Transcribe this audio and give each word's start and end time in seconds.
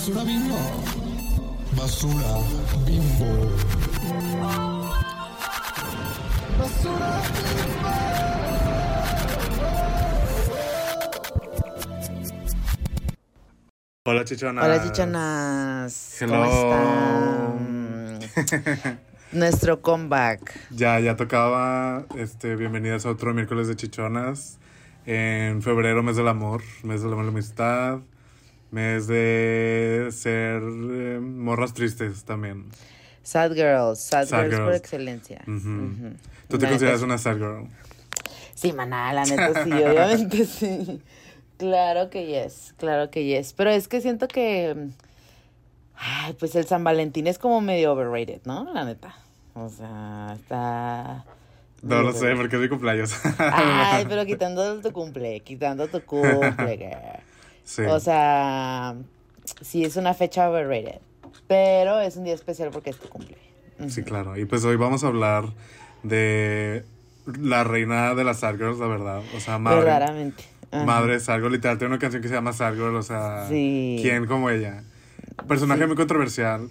basura 0.00 0.24
bimbo. 0.24 0.56
Basura 1.76 2.40
bimbo. 2.86 3.50
Basura 6.58 7.20
Hola 14.06 14.24
chichonas. 14.24 14.64
Hola 14.64 14.82
chichonas. 14.82 16.22
Hello. 16.22 16.44
¿Cómo 16.46 16.46
están? 18.24 19.00
Nuestro 19.32 19.82
comeback. 19.82 20.70
Ya, 20.70 20.98
ya 20.98 21.16
tocaba. 21.16 22.06
Este, 22.16 22.56
bienvenidas 22.56 23.04
a 23.04 23.10
otro 23.10 23.34
miércoles 23.34 23.68
de 23.68 23.76
chichonas. 23.76 24.58
En 25.04 25.60
febrero, 25.60 26.02
mes 26.02 26.16
del 26.16 26.28
amor, 26.28 26.62
mes 26.84 27.02
del 27.02 27.12
amor 27.12 27.24
y 27.24 27.26
la 27.26 27.32
amistad. 27.32 28.00
Mes 28.70 29.06
de 29.08 30.08
ser 30.12 30.62
eh, 30.62 31.18
morras 31.20 31.74
tristes 31.74 32.24
también. 32.24 32.66
Sad 33.22 33.52
Girls. 33.54 34.00
Sad, 34.00 34.26
Sad 34.26 34.44
girls, 34.44 34.60
por 34.60 34.74
excelencia. 34.74 35.42
Ujú. 35.46 36.14
¿Tú 36.48 36.58
te 36.58 36.64
La 36.64 36.70
consideras 36.70 37.00
neta, 37.00 37.04
una 37.06 37.18
sad 37.18 37.36
girl? 37.36 37.68
Sí, 38.54 38.72
maná, 38.72 39.12
la 39.12 39.24
neta 39.24 39.64
sí, 39.64 39.72
obviamente 39.72 40.44
sí. 40.44 41.00
Claro 41.56 42.10
que 42.10 42.26
yes, 42.26 42.74
claro 42.78 43.10
que 43.10 43.24
yes. 43.24 43.52
Pero 43.52 43.70
es 43.70 43.88
que 43.88 44.00
siento 44.00 44.28
que. 44.28 44.88
Ay, 45.96 46.32
pues 46.38 46.54
el 46.54 46.64
San 46.64 46.82
Valentín 46.82 47.26
es 47.26 47.38
como 47.38 47.60
medio 47.60 47.92
overrated, 47.92 48.40
¿no? 48.44 48.72
La 48.72 48.84
neta. 48.84 49.14
O 49.54 49.68
sea, 49.68 50.34
está. 50.34 51.24
No 51.82 52.02
lo 52.02 52.12
sé, 52.12 52.34
porque 52.36 52.56
es 52.56 52.62
mi 52.62 52.68
cumpleaños. 52.68 53.14
Ay, 53.38 54.04
pero 54.08 54.24
quitando 54.26 54.80
tu 54.80 54.92
cumple, 54.92 55.40
quitando 55.40 55.88
tu 55.88 56.02
cumple, 56.02 56.76
girl. 56.76 57.19
sí. 57.70 57.82
O 57.82 58.00
sea, 58.00 58.96
sí 59.60 59.84
es 59.84 59.96
una 59.96 60.14
fecha 60.14 60.48
overrated, 60.50 61.00
pero 61.46 62.00
es 62.00 62.16
un 62.16 62.24
día 62.24 62.34
especial 62.34 62.70
porque 62.70 62.90
es 62.90 62.98
tu 62.98 63.08
cumple. 63.08 63.36
Sí, 63.88 64.02
claro. 64.02 64.36
Y 64.36 64.44
pues 64.44 64.64
hoy 64.64 64.76
vamos 64.76 65.04
a 65.04 65.06
hablar 65.06 65.44
de 66.02 66.84
la 67.40 67.64
reina 67.64 68.14
de 68.14 68.24
las 68.24 68.40
sad 68.40 68.56
girls, 68.56 68.78
la 68.78 68.86
verdad. 68.88 69.22
O 69.36 69.40
sea, 69.40 69.58
madre. 69.58 69.78
Verdaderamente. 69.80 70.44
Ajá. 70.72 70.84
Madre 70.84 71.14
es 71.16 71.28
algo 71.28 71.48
literal. 71.48 71.78
Tiene 71.78 71.92
una 71.94 71.98
canción 72.00 72.22
que 72.22 72.28
se 72.28 72.34
llama 72.34 72.52
Girl, 72.52 72.94
o 72.94 73.02
sea, 73.02 73.46
Sí. 73.48 73.98
¿quién 74.02 74.26
como 74.26 74.50
ella? 74.50 74.84
Personaje 75.48 75.80
Sí. 75.82 75.86
muy 75.86 75.96
controversial. 75.96 76.68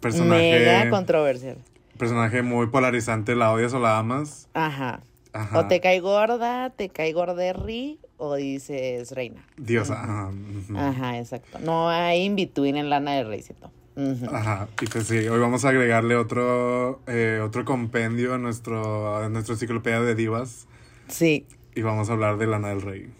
Personaje, 0.00 0.58
Mega 0.58 0.90
controversial. 0.90 1.56
personaje 1.98 2.42
muy 2.42 2.66
polarizante. 2.66 3.34
¿La 3.36 3.52
odias 3.52 3.72
o 3.72 3.78
la 3.80 3.98
amas? 3.98 4.48
Ajá. 4.54 5.00
Ajá. 5.32 5.58
O 5.60 5.66
te 5.66 5.80
cae 5.80 6.00
gorda, 6.00 6.70
te 6.70 6.90
cae 6.90 7.12
gorderri, 7.12 7.98
o 8.16 8.34
dices 8.36 9.10
reina. 9.12 9.44
Diosa. 9.56 10.28
Ajá. 10.76 11.18
exacto. 11.18 11.58
No 11.60 11.88
hay 11.90 12.22
in 12.22 12.36
between 12.36 12.76
en 12.76 12.90
lana 12.90 13.12
de 13.12 13.24
reycito. 13.24 13.70
Ujú. 13.96 14.26
Ajá. 14.34 14.68
Y 14.80 14.86
pues 14.86 15.06
sí, 15.06 15.16
hoy 15.28 15.38
vamos 15.38 15.64
a 15.64 15.68
agregarle 15.68 16.16
otro, 16.16 17.00
eh, 17.06 17.40
otro 17.42 17.64
compendio 17.64 18.34
a 18.34 18.38
nuestro, 18.38 19.16
a 19.16 19.28
nuestro 19.28 19.54
enciclopedia 19.54 20.00
de 20.00 20.14
divas. 20.14 20.66
Sí, 21.08 21.46
Y 21.76 21.82
vamos 21.82 22.08
a 22.08 22.12
hablar 22.14 22.38
de 22.38 22.46
Lana 22.46 22.68
del 22.68 22.80
Rey. 22.82 23.10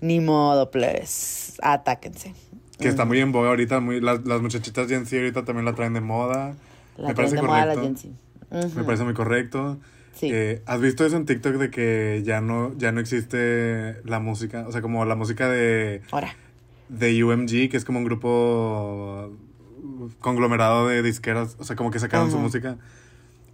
ni 0.00 0.20
modo, 0.20 0.70
plebes. 0.70 1.56
Atáquense. 1.62 2.34
Que 2.78 2.86
está 2.88 3.04
muy 3.04 3.18
en 3.20 3.32
boga 3.32 3.48
ahorita. 3.48 3.80
Muy, 3.80 4.00
las, 4.00 4.24
las 4.24 4.40
muchachitas 4.40 4.86
Gen 4.88 5.04
Z 5.06 5.16
ahorita 5.16 5.44
también 5.44 5.64
la 5.64 5.74
traen 5.74 5.94
de 5.94 6.00
moda. 6.00 6.54
La 6.96 7.08
Me 7.08 7.14
traen 7.14 7.16
parece 7.16 7.36
de 7.36 7.42
moda 7.42 7.66
la 7.66 7.74
correcto. 7.74 7.82
Gen 7.82 8.14
Z. 8.60 8.76
Me 8.78 8.84
parece 8.84 9.02
muy 9.04 9.14
correcto. 9.14 9.78
Sí. 10.18 10.30
Eh, 10.32 10.62
¿Has 10.66 10.80
visto 10.80 11.06
eso 11.06 11.16
en 11.16 11.26
TikTok 11.26 11.54
de 11.54 11.70
que 11.70 12.22
ya 12.24 12.40
no, 12.40 12.76
ya 12.76 12.90
no 12.90 13.00
existe 13.00 13.96
la 14.04 14.18
música? 14.18 14.64
O 14.66 14.72
sea, 14.72 14.82
como 14.82 15.04
la 15.04 15.14
música 15.14 15.48
de, 15.48 16.02
Ahora. 16.10 16.34
de 16.88 17.22
UMG, 17.22 17.70
que 17.70 17.76
es 17.76 17.84
como 17.84 18.00
un 18.00 18.04
grupo 18.04 19.30
conglomerado 20.18 20.88
de 20.88 21.02
disqueras, 21.02 21.56
o 21.58 21.64
sea, 21.64 21.76
como 21.76 21.92
que 21.92 22.00
sacaron 22.00 22.30
su 22.30 22.38
música. 22.38 22.76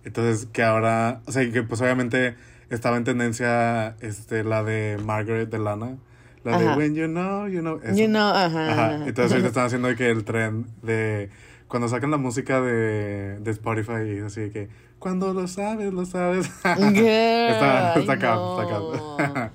Entonces, 0.05 0.47
que 0.53 0.63
ahora, 0.63 1.21
o 1.27 1.33
sea, 1.33 1.51
que 1.51 1.63
pues 1.63 1.81
obviamente 1.83 2.35
estaba 2.71 2.97
en 2.97 3.05
tendencia 3.05 3.97
este, 4.01 4.43
la 4.43 4.65
de 4.65 4.99
Margaret 5.05 5.51
de 5.51 5.59
Lana. 5.59 5.97
La 6.45 6.59
de. 6.59 6.77
When 6.77 6.95
You 6.95 7.07
Know, 7.07 7.49
You 7.49 7.61
Know. 7.61 7.81
eso. 7.83 7.95
You 7.95 8.07
know, 8.07 8.29
ajá. 8.35 8.73
Ajá. 8.73 8.95
Entonces 9.07 9.33
ahorita 9.33 9.49
están 9.49 9.67
haciendo 9.67 9.95
que 9.97 10.11
el 10.11 10.25
tren 10.25 10.67
de 10.83 11.31
cuando 11.69 11.89
sacan 11.89 12.11
la 12.11 12.17
música 12.17 12.61
de, 12.61 13.39
de 13.41 13.51
Spotify 13.51 14.17
y 14.17 14.21
así 14.21 14.51
que 14.51 14.69
cuando 14.99 15.35
lo 15.35 15.47
sabes, 15.49 15.93
lo 15.93 16.07
sabes. 16.07 16.51
Girl, 16.65 16.97
está, 16.97 17.95
está 17.95 18.13
acá, 18.13 18.35
no. 18.35 18.63
está 18.63 19.25
acá. 19.25 19.53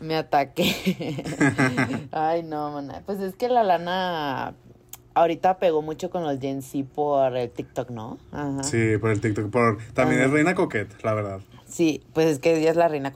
Me 0.00 0.16
ataqué. 0.16 1.24
Ay, 2.12 2.42
no, 2.42 2.70
mana. 2.72 3.02
Pues 3.04 3.20
es 3.20 3.34
que 3.34 3.48
la 3.48 3.64
lana 3.64 4.54
ahorita 5.14 5.58
pegó 5.58 5.82
mucho 5.82 6.10
con 6.10 6.22
los 6.22 6.40
Gen 6.40 6.62
Z 6.62 6.84
por 6.94 7.36
el 7.36 7.50
TikTok, 7.50 7.90
¿no? 7.90 8.18
Ajá. 8.32 8.62
Sí, 8.62 8.92
sí, 8.92 8.98
por 8.98 9.10
el 9.10 9.20
TikTok. 9.20 9.50
Por, 9.50 9.78
también 9.94 10.20
Ajá. 10.20 10.28
es 10.28 10.32
Reina 10.32 10.54
Coquette, 10.54 11.02
la 11.02 11.14
verdad. 11.14 11.40
pues 12.12 12.26
es 12.26 12.38
que 12.38 12.56
ella 12.56 12.70
es 12.70 12.76
la 12.76 12.88
reina 12.88 13.12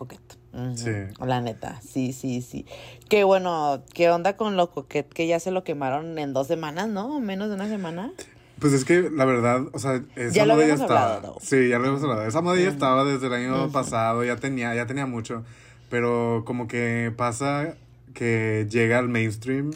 Sí. 0.74 0.90
La 1.24 1.40
neta, 1.40 1.80
sí, 1.80 2.12
sí, 2.12 2.42
sí. 2.42 2.66
Que 3.08 3.24
bueno, 3.24 3.82
¿qué 3.94 4.10
onda 4.10 4.36
con 4.36 4.56
lo 4.56 4.70
coquet? 4.70 5.08
Que 5.08 5.26
ya 5.26 5.40
se 5.40 5.50
lo 5.50 5.64
quemaron 5.64 6.18
en 6.18 6.32
dos 6.34 6.46
semanas, 6.46 6.88
¿no? 6.88 7.20
Menos 7.20 7.48
de 7.48 7.54
una 7.54 7.68
semana. 7.68 8.12
Pues 8.58 8.74
es 8.74 8.84
que 8.84 9.10
la 9.10 9.24
verdad, 9.24 9.62
o 9.72 9.78
sea, 9.78 10.02
esa 10.14 10.34
Ya 10.34 10.46
moda 10.46 10.66
ya 10.66 10.74
estaba. 10.74 11.16
hablado, 11.16 11.38
sí, 11.40 11.68
ya 11.68 11.78
lo 11.78 11.84
habíamos 11.86 12.02
hablado. 12.02 12.26
Esa 12.26 12.42
moda 12.42 12.60
ya 12.60 12.68
estaba 12.68 13.04
desde 13.04 13.26
el 13.28 13.32
año 13.32 13.72
pasado, 13.72 14.22
ya 14.24 14.36
tenía, 14.36 14.74
ya 14.74 14.86
tenía 14.86 15.06
mucho. 15.06 15.42
Pero 15.90 16.42
como 16.46 16.68
que 16.68 17.12
pasa 17.16 17.74
que 18.14 18.66
llega 18.70 18.98
al 18.98 19.08
mainstream 19.08 19.72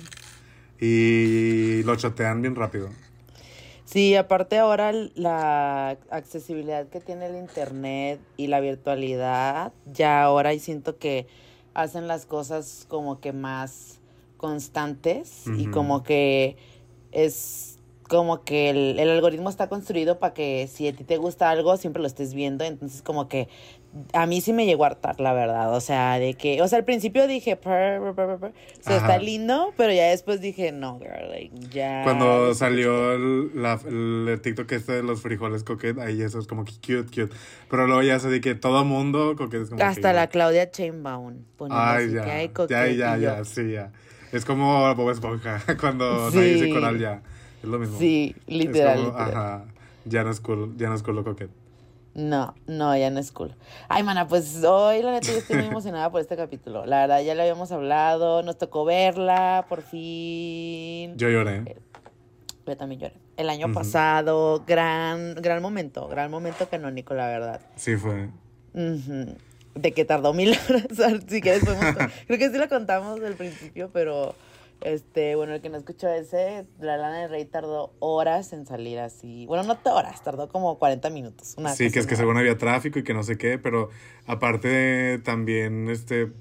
y 0.80 1.82
lo 1.84 1.96
chotean 1.96 2.42
bien 2.42 2.54
rápido. 2.54 2.90
Sí, 3.96 4.14
aparte 4.14 4.58
ahora 4.58 4.92
la 5.14 5.96
accesibilidad 6.10 6.86
que 6.86 7.00
tiene 7.00 7.28
el 7.28 7.36
internet 7.36 8.20
y 8.36 8.48
la 8.48 8.60
virtualidad, 8.60 9.72
ya 9.90 10.22
ahora 10.22 10.52
y 10.52 10.58
siento 10.58 10.98
que 10.98 11.26
hacen 11.72 12.06
las 12.06 12.26
cosas 12.26 12.84
como 12.90 13.20
que 13.20 13.32
más 13.32 14.00
constantes 14.36 15.44
y 15.56 15.68
como 15.68 16.02
que 16.02 16.58
es 17.10 17.78
como 18.06 18.44
que 18.44 18.68
el, 18.68 18.98
el 18.98 19.08
algoritmo 19.08 19.48
está 19.48 19.70
construido 19.70 20.18
para 20.18 20.34
que 20.34 20.68
si 20.70 20.86
a 20.88 20.92
ti 20.92 21.02
te 21.02 21.16
gusta 21.16 21.48
algo 21.48 21.78
siempre 21.78 22.02
lo 22.02 22.06
estés 22.06 22.34
viendo, 22.34 22.64
entonces 22.64 23.00
como 23.00 23.28
que 23.28 23.48
a 24.12 24.26
mí 24.26 24.40
sí 24.40 24.52
me 24.52 24.66
llegó 24.66 24.84
a 24.84 24.88
hartar, 24.88 25.20
la 25.20 25.32
verdad, 25.32 25.74
o 25.74 25.80
sea, 25.80 26.18
de 26.18 26.34
que, 26.34 26.60
o 26.62 26.68
sea, 26.68 26.78
al 26.78 26.84
principio 26.84 27.26
dije, 27.26 27.56
"Purr, 27.56 27.98
purr, 28.00 28.14
purr, 28.14 28.38
purr", 28.38 28.48
o 28.50 28.82
sea, 28.82 28.96
está 28.96 29.18
lindo, 29.18 29.72
pero 29.76 29.92
ya 29.92 30.06
después 30.08 30.40
dije, 30.40 30.72
no, 30.72 30.98
girl, 30.98 31.30
like, 31.30 31.50
ya. 31.70 32.02
Cuando 32.04 32.54
salió 32.54 33.12
el, 33.12 33.50
la, 33.62 33.80
el 33.86 34.38
TikTok 34.42 34.70
este 34.72 34.92
de 34.94 35.02
los 35.02 35.20
frijoles 35.22 35.62
coquet, 35.64 35.98
ahí 35.98 36.20
eso 36.22 36.38
es 36.38 36.46
como 36.46 36.64
que 36.64 36.72
cute, 36.74 37.04
cute. 37.06 37.34
Pero 37.70 37.86
luego 37.86 38.02
ya 38.02 38.18
se 38.18 38.28
de 38.28 38.40
que 38.40 38.54
todo 38.54 38.84
mundo 38.84 39.34
coquet 39.36 39.62
es 39.62 39.70
como 39.70 39.82
Hasta 39.82 40.10
que- 40.10 40.14
la 40.16 40.26
Claudia 40.28 40.70
Chainbaum 40.70 41.38
Ay, 41.70 42.12
ya. 42.12 42.24
que 42.24 42.66
ya, 42.68 42.86
ya, 42.88 43.16
ya, 43.16 43.44
sí, 43.44 43.72
ya. 43.72 43.92
Es 44.32 44.44
como 44.44 44.94
Bob 44.94 45.10
Esponja, 45.10 45.62
cuando 45.80 46.30
Sí. 46.30 46.36
nadie 46.38 46.54
dice 46.54 46.70
coral 46.70 46.98
ya. 46.98 47.22
Es 47.62 47.68
lo 47.68 47.78
mismo. 47.78 47.98
Sí, 47.98 48.34
literal, 48.46 48.96
como, 48.98 49.08
literal. 49.18 49.30
Ajá. 49.30 49.64
Ya 50.04 50.22
no 50.22 50.30
es 50.30 50.40
cool, 50.40 50.74
ya 50.76 50.88
no 50.88 50.94
es 50.94 51.02
cool 51.02 51.16
lo 51.16 51.24
coquet. 51.24 51.50
No, 52.16 52.54
no, 52.66 52.96
ya 52.96 53.10
no 53.10 53.20
es 53.20 53.30
cool. 53.30 53.54
Ay, 53.88 54.02
mana, 54.02 54.26
pues 54.26 54.64
hoy 54.64 55.02
la 55.02 55.12
neta 55.12 55.26
yo 55.26 55.36
estoy 55.36 55.56
muy 55.56 55.66
emocionada 55.66 56.10
por 56.10 56.22
este 56.22 56.34
capítulo. 56.34 56.86
La 56.86 57.00
verdad, 57.00 57.20
ya 57.20 57.34
lo 57.34 57.42
habíamos 57.42 57.70
hablado, 57.72 58.42
nos 58.42 58.56
tocó 58.56 58.86
verla, 58.86 59.66
por 59.68 59.82
fin. 59.82 61.14
Yo 61.18 61.28
lloré. 61.28 61.76
Yo 62.66 62.76
también 62.78 63.02
lloré. 63.02 63.14
El 63.36 63.50
año 63.50 63.70
pasado, 63.70 64.64
gran, 64.66 65.34
gran 65.34 65.60
momento, 65.60 66.08
gran 66.08 66.30
momento 66.30 66.66
canónico, 66.70 67.12
la 67.12 67.26
verdad. 67.26 67.60
Sí 67.76 67.96
fue. 67.96 68.30
De 69.74 69.92
que 69.92 70.06
tardó 70.06 70.32
mil 70.32 70.56
horas, 70.70 71.20
si 71.28 71.42
quieres 71.42 71.66
podemos 71.66 71.96
Creo 72.26 72.38
que 72.38 72.48
sí 72.48 72.56
lo 72.56 72.70
contamos 72.70 73.20
del 73.20 73.34
principio, 73.34 73.90
pero 73.92 74.34
este, 74.80 75.34
bueno, 75.36 75.54
el 75.54 75.60
que 75.60 75.68
no 75.68 75.76
escuchó 75.78 76.08
ese, 76.08 76.66
La 76.78 76.96
Lana 76.96 77.20
del 77.22 77.30
Rey 77.30 77.44
tardó 77.44 77.94
horas 77.98 78.52
en 78.52 78.66
salir 78.66 78.98
así. 78.98 79.46
Bueno, 79.46 79.64
no 79.64 79.92
horas, 79.92 80.22
tardó 80.22 80.48
como 80.48 80.78
40 80.78 81.10
minutos. 81.10 81.54
Una 81.56 81.70
sí, 81.70 81.90
que 81.90 81.98
es 81.98 82.06
que 82.06 82.16
según 82.16 82.36
había 82.36 82.58
tráfico 82.58 82.98
y 82.98 83.04
que 83.04 83.14
no 83.14 83.22
sé 83.22 83.38
qué, 83.38 83.58
pero 83.58 83.90
aparte 84.26 85.18
también, 85.24 85.88
este, 85.88 86.32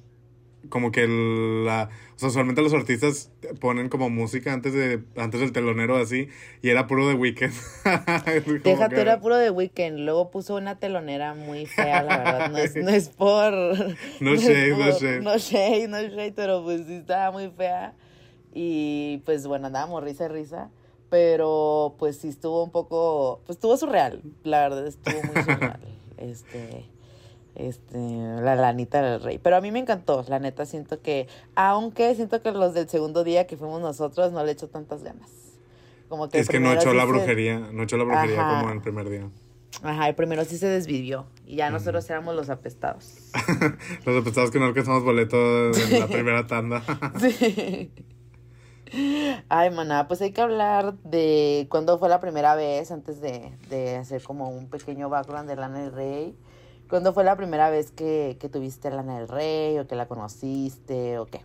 como 0.69 0.92
que 0.92 1.04
el- 1.04 1.65
la, 1.65 1.89
o 2.15 2.19
sea, 2.19 2.30
usualmente 2.30 2.62
los 2.62 2.74
artistas 2.74 3.31
ponen 3.59 3.89
como 3.89 4.09
música 4.09 4.54
antes 4.54 4.74
de, 4.74 5.04
antes 5.15 5.42
del 5.42 5.51
telonero 5.51 5.95
así, 5.98 6.27
y 6.62 6.69
era 6.69 6.88
puro 6.88 7.07
de 7.07 7.13
Weekend. 7.13 7.54
Déjate, 8.63 9.01
era 9.01 9.19
puro 9.19 9.38
de 9.38 9.50
Weekend. 9.50 10.00
Luego 10.00 10.31
puso 10.31 10.56
una 10.56 10.80
telonera 10.80 11.33
muy 11.33 11.65
fea, 11.65 12.04
la 12.04 12.18
verdad. 12.18 12.51
No 12.51 12.57
es, 12.57 12.75
no 12.75 12.89
es 12.89 13.09
por. 13.09 13.54
No 14.19 14.33
es 14.33 14.42
shade, 14.42 14.69
no 14.71 14.92
shade. 14.92 15.21
No 15.21 15.38
shade, 15.38 15.88
no 15.88 16.01
shade, 16.01 16.33
pero 16.36 16.63
pues 16.63 16.86
sí 16.86 16.95
estaba 16.95 17.31
muy 17.31 17.50
fea. 17.51 17.94
Y 18.56 19.22
pues 19.25 19.46
bueno, 19.46 19.68
andábamos 19.68 20.04
risa 20.04 20.25
y 20.25 20.30
risa. 20.30 20.69
Pero 21.10 21.96
pues 22.00 22.18
sí 22.18 22.30
estuvo 22.30 22.63
un 22.63 22.72
poco. 22.72 23.42
Pues 23.46 23.57
estuvo 23.57 23.78
surreal. 23.78 24.22
La 24.44 24.62
verdad, 24.62 24.88
estuvo 24.88 25.22
muy 25.22 25.44
surreal. 25.44 25.80
este. 26.18 26.86
este, 27.54 27.98
la 27.98 28.56
lanita 28.56 29.02
del 29.02 29.22
rey. 29.22 29.38
Pero 29.38 29.57
a 29.57 29.62
mí 29.62 29.72
me 29.72 29.80
encantó, 29.80 30.25
la 30.28 30.40
neta, 30.40 30.66
siento 30.66 31.02
que, 31.02 31.28
aunque 31.54 32.16
siento 32.16 32.42
que 32.42 32.52
los 32.52 32.74
del 32.74 32.90
segundo 32.90 33.24
día 33.24 33.46
que 33.46 33.57
fuimos 33.57 33.81
nosotros 33.81 34.31
no 34.31 34.44
le 34.44 34.54
echó 34.54 34.68
tantas 34.68 35.04
ganas. 35.04 35.30
Como 36.10 36.30
que 36.30 36.40
es 36.40 36.50
que 36.50 36.60
no 36.60 36.72
echó 36.72 36.94
la 36.94 37.06
brujería, 37.06 37.60
no 37.60 37.84
echó 37.84 37.98
la 37.98 38.04
brujería 38.04 38.48
como 38.48 38.69
en 38.69 38.78
el 38.78 38.81
primer 38.81 39.10
día. 39.10 39.30
Ajá, 39.84 40.07
el 40.07 40.16
primero 40.16 40.46
sí 40.46 40.57
se 40.57 40.68
desvivió 40.68 41.25
y 41.46 41.57
ya 41.57 41.69
nosotros 41.69 42.10
éramos 42.10 42.36
los 42.36 42.50
apestados. 42.50 43.31
los 44.06 44.22
apestados 44.22 44.52
que 44.52 44.60
no 44.60 44.66
alcanzamos 44.66 45.04
boletos 45.04 45.78
en 45.92 46.00
la 46.00 46.07
primera 46.12 46.48
tanda. 46.48 46.84
sí. 47.19 47.92
Ay, 49.50 49.71
maná, 49.71 50.07
pues 50.07 50.21
hay 50.21 50.31
que 50.31 50.42
hablar 50.42 50.95
de 51.03 51.68
cuándo 51.69 51.97
fue 52.00 52.09
la 52.09 52.19
primera 52.19 52.56
vez, 52.56 52.92
antes 52.92 53.21
de, 53.21 53.51
de 53.69 53.97
hacer 53.97 54.21
como 54.24 54.50
un 54.50 54.69
pequeño 54.69 55.09
background 55.09 55.50
de 55.50 55.56
Lana 55.56 55.81
del 55.81 55.92
Rey. 55.92 56.36
¿Cuándo 56.89 57.13
fue 57.13 57.24
la 57.24 57.36
primera 57.36 57.69
vez 57.69 57.92
que, 57.92 58.38
que 58.39 58.47
tuviste 58.47 58.88
a 58.88 58.92
Lana 58.92 59.19
del 59.19 59.27
Rey 59.27 59.77
o 59.80 59.88
que 59.88 59.95
la 59.95 60.07
conociste 60.07 61.18
o 61.18 61.25
qué? 61.25 61.42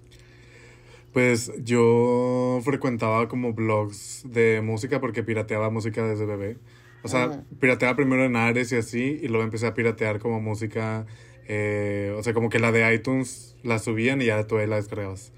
Pues 1.13 1.53
yo 1.65 2.61
frecuentaba 2.63 3.27
como 3.29 3.53
blogs 3.53 4.23
de 4.27 4.61
música 4.63 5.01
porque 5.01 5.23
pirateaba 5.23 5.71
música 5.71 6.05
desde 6.05 6.27
bebé. 6.27 6.59
O 7.03 7.09
sea, 7.09 7.43
pirateaba 7.59 7.97
primero 7.97 8.25
en 8.25 8.37
Ares 8.37 8.73
y 8.73 8.77
así, 8.77 9.19
y 9.23 9.29
luego 9.29 9.43
empecé 9.43 9.67
a 9.67 9.75
piratear 9.75 10.19
como 10.19 10.41
música, 10.41 11.07
eh, 11.49 12.15
o 12.17 12.23
sea, 12.23 12.35
como 12.35 12.51
que 12.51 12.59
la 12.59 12.73
de 12.73 12.95
iTunes 12.95 13.57
la 13.63 13.79
subían 13.79 14.21
y 14.21 14.27
ya 14.27 14.47
tú 14.47 14.59
ahí 14.59 14.67
la 14.67 14.77
descargabas. 14.77 15.33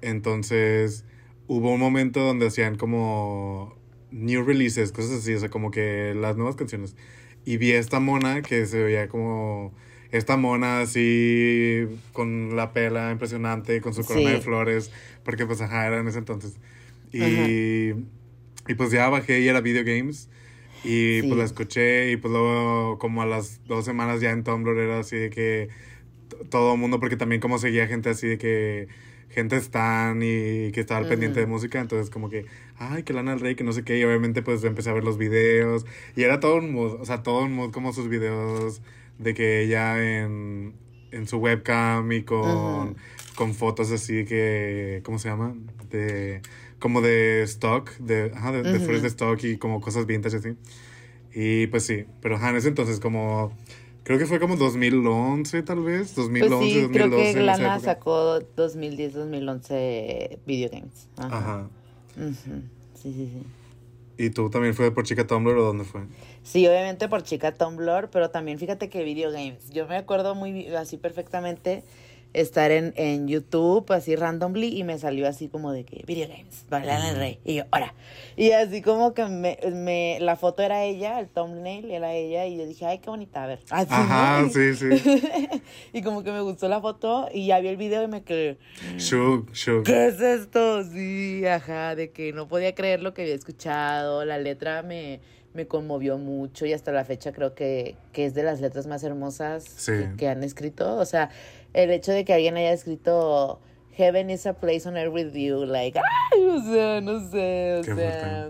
Entonces, 0.00 1.04
hubo 1.48 1.72
un 1.72 1.80
momento 1.80 2.20
donde 2.20 2.46
hacían 2.46 2.76
como 2.76 3.76
new 4.10 4.44
releases, 4.44 4.92
cosas 4.92 5.12
así, 5.12 5.34
o 5.34 5.40
sea, 5.40 5.48
como 5.48 5.70
que 5.70 6.14
las 6.14 6.36
nuevas 6.36 6.56
canciones. 6.56 6.94
Y 7.44 7.56
vi 7.56 7.72
esta 7.72 7.98
mona 7.98 8.42
que 8.42 8.66
se 8.66 8.82
veía 8.82 9.08
como 9.08 9.72
esta 10.10 10.36
mona 10.36 10.80
así 10.80 11.86
con 12.12 12.56
la 12.56 12.72
pela 12.72 13.10
impresionante, 13.10 13.80
con 13.80 13.94
su 13.94 14.04
corona 14.04 14.30
de 14.30 14.40
flores, 14.40 14.90
porque 15.24 15.46
pues 15.46 15.60
ajá, 15.60 15.86
era 15.86 15.98
en 15.98 16.08
ese 16.08 16.18
entonces. 16.18 16.58
Y, 17.12 17.92
y 18.68 18.74
pues 18.76 18.90
ya 18.90 19.08
bajé 19.08 19.40
y 19.40 19.48
era 19.48 19.60
video 19.60 19.84
games. 19.84 20.28
Y 20.84 21.22
pues 21.22 21.36
la 21.36 21.44
escuché 21.44 22.12
y 22.12 22.16
pues 22.16 22.30
luego 22.30 22.98
como 22.98 23.22
a 23.22 23.26
las 23.26 23.64
dos 23.64 23.84
semanas 23.84 24.20
ya 24.20 24.30
en 24.30 24.44
Tumblr 24.44 24.78
era 24.78 25.00
así 25.00 25.16
de 25.16 25.30
que 25.30 25.68
todo 26.50 26.74
el 26.74 26.78
mundo, 26.78 27.00
porque 27.00 27.16
también 27.16 27.40
como 27.40 27.58
seguía 27.58 27.88
gente 27.88 28.10
así 28.10 28.28
de 28.28 28.38
que 28.38 28.88
gente 29.30 29.56
están 29.56 30.22
y 30.22 30.72
que 30.72 30.80
estaba 30.80 31.00
al 31.00 31.08
pendiente 31.08 31.40
de 31.40 31.46
música, 31.46 31.80
entonces 31.80 32.10
como 32.10 32.28
que, 32.28 32.46
ay, 32.76 33.02
que 33.02 33.12
Lana 33.12 33.32
del 33.32 33.40
Rey, 33.40 33.54
que 33.54 33.64
no 33.64 33.72
sé 33.72 33.84
qué, 33.84 33.98
y 33.98 34.04
obviamente 34.04 34.42
pues 34.42 34.64
empecé 34.64 34.90
a 34.90 34.94
ver 34.94 35.04
los 35.04 35.18
videos 35.18 35.86
y 36.16 36.22
era 36.22 36.40
todo 36.40 36.56
un 36.56 36.72
mood, 36.72 37.00
o 37.00 37.04
sea, 37.04 37.22
todo 37.22 37.44
un 37.44 37.52
mood 37.52 37.70
como 37.70 37.92
sus 37.92 38.08
videos 38.08 38.80
de 39.18 39.34
que 39.34 39.62
ella 39.62 40.02
en, 40.02 40.74
en 41.10 41.26
su 41.26 41.38
webcam 41.38 42.10
y 42.12 42.22
con, 42.22 42.96
con 43.34 43.54
fotos 43.54 43.90
así 43.90 44.24
que, 44.24 45.00
¿cómo 45.04 45.18
se 45.18 45.28
llama? 45.28 45.54
De, 45.90 46.40
como 46.78 47.00
de 47.00 47.42
stock, 47.42 47.90
de, 47.98 48.32
ajá, 48.34 48.52
de, 48.52 48.62
de 48.62 49.08
stock 49.08 49.42
y 49.44 49.58
como 49.58 49.80
cosas 49.80 50.06
vintage 50.06 50.36
así. 50.36 50.56
Y 51.34 51.66
pues 51.68 51.84
sí, 51.84 52.04
pero 52.20 52.36
ajá, 52.36 52.50
en 52.50 52.56
ese 52.56 52.68
entonces 52.68 53.00
como 53.00 53.52
Creo 54.08 54.18
que 54.18 54.24
fue 54.24 54.40
como 54.40 54.56
2011 54.56 55.62
tal 55.64 55.80
vez, 55.80 56.14
2011, 56.14 56.48
pues 56.48 56.72
sí, 56.72 56.80
2012. 56.80 56.92
Creo 56.92 57.34
que 57.34 57.42
Lana 57.42 57.78
sacó 57.78 58.40
2010, 58.56 59.12
2011 59.12 60.38
video 60.46 60.70
games. 60.70 61.08
Ajá. 61.18 61.68
Sí, 62.16 62.32
sí, 62.94 63.12
sí. 63.12 63.42
¿Y 64.16 64.30
tú 64.30 64.48
también 64.48 64.72
fue 64.72 64.90
por 64.92 65.04
Chica 65.04 65.26
Tumblr 65.26 65.58
o 65.58 65.62
dónde 65.62 65.84
fue? 65.84 66.04
Sí, 66.42 66.66
obviamente 66.66 67.06
por 67.06 67.22
Chica 67.22 67.52
Tumblr, 67.52 68.08
pero 68.10 68.30
también 68.30 68.58
fíjate 68.58 68.88
que 68.88 69.04
video 69.04 69.30
games. 69.30 69.68
Yo 69.72 69.86
me 69.86 69.98
acuerdo 69.98 70.34
muy 70.34 70.68
así 70.68 70.96
perfectamente 70.96 71.84
estar 72.34 72.70
en, 72.70 72.92
en 72.96 73.26
YouTube 73.28 73.90
así 73.92 74.14
randomly 74.16 74.76
y 74.76 74.84
me 74.84 74.98
salió 74.98 75.26
así 75.26 75.48
como 75.48 75.72
de 75.72 75.84
que 75.84 76.04
video 76.06 76.28
games, 76.28 76.64
Lana 76.70 77.10
el 77.10 77.16
Rey. 77.16 77.38
Y 77.44 77.54
yo, 77.56 77.64
ahora. 77.70 77.94
Y 78.36 78.52
así 78.52 78.82
como 78.82 79.14
que 79.14 79.24
me, 79.26 79.58
me, 79.72 80.18
la 80.20 80.36
foto 80.36 80.62
era 80.62 80.84
ella, 80.84 81.18
el 81.20 81.28
thumbnail 81.28 81.90
era 81.90 82.14
ella 82.14 82.46
y 82.46 82.56
yo 82.56 82.66
dije, 82.66 82.86
ay, 82.86 82.98
qué 82.98 83.10
bonita, 83.10 83.44
a 83.44 83.46
ver. 83.46 83.60
Así, 83.70 83.88
Ajá, 83.90 84.48
sí, 84.50 84.74
sí. 84.74 84.88
y 85.92 86.02
como 86.02 86.22
que 86.22 86.30
me 86.30 86.40
gustó 86.40 86.68
la 86.68 86.80
foto 86.80 87.28
y 87.32 87.46
ya 87.46 87.60
vi 87.60 87.68
el 87.68 87.76
video 87.76 88.02
y 88.02 88.08
me 88.08 88.22
quedé, 88.22 88.58
shook, 88.96 89.52
shook. 89.52 89.84
¿Qué 89.84 90.06
es 90.08 90.20
esto? 90.20 90.84
Sí, 90.84 91.44
ajá, 91.46 91.94
de 91.94 92.10
que 92.10 92.32
no 92.32 92.48
podía 92.48 92.74
creer 92.74 93.02
lo 93.02 93.14
que 93.14 93.22
había 93.22 93.34
escuchado, 93.34 94.24
la 94.24 94.38
letra 94.38 94.82
me 94.82 95.20
me 95.58 95.66
conmovió 95.66 96.18
mucho 96.18 96.66
y 96.66 96.72
hasta 96.72 96.92
la 96.92 97.04
fecha 97.04 97.32
creo 97.32 97.54
que, 97.54 97.96
que 98.12 98.26
es 98.26 98.34
de 98.34 98.42
las 98.42 98.60
letras 98.60 98.86
más 98.86 99.02
hermosas 99.02 99.88
que, 100.16 100.28
han 100.28 100.44
escrito. 100.44 100.96
O 100.96 101.04
sea, 101.04 101.30
el 101.74 101.90
hecho 101.90 102.12
de 102.12 102.24
que 102.24 102.34
alguien 102.34 102.56
haya 102.56 102.72
escrito 102.72 103.60
Heaven 103.92 104.30
is 104.30 104.46
a 104.46 104.54
place 104.54 104.88
on 104.88 104.96
earth 104.96 105.12
with 105.12 105.32
you, 105.34 105.64
like, 105.64 105.98
ay, 105.98 106.44
o 106.44 106.62
sea, 106.62 107.00
no 107.00 107.18
sé, 107.30 107.78
o 107.80 107.82
sea. 107.82 108.48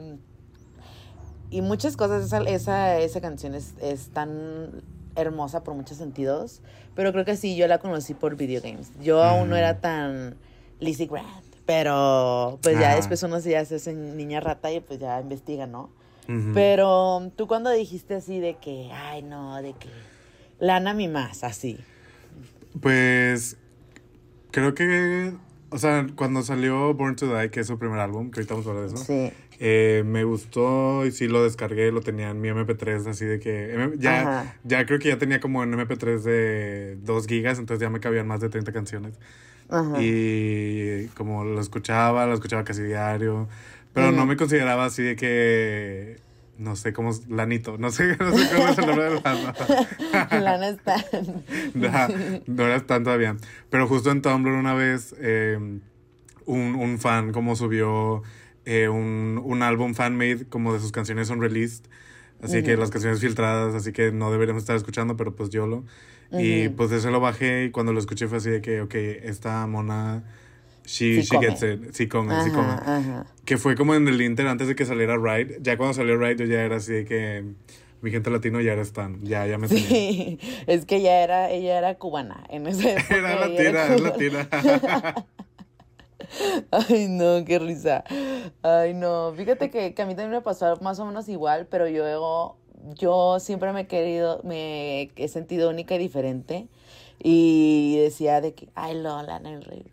Y 1.50 1.62
muchas 1.62 1.96
cosas, 1.96 2.26
esa, 2.26 2.42
esa, 2.42 2.98
esa 2.98 3.20
canción 3.22 3.54
es, 3.54 3.74
es 3.80 4.10
tan 4.10 4.82
hermosa 5.16 5.64
por 5.64 5.74
muchos 5.74 5.96
sentidos, 5.96 6.60
pero 6.94 7.12
creo 7.12 7.24
que 7.24 7.36
sí, 7.36 7.56
yo 7.56 7.66
la 7.66 7.78
conocí 7.78 8.12
por 8.12 8.36
videogames. 8.36 8.92
Yo 9.00 9.22
aún 9.22 9.48
no 9.48 9.56
era 9.56 9.74
mm. 9.74 9.80
tan 9.80 10.36
Lizzie 10.80 11.06
Grant, 11.06 11.26
pero 11.64 12.58
pues 12.62 12.78
ya 12.78 12.96
después 12.96 13.22
uno 13.22 13.40
se 13.40 13.56
hace 13.56 13.92
niña 13.94 14.40
rata 14.40 14.70
y 14.70 14.80
pues 14.80 14.98
ya 14.98 15.20
investiga, 15.20 15.66
¿no? 15.66 15.90
Pero 16.52 17.32
tú 17.36 17.46
cuando 17.46 17.70
dijiste 17.70 18.16
así 18.16 18.38
de 18.38 18.56
que, 18.56 18.90
ay 18.92 19.22
no, 19.22 19.62
de 19.62 19.72
que 19.72 19.88
lana 20.58 20.92
mi 20.92 21.08
más, 21.08 21.42
así. 21.42 21.78
Pues 22.80 23.56
creo 24.50 24.74
que, 24.74 25.32
o 25.70 25.78
sea, 25.78 26.06
cuando 26.16 26.42
salió 26.42 26.94
Born 26.94 27.16
to 27.16 27.34
Die, 27.34 27.50
que 27.50 27.60
es 27.60 27.66
su 27.66 27.78
primer 27.78 27.98
álbum, 28.00 28.30
que 28.30 28.40
ahorita 28.40 28.54
vamos 28.54 28.66
a 28.66 28.70
hablar 28.70 28.88
de 28.88 28.94
eso, 28.94 29.04
sí. 29.04 29.32
eh, 29.58 30.02
me 30.06 30.24
gustó 30.24 31.06
y 31.06 31.12
sí 31.12 31.28
lo 31.28 31.42
descargué, 31.42 31.90
lo 31.92 32.00
tenía 32.00 32.30
en 32.30 32.40
mi 32.40 32.48
MP3, 32.48 33.06
así 33.06 33.24
de 33.24 33.40
que 33.40 33.90
ya, 33.98 34.56
ya 34.64 34.86
creo 34.86 34.98
que 34.98 35.08
ya 35.08 35.18
tenía 35.18 35.40
como 35.40 35.62
en 35.62 35.72
MP3 35.72 36.22
de 36.22 36.98
2 37.02 37.26
gigas, 37.26 37.58
entonces 37.58 37.82
ya 37.82 37.90
me 37.90 38.00
cabían 38.00 38.26
más 38.26 38.40
de 38.40 38.48
30 38.48 38.72
canciones. 38.72 39.14
Ajá. 39.68 40.00
Y 40.00 41.08
como 41.08 41.44
lo 41.44 41.60
escuchaba, 41.60 42.26
lo 42.26 42.34
escuchaba 42.34 42.64
casi 42.64 42.82
diario. 42.82 43.48
Pero 43.92 44.12
no 44.12 44.26
me 44.26 44.36
consideraba 44.36 44.84
así 44.84 45.02
de 45.02 45.16
que. 45.16 46.27
No 46.58 46.76
sé 46.76 46.92
cómo 46.92 47.10
es. 47.10 47.28
Lanito. 47.28 47.78
No 47.78 47.90
sé, 47.90 48.16
no 48.20 48.36
sé 48.36 48.54
cómo 48.54 48.68
es 48.68 48.78
el 48.78 48.86
nombre 48.86 49.04
de 49.04 49.20
Lana. 49.20 49.54
No, 51.74 51.88
no 52.46 52.66
eras 52.66 52.86
tan 52.86 53.04
todavía. 53.04 53.36
Pero 53.70 53.86
justo 53.86 54.10
en 54.10 54.20
Tumblr 54.20 54.52
una 54.52 54.74
vez. 54.74 55.14
Em, 55.20 55.80
un, 56.44 56.74
un, 56.76 56.98
fan 56.98 57.32
como 57.32 57.56
subió 57.56 58.22
eh, 58.64 58.88
un, 58.88 59.40
un 59.44 59.62
álbum 59.62 59.94
fan-made 59.94 60.46
como 60.46 60.72
de 60.72 60.80
sus 60.80 60.92
canciones 60.92 61.30
unreleased. 61.30 61.84
Así 62.42 62.62
que 62.62 62.76
las 62.76 62.90
canciones 62.90 63.20
filtradas, 63.20 63.74
así 63.74 63.92
que 63.92 64.12
no 64.12 64.30
deberíamos 64.30 64.62
estar 64.62 64.76
escuchando, 64.76 65.16
pero 65.16 65.34
pues 65.34 65.50
yo 65.50 65.66
lo. 65.66 65.84
Y 66.30 66.68
pues 66.68 66.92
eso 66.92 67.10
lo 67.10 67.20
bajé 67.20 67.64
y 67.64 67.70
cuando 67.70 67.92
lo 67.92 67.98
escuché 67.98 68.28
fue 68.28 68.38
así 68.38 68.50
de 68.50 68.60
que, 68.60 68.82
ok, 68.82 68.94
esta 68.94 69.66
mona 69.66 70.24
She, 70.88 71.22
sí 71.22 71.28
she 71.30 71.38
gets 71.38 71.62
it. 71.62 71.92
Sí 71.92 72.08
come, 72.08 72.42
sí 72.42 72.50
come. 72.50 73.24
Que 73.44 73.58
fue 73.58 73.76
como 73.76 73.94
en 73.94 74.08
el 74.08 74.22
Inter 74.22 74.46
antes 74.46 74.68
de 74.68 74.74
que 74.74 74.86
saliera 74.86 75.18
Ride. 75.18 75.58
Ya 75.60 75.76
cuando 75.76 75.92
salió 75.92 76.16
Ride 76.16 76.36
yo 76.36 76.44
ya 76.46 76.62
era 76.62 76.76
así 76.76 76.92
de 76.94 77.04
que 77.04 77.44
mi 78.00 78.10
gente 78.10 78.30
latino 78.30 78.58
ya 78.62 78.72
era 78.72 78.80
stan. 78.80 79.22
Ya, 79.22 79.46
ya 79.46 79.58
me 79.58 79.68
Sí, 79.68 80.38
es 80.66 80.86
que 80.86 81.02
ya 81.02 81.22
era, 81.22 81.50
ella 81.50 81.76
era 81.76 81.96
cubana 81.96 82.42
en 82.48 82.66
ese 82.66 82.92
Era 83.10 83.38
latina, 83.38 83.84
era 83.84 83.98
latina. 83.98 84.48
Ay, 86.70 87.08
no, 87.10 87.44
qué 87.44 87.58
risa. 87.58 88.04
Ay, 88.62 88.94
no. 88.94 89.34
Fíjate 89.36 89.70
que, 89.70 89.92
que, 89.92 90.02
a 90.02 90.06
mí 90.06 90.14
también 90.14 90.30
me 90.30 90.40
pasó 90.40 90.78
más 90.80 90.98
o 91.00 91.04
menos 91.04 91.28
igual, 91.28 91.66
pero 91.70 91.86
yo, 91.86 92.56
yo 92.94 93.40
siempre 93.40 93.74
me 93.74 93.82
he 93.82 93.86
querido, 93.86 94.40
me 94.42 95.10
he 95.16 95.28
sentido 95.28 95.68
única 95.68 95.96
y 95.96 95.98
diferente. 95.98 96.66
Y 97.22 97.98
decía 97.98 98.40
de 98.40 98.54
que, 98.54 98.70
ay, 98.74 98.94
Lola, 98.94 99.38
rey 99.38 99.84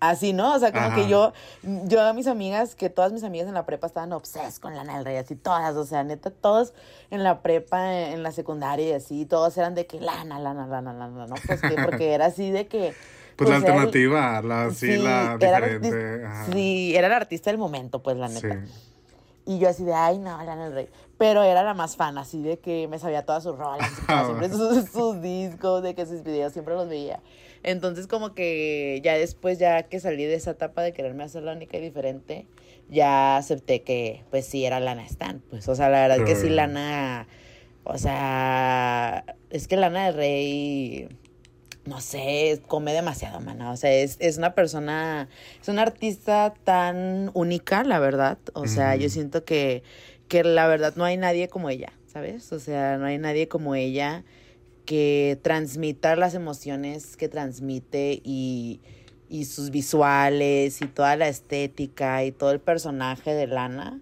así, 0.00 0.32
¿no? 0.32 0.54
O 0.54 0.58
sea, 0.58 0.72
como 0.72 0.94
que 0.94 1.08
yo, 1.08 1.32
yo 1.62 2.00
a 2.02 2.12
mis 2.12 2.26
amigas, 2.26 2.74
que 2.74 2.90
todas 2.90 3.12
mis 3.12 3.24
amigas 3.24 3.48
en 3.48 3.54
la 3.54 3.66
prepa 3.66 3.86
estaban 3.86 4.12
obses 4.12 4.58
con 4.58 4.74
Lana 4.74 4.96
del 4.96 5.04
Rey, 5.04 5.16
así 5.16 5.36
todas, 5.36 5.76
o 5.76 5.84
sea, 5.84 6.04
neta, 6.04 6.30
todos 6.30 6.74
en 7.10 7.22
la 7.22 7.42
prepa, 7.42 7.94
en 7.94 8.22
la 8.22 8.32
secundaria 8.32 8.88
y 8.88 8.92
así, 8.92 9.26
todos 9.26 9.56
eran 9.56 9.74
de 9.74 9.86
que 9.86 10.00
Lana, 10.00 10.38
Lana, 10.38 10.66
Lana, 10.66 10.92
Lana, 10.92 11.26
¿no? 11.26 11.34
Pues 11.46 11.60
que, 11.60 11.82
porque 11.82 12.12
era 12.12 12.26
así 12.26 12.50
de 12.50 12.66
que... 12.66 12.94
Pues, 13.38 13.50
la 13.50 13.60
pues, 13.60 13.70
alternativa, 13.70 14.42
la, 14.42 14.70
sí, 14.72 14.96
la 14.96 15.38
diferente. 15.38 16.26
sí, 16.50 16.96
era 16.96 17.06
el 17.06 17.12
artista 17.12 17.50
del 17.50 17.58
momento, 17.58 18.02
pues, 18.02 18.16
la 18.16 18.26
neta. 18.26 18.64
Y 19.48 19.58
yo 19.58 19.70
así 19.70 19.82
de, 19.82 19.94
ay, 19.94 20.18
no, 20.18 20.36
Lana 20.44 20.66
del 20.66 20.74
Rey. 20.74 20.88
Pero 21.16 21.42
era 21.42 21.62
la 21.62 21.72
más 21.72 21.96
fan, 21.96 22.18
así 22.18 22.42
de 22.42 22.58
que 22.58 22.86
me 22.86 22.98
sabía 22.98 23.24
todas 23.24 23.44
sus 23.44 23.56
rolas, 23.56 23.90
siempre 24.26 24.50
sus, 24.50 24.90
sus 24.90 25.22
discos, 25.22 25.82
de 25.82 25.94
que 25.94 26.04
sus 26.04 26.22
videos 26.22 26.52
siempre 26.52 26.74
los 26.74 26.86
veía. 26.86 27.22
Entonces 27.62 28.06
como 28.06 28.34
que 28.34 29.00
ya 29.02 29.14
después, 29.14 29.58
ya 29.58 29.84
que 29.84 30.00
salí 30.00 30.26
de 30.26 30.34
esa 30.34 30.50
etapa 30.50 30.82
de 30.82 30.92
quererme 30.92 31.24
hacer 31.24 31.44
la 31.44 31.52
única 31.52 31.78
y 31.78 31.80
diferente, 31.80 32.46
ya 32.90 33.38
acepté 33.38 33.82
que 33.82 34.22
pues 34.28 34.44
sí 34.44 34.66
era 34.66 34.80
Lana 34.80 35.06
Stan. 35.06 35.42
Pues, 35.48 35.66
o 35.66 35.74
sea, 35.74 35.88
la 35.88 36.06
verdad 36.06 36.26
que 36.26 36.36
sí 36.36 36.50
Lana... 36.50 37.26
O 37.84 37.96
sea, 37.96 39.24
es 39.48 39.66
que 39.66 39.78
Lana 39.78 40.04
del 40.04 40.14
Rey, 40.14 41.08
no 41.88 42.00
sé, 42.00 42.60
come 42.66 42.92
demasiado, 42.92 43.40
mana. 43.40 43.72
O 43.72 43.76
sea, 43.76 43.92
es, 43.92 44.16
es 44.20 44.36
una 44.38 44.54
persona, 44.54 45.28
es 45.60 45.68
una 45.68 45.82
artista 45.82 46.54
tan 46.64 47.30
única, 47.34 47.82
la 47.82 47.98
verdad. 47.98 48.38
O 48.52 48.66
sea, 48.66 48.94
yo 48.96 49.08
siento 49.08 49.44
que, 49.44 49.82
que 50.28 50.44
la 50.44 50.66
verdad 50.66 50.94
no 50.96 51.04
hay 51.04 51.16
nadie 51.16 51.48
como 51.48 51.70
ella, 51.70 51.92
¿sabes? 52.06 52.52
O 52.52 52.60
sea, 52.60 52.98
no 52.98 53.06
hay 53.06 53.18
nadie 53.18 53.48
como 53.48 53.74
ella 53.74 54.24
que 54.84 55.38
transmita 55.42 56.14
las 56.16 56.34
emociones 56.34 57.16
que 57.16 57.28
transmite 57.28 58.20
y, 58.22 58.80
y 59.28 59.46
sus 59.46 59.70
visuales 59.70 60.80
y 60.82 60.86
toda 60.86 61.16
la 61.16 61.28
estética 61.28 62.24
y 62.24 62.32
todo 62.32 62.52
el 62.52 62.60
personaje 62.60 63.34
de 63.34 63.46
Lana. 63.46 64.00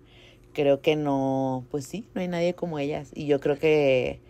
Creo 0.52 0.80
que 0.80 0.96
no, 0.96 1.66
pues 1.70 1.86
sí, 1.86 2.06
no 2.14 2.20
hay 2.20 2.28
nadie 2.28 2.54
como 2.54 2.78
ellas. 2.78 3.10
Y 3.14 3.26
yo 3.26 3.40
creo 3.40 3.58
que... 3.58 4.25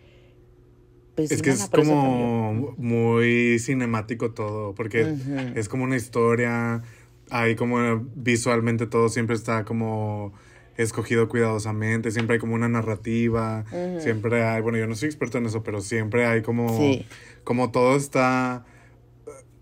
Pues, 1.16 1.32
Es 1.32 1.42
que 1.42 1.50
es 1.50 1.68
como 1.70 2.74
muy 2.76 3.58
cinemático 3.58 4.32
todo, 4.32 4.74
porque 4.74 5.16
es 5.56 5.68
como 5.68 5.84
una 5.84 5.96
historia, 5.96 6.82
hay 7.30 7.56
como 7.56 8.06
visualmente 8.14 8.86
todo 8.86 9.08
siempre 9.08 9.34
está 9.34 9.64
como 9.64 10.32
escogido 10.76 11.28
cuidadosamente, 11.30 12.10
siempre 12.10 12.34
hay 12.34 12.40
como 12.40 12.54
una 12.54 12.68
narrativa, 12.68 13.64
siempre 13.98 14.44
hay, 14.44 14.60
bueno, 14.60 14.76
yo 14.76 14.86
no 14.86 14.94
soy 14.94 15.06
experto 15.08 15.38
en 15.38 15.46
eso, 15.46 15.62
pero 15.62 15.80
siempre 15.80 16.26
hay 16.26 16.42
como, 16.42 16.68
Sí. 16.76 17.06
como 17.44 17.70
todo 17.72 17.96
está, 17.96 18.66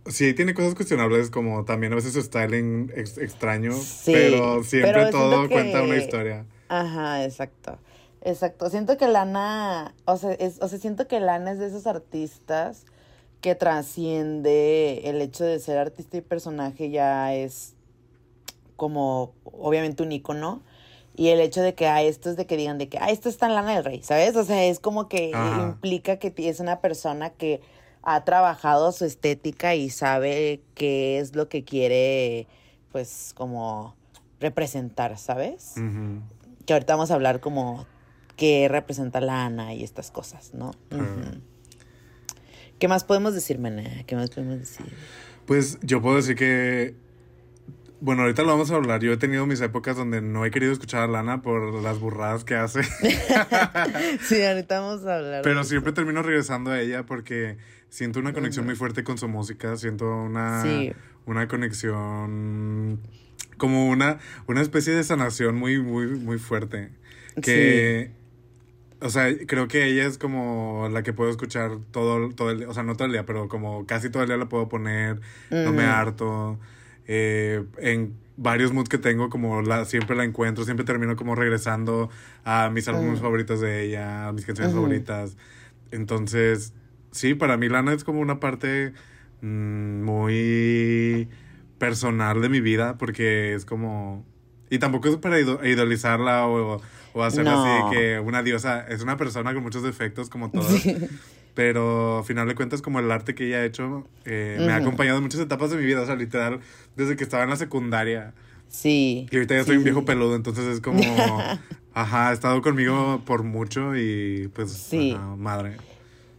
sí, 0.06 0.34
tiene 0.34 0.54
cosas 0.54 0.74
cuestionables, 0.74 1.30
como 1.30 1.64
también 1.64 1.92
a 1.92 1.96
veces 1.96 2.14
su 2.14 2.20
styling 2.22 2.90
ex- 2.96 3.16
extraño, 3.18 3.72
Sí, 3.74 4.10
pero 4.12 4.64
siempre 4.64 4.92
pero 4.92 5.10
todo 5.10 5.42
que- 5.48 5.54
cuenta 5.54 5.82
una 5.82 5.96
historia. 5.96 6.46
Ajá, 6.68 7.24
exacto. 7.24 7.78
Exacto. 8.24 8.70
Siento 8.70 8.96
que 8.96 9.06
Lana, 9.06 9.94
o 10.06 10.16
sea, 10.16 10.32
es, 10.32 10.60
o 10.60 10.68
sea, 10.68 10.78
siento 10.78 11.06
que 11.06 11.20
Lana 11.20 11.52
es 11.52 11.58
de 11.58 11.66
esos 11.66 11.86
artistas 11.86 12.86
que 13.42 13.54
trasciende 13.54 15.02
el 15.04 15.20
hecho 15.20 15.44
de 15.44 15.58
ser 15.60 15.76
artista 15.76 16.16
y 16.16 16.22
personaje 16.22 16.88
ya 16.88 17.34
es 17.34 17.74
como 18.76 19.32
obviamente 19.44 20.02
un 20.02 20.12
icono. 20.12 20.62
Y 21.16 21.28
el 21.28 21.40
hecho 21.40 21.60
de 21.60 21.74
que 21.74 21.86
ah, 21.86 22.02
esto 22.02 22.30
es 22.30 22.36
de 22.36 22.46
que 22.46 22.56
digan 22.56 22.78
de 22.78 22.88
que 22.88 22.98
ah, 22.98 23.10
esto 23.10 23.28
está 23.28 23.46
en 23.46 23.54
Lana 23.54 23.74
del 23.74 23.84
Rey, 23.84 24.02
¿sabes? 24.02 24.34
O 24.34 24.44
sea, 24.44 24.64
es 24.64 24.80
como 24.80 25.08
que 25.08 25.30
Ajá. 25.32 25.62
implica 25.62 26.16
que 26.16 26.32
es 26.36 26.58
una 26.58 26.80
persona 26.80 27.30
que 27.30 27.60
ha 28.02 28.24
trabajado 28.24 28.90
su 28.92 29.04
estética 29.04 29.74
y 29.74 29.90
sabe 29.90 30.60
qué 30.74 31.18
es 31.18 31.36
lo 31.36 31.48
que 31.48 31.64
quiere, 31.64 32.46
pues, 32.90 33.32
como 33.36 33.94
representar, 34.40 35.16
¿sabes? 35.18 35.74
Que 36.66 36.72
ahorita 36.72 36.94
vamos 36.94 37.10
a 37.10 37.14
hablar 37.14 37.40
como 37.40 37.86
qué 38.36 38.68
representa 38.68 39.20
Lana 39.20 39.74
y 39.74 39.84
estas 39.84 40.10
cosas, 40.10 40.52
¿no? 40.54 40.70
Ujú. 40.90 41.40
¿Qué 42.78 42.88
más 42.88 43.04
podemos 43.04 43.34
decir, 43.34 43.58
Maná? 43.58 44.04
¿Qué 44.06 44.16
más 44.16 44.30
podemos 44.30 44.58
decir? 44.58 44.86
Pues 45.46 45.78
yo 45.82 46.02
puedo 46.02 46.16
decir 46.16 46.34
que. 46.36 46.94
Bueno, 48.00 48.22
ahorita 48.22 48.42
lo 48.42 48.48
vamos 48.48 48.70
a 48.70 48.74
hablar. 48.74 49.00
Yo 49.00 49.12
he 49.12 49.16
tenido 49.16 49.46
mis 49.46 49.60
épocas 49.62 49.96
donde 49.96 50.20
no 50.20 50.44
he 50.44 50.50
querido 50.50 50.72
escuchar 50.72 51.02
a 51.04 51.06
Lana 51.06 51.40
por 51.40 51.72
las 51.82 51.98
burradas 52.00 52.44
que 52.44 52.54
hace. 52.54 52.82
Sí, 54.20 54.42
ahorita 54.42 54.80
vamos 54.80 55.06
a 55.06 55.16
hablar. 55.16 55.42
Pero 55.42 55.64
siempre 55.64 55.90
eso. 55.90 55.94
termino 55.94 56.22
regresando 56.22 56.70
a 56.70 56.80
ella 56.80 57.06
porque 57.06 57.56
siento 57.88 58.18
una 58.20 58.32
conexión 58.34 58.66
muy 58.66 58.74
fuerte 58.74 59.04
con 59.04 59.16
su 59.16 59.28
música. 59.28 59.76
Siento 59.76 60.06
una, 60.06 60.62
Sí. 60.62 60.92
una 61.26 61.48
conexión. 61.48 63.00
Como 63.56 63.88
una, 63.88 64.18
una 64.48 64.60
especie 64.60 64.92
de 64.94 65.04
sanación 65.04 65.56
muy, 65.56 65.80
muy, 65.80 66.06
muy 66.08 66.38
fuerte. 66.38 66.90
Que. 67.40 68.10
O 69.04 69.10
sea, 69.10 69.28
creo 69.46 69.68
que 69.68 69.84
ella 69.86 70.06
es 70.06 70.16
como 70.18 70.88
la 70.90 71.02
que 71.02 71.12
puedo 71.12 71.30
escuchar 71.30 71.72
todo, 71.90 72.30
todo 72.30 72.50
el 72.50 72.58
día. 72.60 72.68
O 72.68 72.74
sea, 72.74 72.82
no 72.82 72.94
todo 72.96 73.04
el 73.06 73.12
día, 73.12 73.26
pero 73.26 73.48
como 73.48 73.84
casi 73.86 74.08
todo 74.10 74.22
el 74.22 74.28
día 74.30 74.38
la 74.38 74.48
puedo 74.48 74.68
poner. 74.68 75.20
No 75.64 75.72
me 75.72 75.84
harto. 75.84 76.58
Eh, 77.06 77.62
en 77.78 78.14
varios 78.36 78.72
moods 78.72 78.88
que 78.88 78.96
tengo, 78.98 79.28
como 79.28 79.60
la, 79.62 79.84
siempre 79.84 80.16
la 80.16 80.24
encuentro, 80.24 80.64
siempre 80.64 80.84
termino 80.86 81.16
como 81.16 81.34
regresando 81.34 82.08
a 82.44 82.70
mis 82.70 82.88
álbumes 82.88 83.20
favoritos 83.20 83.60
de 83.60 83.84
ella, 83.84 84.28
a 84.28 84.32
mis 84.32 84.46
canciones 84.46 84.72
favoritas. 84.74 85.36
Entonces, 85.90 86.72
sí, 87.10 87.34
para 87.34 87.56
mí 87.58 87.68
Lana 87.68 87.92
es 87.92 88.04
como 88.04 88.20
una 88.20 88.40
parte 88.40 88.94
mm, 89.42 90.02
muy 90.02 91.28
personal 91.78 92.40
de 92.40 92.48
mi 92.48 92.60
vida, 92.60 92.96
porque 92.98 93.54
es 93.54 93.64
como... 93.64 94.24
Y 94.70 94.78
tampoco 94.78 95.08
es 95.08 95.16
para 95.18 95.38
ido- 95.38 95.64
idolizarla 95.64 96.46
o, 96.46 96.80
o 97.14 97.22
hacerla 97.22 97.52
No. 97.52 97.86
así 97.86 97.96
que 97.96 98.20
una 98.20 98.42
diosa, 98.42 98.86
es 98.86 99.02
una 99.02 99.16
persona 99.16 99.54
con 99.54 99.62
muchos 99.62 99.82
defectos 99.82 100.28
como 100.28 100.50
todas. 100.52 100.66
Sí. 100.68 100.94
Pero 101.54 102.18
al 102.18 102.24
final 102.24 102.48
de 102.48 102.54
cuentas, 102.56 102.82
como 102.82 102.98
el 102.98 103.10
arte 103.10 103.34
que 103.34 103.46
ella 103.46 103.58
ha 103.58 103.64
hecho, 103.64 104.06
eh, 104.24 104.56
me 104.58 104.72
ha 104.72 104.76
acompañado 104.76 105.18
en 105.18 105.22
muchas 105.22 105.40
etapas 105.40 105.70
de 105.70 105.76
mi 105.76 105.84
vida. 105.84 106.00
O 106.02 106.06
sea, 106.06 106.16
literal, 106.16 106.60
desde 106.96 107.16
que 107.16 107.22
estaba 107.24 107.44
en 107.44 107.50
la 107.50 107.56
secundaria. 107.56 108.34
Sí. 108.68 109.28
Y 109.30 109.36
ahorita 109.36 109.54
ya 109.54 109.60
Sí, 109.62 109.68
soy 109.68 109.76
un 109.76 109.84
viejo 109.84 110.04
peludo, 110.04 110.34
entonces 110.34 110.64
es 110.66 110.80
como. 110.80 111.00
Ajá, 111.94 112.30
ha 112.30 112.32
estado 112.32 112.60
conmigo 112.60 113.22
por 113.24 113.44
mucho 113.44 113.94
y 113.96 114.50
pues. 114.52 114.72
Sí. 114.72 115.12
ajá, 115.16 115.36
madre. 115.36 115.76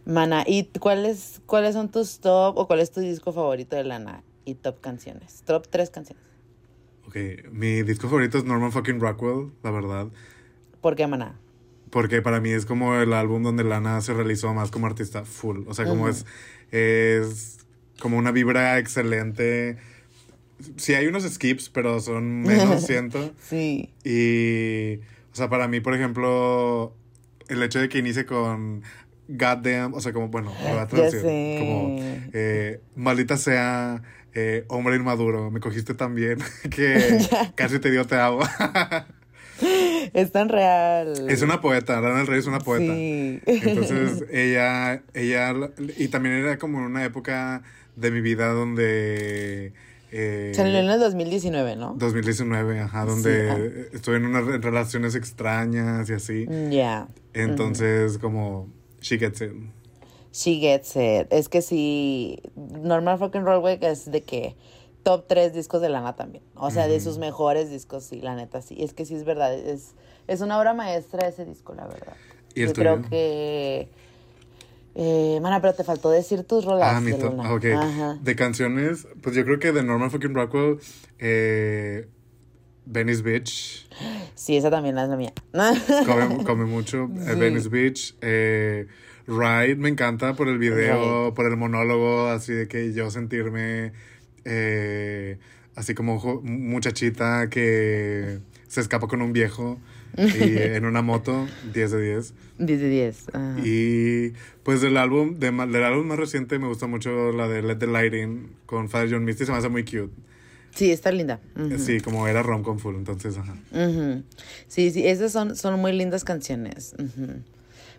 Mana, 0.04 0.44
¿y 0.46 0.64
cuáles, 0.78 1.40
cuáles 1.46 1.72
son 1.74 1.90
tus 1.90 2.20
top 2.20 2.58
o 2.58 2.66
cuál 2.66 2.80
es 2.80 2.92
tu 2.92 3.00
disco 3.00 3.32
favorito 3.32 3.74
de 3.74 3.84
Lana? 3.84 4.22
Y 4.44 4.54
top 4.54 4.80
canciones. 4.82 5.42
Top 5.46 5.66
tres 5.70 5.88
canciones. 5.88 6.22
Ok, 7.08 7.16
mi 7.52 7.82
disco 7.82 8.06
favorito 8.08 8.36
es 8.36 8.44
Norman 8.44 8.70
fucking 8.70 9.00
Rockwell, 9.00 9.50
la 9.62 9.70
verdad. 9.70 10.08
¿Por 10.86 10.94
qué, 10.94 11.08
Mana? 11.08 11.36
Porque 11.90 12.22
para 12.22 12.40
mí 12.40 12.50
es 12.50 12.64
como 12.64 12.94
el 12.94 13.12
álbum 13.12 13.42
donde 13.42 13.64
Lana 13.64 14.00
se 14.02 14.14
realizó 14.14 14.54
más 14.54 14.70
como 14.70 14.86
artista 14.86 15.24
full. 15.24 15.62
O 15.66 15.74
sea, 15.74 15.84
como 15.84 16.08
es. 16.08 16.24
Es 16.70 17.58
como 17.98 18.18
una 18.18 18.30
vibra 18.30 18.78
excelente. 18.78 19.78
Sí, 20.76 20.94
hay 20.94 21.08
unos 21.08 21.24
skips, 21.24 21.70
pero 21.70 21.98
son 21.98 22.42
menos, 22.42 22.82
siento. 22.86 23.32
Sí. 23.42 23.92
Y, 24.04 24.98
o 25.32 25.34
sea, 25.34 25.48
para 25.48 25.66
mí, 25.66 25.80
por 25.80 25.92
ejemplo, 25.92 26.94
el 27.48 27.60
hecho 27.64 27.80
de 27.80 27.88
que 27.88 27.98
inicie 27.98 28.26
con 28.26 28.84
goddamn, 29.26 29.92
o 29.92 30.00
sea, 30.00 30.12
como, 30.12 30.28
bueno, 30.28 30.52
lo 30.62 30.68
voy 30.68 30.78
a 30.78 30.82
Ya 30.82 30.86
traducir, 30.86 31.20
sé. 31.20 31.56
como, 31.58 31.96
eh, 32.32 32.80
maldita 32.94 33.36
sea, 33.36 34.04
eh, 34.34 34.64
hombre 34.68 34.94
inmaduro, 34.94 35.50
me 35.50 35.58
cogiste 35.58 35.94
tan 35.94 36.14
bien 36.14 36.38
que 36.70 37.18
casi 37.56 37.80
te 37.80 37.90
dio 37.90 38.06
te 38.06 38.14
amo. 38.20 38.38
Es 40.12 40.32
tan 40.32 40.48
real. 40.48 41.28
es 41.28 41.42
una 41.42 41.60
poeta, 41.60 42.00
Lana 42.00 42.18
del 42.18 42.26
Rey 42.26 42.38
es 42.38 42.46
una 42.46 42.60
poeta. 42.60 42.94
Sí. 42.94 43.40
Entonces, 43.46 44.24
ella, 44.32 45.02
ella, 45.14 45.54
y 45.96 46.08
también 46.08 46.36
era 46.36 46.58
como 46.58 46.78
una 46.78 47.04
época 47.04 47.62
de 47.96 48.10
mi 48.10 48.20
vida 48.20 48.48
donde... 48.48 49.72
eh, 50.12 50.52
Salió 50.54 50.78
en 50.78 50.88
el 50.88 51.00
2019, 51.00 51.76
¿no? 51.76 51.94
2019, 51.98 52.80
ajá, 52.80 53.04
donde 53.04 53.50
ah. 53.50 53.86
estuve 53.94 54.16
en 54.16 54.26
unas 54.26 54.44
re- 54.44 54.58
relaciones 54.58 55.14
extrañas 55.14 56.08
y 56.10 56.12
así. 56.12 56.46
Ya. 56.70 57.08
Entonces, 57.34 58.18
como, 58.18 58.68
she 59.00 59.18
gets 59.18 59.40
it. 59.42 59.52
She 60.32 60.56
gets 60.60 60.94
it. 60.96 61.26
Es 61.32 61.48
que 61.48 61.62
sí, 61.62 62.40
Normal 62.56 63.18
Fucking 63.18 63.44
Rollway 63.44 63.78
es 63.80 64.10
de 64.10 64.22
que 64.22 64.54
top 65.06 65.28
3 65.28 65.54
discos 65.54 65.80
de 65.80 65.88
Lana 65.88 66.16
también. 66.16 66.42
O 66.56 66.72
sea, 66.72 66.88
de 66.88 66.98
sus 66.98 67.18
mejores 67.18 67.70
discos, 67.70 68.02
sí, 68.02 68.20
la 68.20 68.34
neta, 68.34 68.60
sí. 68.60 68.82
Es 68.82 68.92
que 68.92 69.04
sí 69.04 69.14
es 69.14 69.24
verdad. 69.24 69.54
Es, 69.54 69.94
es 70.26 70.40
una 70.40 70.58
obra 70.58 70.74
maestra 70.74 71.28
ese 71.28 71.44
disco, 71.44 71.74
la 71.74 71.86
verdad. 71.86 72.14
¿Y 72.56 72.66
Yo 72.66 72.72
creo 72.72 73.02
que. 73.02 73.88
Eh, 74.96 75.38
mana, 75.40 75.60
pero 75.60 75.74
te 75.74 75.84
faltó 75.84 76.10
decir 76.10 76.42
tus 76.42 76.64
rolas. 76.64 76.92
Ah, 76.92 77.00
mi 77.00 77.12
de 77.12 77.24
ok. 77.24 77.64
Ajá. 77.76 78.18
De 78.20 78.34
canciones, 78.34 79.06
pues 79.22 79.36
yo 79.36 79.44
creo 79.44 79.60
que 79.60 79.70
de 79.70 79.84
Norman 79.84 80.10
fucking 80.10 80.34
Rockwell, 80.34 80.80
eh, 81.20 82.08
Venice 82.84 83.22
Beach, 83.22 83.88
Sí, 84.34 84.56
esa 84.56 84.70
también 84.70 84.98
es 84.98 85.08
la 85.08 85.16
mía. 85.16 85.32
come, 86.04 86.42
come 86.44 86.64
mucho. 86.64 87.08
eh. 87.14 87.34
Venice 87.36 87.68
Beach, 87.68 88.16
eh, 88.22 88.88
Ride, 89.28 89.76
me 89.76 89.88
encanta 89.88 90.34
por 90.34 90.48
el 90.48 90.58
video, 90.58 91.32
por 91.32 91.46
el 91.46 91.56
monólogo, 91.56 92.26
así 92.26 92.52
de 92.54 92.66
que 92.66 92.92
yo 92.92 93.08
sentirme 93.12 93.92
eh, 94.46 95.38
así 95.74 95.94
como 95.94 96.40
muchachita 96.42 97.48
que 97.50 98.38
se 98.68 98.80
escapa 98.80 99.08
con 99.08 99.20
un 99.20 99.32
viejo 99.32 99.78
y 100.16 100.22
en 100.56 100.84
una 100.86 101.02
moto, 101.02 101.46
10 101.74 101.90
de 101.90 102.02
10. 102.02 102.34
10 102.58 102.80
de 102.80 102.88
10. 102.88 103.28
ajá. 103.32 103.56
Y 103.64 104.32
pues 104.62 104.80
del 104.80 104.96
álbum, 104.96 105.38
de, 105.38 105.50
del 105.50 105.84
álbum 105.84 106.06
más 106.06 106.18
reciente 106.18 106.58
me 106.58 106.68
gusta 106.68 106.86
mucho 106.86 107.32
la 107.32 107.48
de 107.48 107.62
Let 107.62 107.76
the 107.76 107.86
Light 107.86 108.14
In 108.14 108.52
con 108.64 108.88
Father 108.88 109.10
John 109.10 109.24
Misty, 109.24 109.44
se 109.44 109.52
me 109.52 109.58
hace 109.58 109.68
muy 109.68 109.84
cute. 109.84 110.12
Sí, 110.74 110.92
está 110.92 111.10
linda. 111.10 111.40
Sí, 111.78 112.00
como 112.00 112.28
era 112.28 112.42
rom 112.42 112.62
con 112.62 112.78
full, 112.78 112.96
entonces, 112.96 113.38
ajá. 113.38 113.56
Sí, 114.68 114.90
sí, 114.90 115.06
esas 115.06 115.32
son, 115.32 115.56
son 115.56 115.80
muy 115.80 115.92
lindas 115.92 116.22
canciones. 116.22 116.94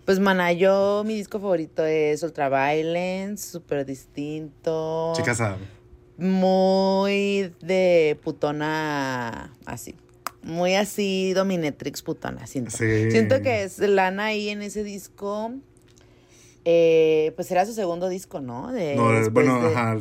Pues, 0.06 0.20
mana, 0.20 0.54
yo, 0.54 1.04
mi 1.06 1.16
disco 1.16 1.40
favorito 1.40 1.84
es 1.84 2.22
Ultraviolence, 2.22 3.52
súper 3.52 3.86
distinto. 3.86 5.12
Chica 5.16 5.34
sad. 5.34 5.58
Muy 6.18 7.54
de 7.62 8.18
putona, 8.24 9.54
así. 9.66 9.96
muy 10.44 10.76
así 10.76 11.34
dominatrix 11.34 12.02
putona, 12.02 12.48
siento. 12.48 12.72
Sí. 12.72 13.12
Siento 13.12 13.42
que 13.42 13.64
es 13.64 13.80
Lana 13.80 14.26
ahí 14.26 14.50
en 14.50 14.62
ese 14.62 14.84
disco, 14.84 15.52
eh, 16.66 17.34
pues 17.36 17.52
era 17.52 17.66
su 17.66 17.74
segundo 17.74 18.10
disco, 18.10 18.40
¿no? 18.42 18.72
De- 18.72 18.96
No, 18.96 19.12
después 19.12 19.32
bueno, 19.34 19.62
de- 19.62 19.76
ajá. 19.76 19.98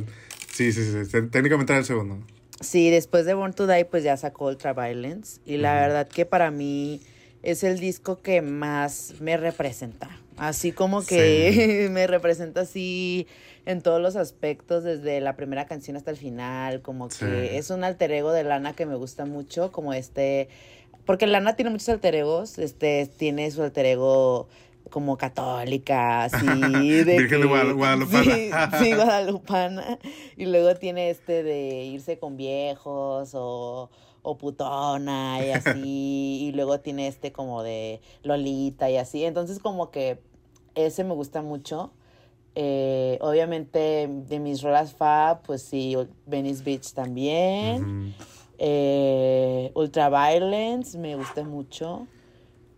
Sí, 0.52 0.72
sí, 0.72 0.84
sí. 0.84 1.04
sí. 1.04 1.10
Técnicamente 1.30 1.72
era 1.72 1.80
el 1.80 1.84
segundo. 1.86 2.18
Sí, 2.60 2.90
después 2.90 3.26
de 3.26 3.34
Born 3.34 3.52
to 3.52 3.66
Die, 3.66 3.84
pues 3.84 4.02
ya 4.02 4.16
sacó 4.16 4.46
Ultra 4.46 4.72
Violence. 4.72 5.40
Y 5.44 5.58
la 5.58 5.74
verdad 5.74 6.08
que 6.08 6.24
para 6.24 6.50
mí 6.50 7.02
es 7.42 7.62
el 7.64 7.78
disco 7.78 8.22
que 8.22 8.40
más 8.40 9.14
me 9.20 9.36
representa. 9.36 10.08
Así 10.38 10.72
como 10.72 11.04
que 11.04 11.88
me 11.92 12.06
representa 12.06 12.62
así 12.62 13.26
en 13.66 13.82
todos 13.82 14.00
los 14.00 14.16
aspectos, 14.16 14.84
desde 14.84 15.20
la 15.20 15.36
primera 15.36 15.66
canción 15.66 15.96
hasta 15.96 16.10
el 16.10 16.16
final. 16.16 16.80
Como 16.82 17.08
que 17.08 17.14
Sí. 17.14 17.24
es 17.56 17.70
un 17.70 17.84
alter 17.84 18.10
ego 18.12 18.32
de 18.32 18.44
Lana 18.44 18.72
que 18.74 18.86
me 18.86 18.94
gusta 18.96 19.26
mucho, 19.26 19.70
como 19.72 19.92
este. 19.92 20.48
Porque 21.04 21.26
Lana 21.26 21.54
tiene 21.56 21.70
muchos 21.70 21.88
alter 21.90 22.14
egos. 22.14 22.58
Este 22.58 23.06
tiene 23.18 23.50
su 23.50 23.62
alter 23.62 23.86
ego 23.86 24.48
como 24.90 25.16
católica, 25.18 26.24
así. 26.24 26.46
De 27.04 27.18
Virgen 27.18 27.40
de 27.42 27.46
Guadal- 27.48 27.74
Guadalupana. 27.74 28.22
Sí, 28.78 28.84
sí, 28.84 28.92
guadalupana. 28.94 29.98
Y 30.36 30.46
luego 30.46 30.74
tiene 30.76 31.10
este 31.10 31.42
de 31.42 31.84
irse 31.84 32.18
con 32.18 32.36
viejos 32.36 33.32
o, 33.34 33.90
o 34.22 34.38
putona 34.38 35.44
y 35.44 35.50
así. 35.50 36.38
y 36.48 36.52
luego 36.52 36.78
tiene 36.80 37.08
este 37.08 37.32
como 37.32 37.62
de 37.64 38.00
Lolita 38.22 38.88
y 38.90 38.96
así. 38.96 39.24
Entonces 39.24 39.58
como 39.58 39.90
que 39.90 40.18
ese 40.76 41.02
me 41.04 41.14
gusta 41.14 41.42
mucho. 41.42 41.90
Eh, 42.58 43.18
obviamente 43.20 44.08
de 44.10 44.40
mis 44.40 44.62
rolas 44.62 44.94
fab, 44.94 45.42
pues 45.42 45.60
sí, 45.62 45.94
Venice 46.24 46.64
Beach 46.64 46.94
también. 46.94 47.84
Ujú. 48.14 48.24
Eh, 48.58 49.70
Ultraviolence 49.74 50.96
me 50.96 51.16
gusta 51.16 51.44
mucho. 51.44 52.06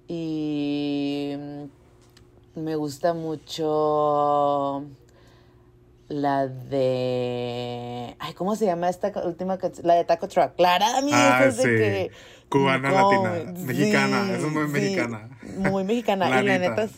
Y 0.08 1.32
mm, 1.38 2.60
me 2.60 2.74
gusta 2.74 3.14
mucho 3.14 4.84
la 6.08 6.48
de. 6.48 8.16
Ay, 8.18 8.32
¿cómo 8.34 8.56
se 8.56 8.66
llama 8.66 8.88
esta 8.88 9.12
última 9.24 9.58
canción? 9.58 9.86
La 9.86 9.94
de 9.94 10.04
Taco 10.04 10.26
Truck. 10.26 10.56
Clara, 10.56 10.88
Ah, 11.12 11.44
es 11.46 11.56
de 11.58 11.62
sí. 11.62 11.68
que. 11.68 12.10
Cubana, 12.48 12.90
No, 12.90 13.12
latina, 13.12 13.52
mexicana, 13.66 14.22
esa 14.32 14.46
es 14.46 14.52
muy 14.52 14.66
sí, 14.66 14.72
mexicana. 14.72 15.38
Muy 15.58 15.84
mexicana. 15.84 16.28
y 16.42 16.44
la 16.46 16.58
neta, 16.58 16.88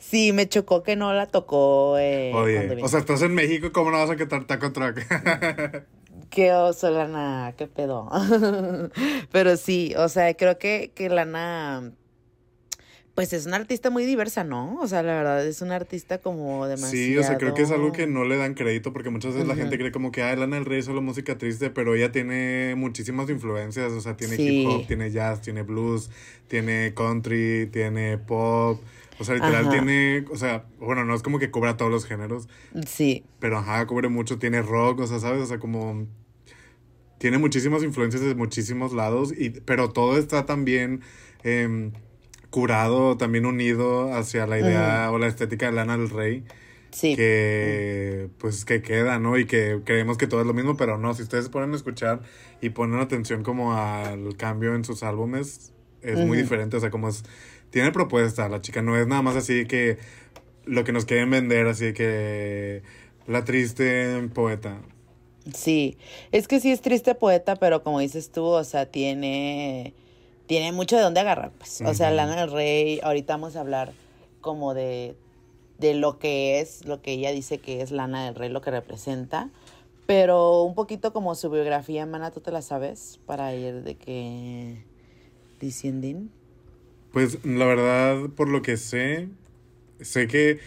sí, 0.00 0.32
me 0.32 0.48
chocó 0.48 0.82
que 0.82 0.96
no 0.96 1.12
la 1.12 1.26
tocó. 1.26 1.96
Eh, 1.98 2.30
cuando 2.32 2.74
Oye, 2.74 2.82
o 2.82 2.88
sea, 2.88 2.98
estás 2.98 3.22
en 3.22 3.34
México, 3.34 3.70
¿cómo 3.72 3.92
no 3.92 3.98
vas 3.98 4.10
a 4.10 4.16
quitar 4.16 4.44
Taco 4.46 4.72
Truck? 4.72 4.98
Qué 6.30 6.52
oso, 6.52 6.90
Lana, 6.90 7.54
qué 7.56 7.66
pedo. 7.66 8.08
Pero 9.32 9.56
sí, 9.56 9.94
o 9.96 10.08
sea, 10.08 10.32
creo 10.34 10.58
que, 10.58 10.92
que 10.94 11.08
Lana, 11.08 11.90
pues 13.16 13.32
es 13.32 13.46
una 13.46 13.56
artista 13.56 13.90
muy 13.90 14.06
diversa, 14.06 14.44
¿no? 14.44 14.76
O 14.80 14.86
sea, 14.86 15.02
la 15.02 15.14
verdad, 15.14 15.44
es 15.44 15.60
una 15.60 15.74
artista 15.74 16.18
como 16.18 16.68
demasiado... 16.68 16.94
Sí, 16.94 17.18
o 17.18 17.24
sea, 17.24 17.36
creo 17.36 17.52
que 17.52 17.62
es 17.62 17.72
algo 17.72 17.90
que 17.90 18.06
no 18.06 18.24
le 18.24 18.36
dan 18.36 18.54
crédito 18.54 18.92
porque 18.92 19.10
muchas 19.10 19.32
veces 19.34 19.48
la 19.48 19.56
gente 19.56 19.76
cree 19.76 19.90
como 19.90 20.12
que, 20.12 20.22
ah, 20.22 20.36
Lana 20.36 20.54
del 20.54 20.66
Rey 20.66 20.78
es 20.78 20.84
solo 20.84 21.02
música 21.02 21.36
triste, 21.36 21.68
pero 21.70 21.96
ella 21.96 22.12
tiene 22.12 22.74
muchísimas 22.76 23.28
influencias, 23.28 23.90
o 23.90 24.00
sea, 24.00 24.16
tiene 24.16 24.36
Sí. 24.36 24.60
hip 24.62 24.68
hop, 24.68 24.86
tiene 24.86 25.10
jazz, 25.10 25.40
tiene 25.42 25.62
blues, 25.62 26.10
tiene 26.46 26.94
country, 26.94 27.68
tiene 27.72 28.18
pop, 28.18 28.80
o 29.20 29.24
sea, 29.24 29.34
literal 29.34 29.66
Ajá. 29.66 29.70
tiene, 29.70 30.24
o 30.30 30.36
sea, 30.36 30.64
bueno, 30.78 31.04
no 31.04 31.14
es 31.14 31.22
como 31.22 31.38
que 31.38 31.50
cubra 31.50 31.76
todos 31.76 31.90
los 31.90 32.06
géneros, 32.06 32.48
Sí, 32.86 33.22
pero 33.38 33.58
ajá, 33.58 33.86
cubre 33.86 34.08
mucho, 34.08 34.38
tiene 34.38 34.62
rock, 34.62 35.00
o 35.00 35.06
sea, 35.06 35.20
¿sabes? 35.20 35.42
O 35.42 35.46
sea, 35.46 35.58
como 35.58 36.06
tiene 37.18 37.36
muchísimas 37.36 37.82
influencias 37.82 38.22
de 38.22 38.34
muchísimos 38.34 38.94
lados, 38.94 39.32
y, 39.36 39.50
pero 39.50 39.90
todo 39.90 40.16
está 40.16 40.46
también 40.46 41.02
em, 41.44 41.92
curado, 42.48 43.18
también 43.18 43.44
unido 43.44 44.14
hacia 44.14 44.46
la 44.46 44.58
idea 44.58 45.10
o 45.12 45.18
la 45.18 45.26
estética 45.26 45.66
de 45.66 45.72
Lana 45.72 45.98
del 45.98 46.08
Rey 46.08 46.44
sí. 46.92 47.14
que 47.14 48.30
pues 48.38 48.64
que 48.64 48.80
queda, 48.80 49.18
¿no? 49.18 49.38
Y 49.38 49.44
que 49.44 49.80
creemos 49.84 50.16
que 50.16 50.26
todo 50.28 50.40
es 50.40 50.46
lo 50.46 50.54
mismo, 50.54 50.78
pero 50.78 50.96
no, 50.96 51.12
si 51.12 51.22
ustedes 51.22 51.44
se 51.44 51.50
ponen 51.50 51.74
a 51.74 51.76
escuchar 51.76 52.22
y 52.62 52.70
ponen 52.70 53.00
atención 53.00 53.42
como 53.42 53.74
al 53.74 54.34
cambio 54.38 54.74
en 54.74 54.84
sus 54.84 55.02
álbumes, 55.02 55.72
es 56.02 56.18
muy 56.18 56.38
diferente, 56.38 56.78
o 56.78 56.80
sea, 56.80 56.90
como 56.90 57.08
es, 57.08 57.24
tiene 57.70 57.92
propuesta, 57.92 58.48
la 58.48 58.60
chica 58.60 58.82
no 58.82 58.96
es 58.96 59.06
nada 59.06 59.22
más 59.22 59.36
así 59.36 59.66
que 59.66 59.98
lo 60.64 60.84
que 60.84 60.92
nos 60.92 61.04
quieren 61.04 61.30
vender, 61.30 61.66
así 61.66 61.92
que 61.92 62.82
la 63.26 63.44
triste 63.44 64.28
poeta. 64.34 64.80
Sí, 65.54 65.96
es 66.32 66.48
que 66.48 66.60
sí 66.60 66.70
es 66.70 66.80
triste 66.80 67.14
poeta, 67.14 67.56
pero 67.56 67.82
como 67.82 68.00
dices 68.00 68.30
tú, 68.30 68.44
o 68.44 68.64
sea, 68.64 68.86
tiene, 68.86 69.94
tiene 70.46 70.72
mucho 70.72 70.96
de 70.96 71.02
dónde 71.02 71.20
agarrar, 71.20 71.52
pues. 71.52 71.80
O 71.80 71.94
sea. 71.94 72.10
Lana 72.10 72.36
del 72.36 72.52
Rey, 72.52 73.00
ahorita 73.02 73.34
vamos 73.34 73.56
a 73.56 73.60
hablar 73.60 73.92
como 74.40 74.74
de, 74.74 75.16
de 75.78 75.94
lo 75.94 76.18
que 76.18 76.60
es, 76.60 76.84
lo 76.86 77.00
que 77.02 77.12
ella 77.12 77.32
dice 77.32 77.58
que 77.58 77.80
es 77.80 77.90
Lana 77.90 78.26
del 78.26 78.34
Rey, 78.34 78.50
lo 78.50 78.60
que 78.60 78.70
representa. 78.70 79.50
Pero 80.06 80.62
un 80.62 80.74
poquito 80.74 81.12
como 81.12 81.34
su 81.36 81.50
biografía, 81.50 82.04
mana, 82.04 82.32
¿tú 82.32 82.40
te 82.40 82.50
la 82.50 82.62
sabes? 82.62 83.20
Para 83.26 83.54
ir 83.54 83.82
de 83.82 83.94
que 83.94 84.84
diciendo. 85.60 86.28
Pues 87.12 87.44
la 87.44 87.66
verdad, 87.66 88.28
por 88.36 88.48
lo 88.48 88.62
que 88.62 88.76
sé, 88.76 89.28
sé 90.00 90.26
que 90.26 90.60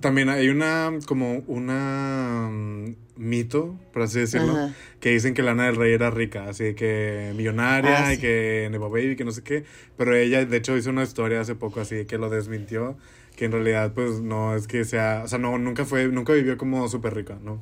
también 0.00 0.28
hay 0.28 0.48
una, 0.48 0.92
como 1.06 1.38
una 1.46 2.50
mm, 2.52 2.94
mito, 3.16 3.78
por 3.92 4.02
así 4.02 4.20
decirlo, 4.20 4.52
Ajá. 4.52 4.74
que 5.00 5.10
dicen 5.10 5.32
que 5.34 5.42
Lana 5.42 5.66
del 5.66 5.76
Rey 5.76 5.92
era 5.94 6.10
rica, 6.10 6.48
así 6.48 6.74
que 6.74 7.32
millonaria 7.34 8.08
Ah, 8.08 8.14
y 8.14 8.18
que 8.18 8.68
Nepo 8.70 8.90
Baby, 8.90 9.16
que 9.16 9.24
no 9.24 9.32
sé 9.32 9.42
qué, 9.42 9.64
pero 9.96 10.14
ella 10.14 10.44
de 10.44 10.56
hecho 10.56 10.76
hizo 10.76 10.90
una 10.90 11.02
historia 11.02 11.40
hace 11.40 11.54
poco 11.54 11.80
así 11.80 12.04
que 12.04 12.18
lo 12.18 12.28
desmintió, 12.28 12.98
que 13.36 13.44
en 13.44 13.52
realidad 13.52 13.92
pues 13.94 14.20
no 14.20 14.56
es 14.56 14.66
que 14.66 14.84
sea, 14.84 15.22
o 15.24 15.28
sea, 15.28 15.38
no, 15.38 15.58
nunca 15.58 15.84
fue, 15.84 16.08
nunca 16.08 16.32
vivió 16.32 16.56
como 16.56 16.88
súper 16.88 17.14
rica, 17.14 17.38
¿no? 17.42 17.60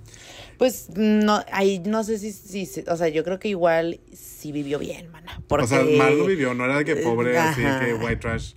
Pues 0.58 0.88
no, 0.96 1.42
ahí 1.52 1.80
no 1.80 2.04
sé 2.04 2.18
si, 2.18 2.32
si, 2.32 2.84
o 2.88 2.96
sea, 2.96 3.08
yo 3.08 3.24
creo 3.24 3.38
que 3.38 3.48
igual 3.48 4.00
sí 4.12 4.52
vivió 4.52 4.78
bien, 4.78 5.10
mana. 5.10 5.42
Porque, 5.48 5.64
O 5.64 5.68
sea, 5.68 5.82
mal 5.84 6.16
no 6.16 6.24
vivió, 6.26 6.54
no 6.54 6.64
era 6.64 6.78
de 6.78 6.84
que 6.84 6.96
pobre, 6.96 7.36
así 7.36 7.60
de 7.60 7.66
que 7.66 7.92
Ajá. 7.92 8.04
white 8.04 8.16
trash, 8.16 8.54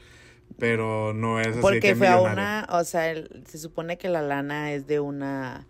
pero 0.60 1.14
no 1.14 1.40
es 1.40 1.48
así 1.48 1.62
Porque 1.62 1.80
que 1.80 1.96
fue 1.96 2.08
a 2.08 2.20
una, 2.22 2.68
o 2.72 2.84
sea, 2.84 3.10
el- 3.12 3.44
se 3.48 3.58
supone 3.58 3.98
que 3.98 4.10
la 4.10 4.22
lana 4.22 4.74
es 4.74 4.88
de 4.88 5.00
una, 5.00 5.68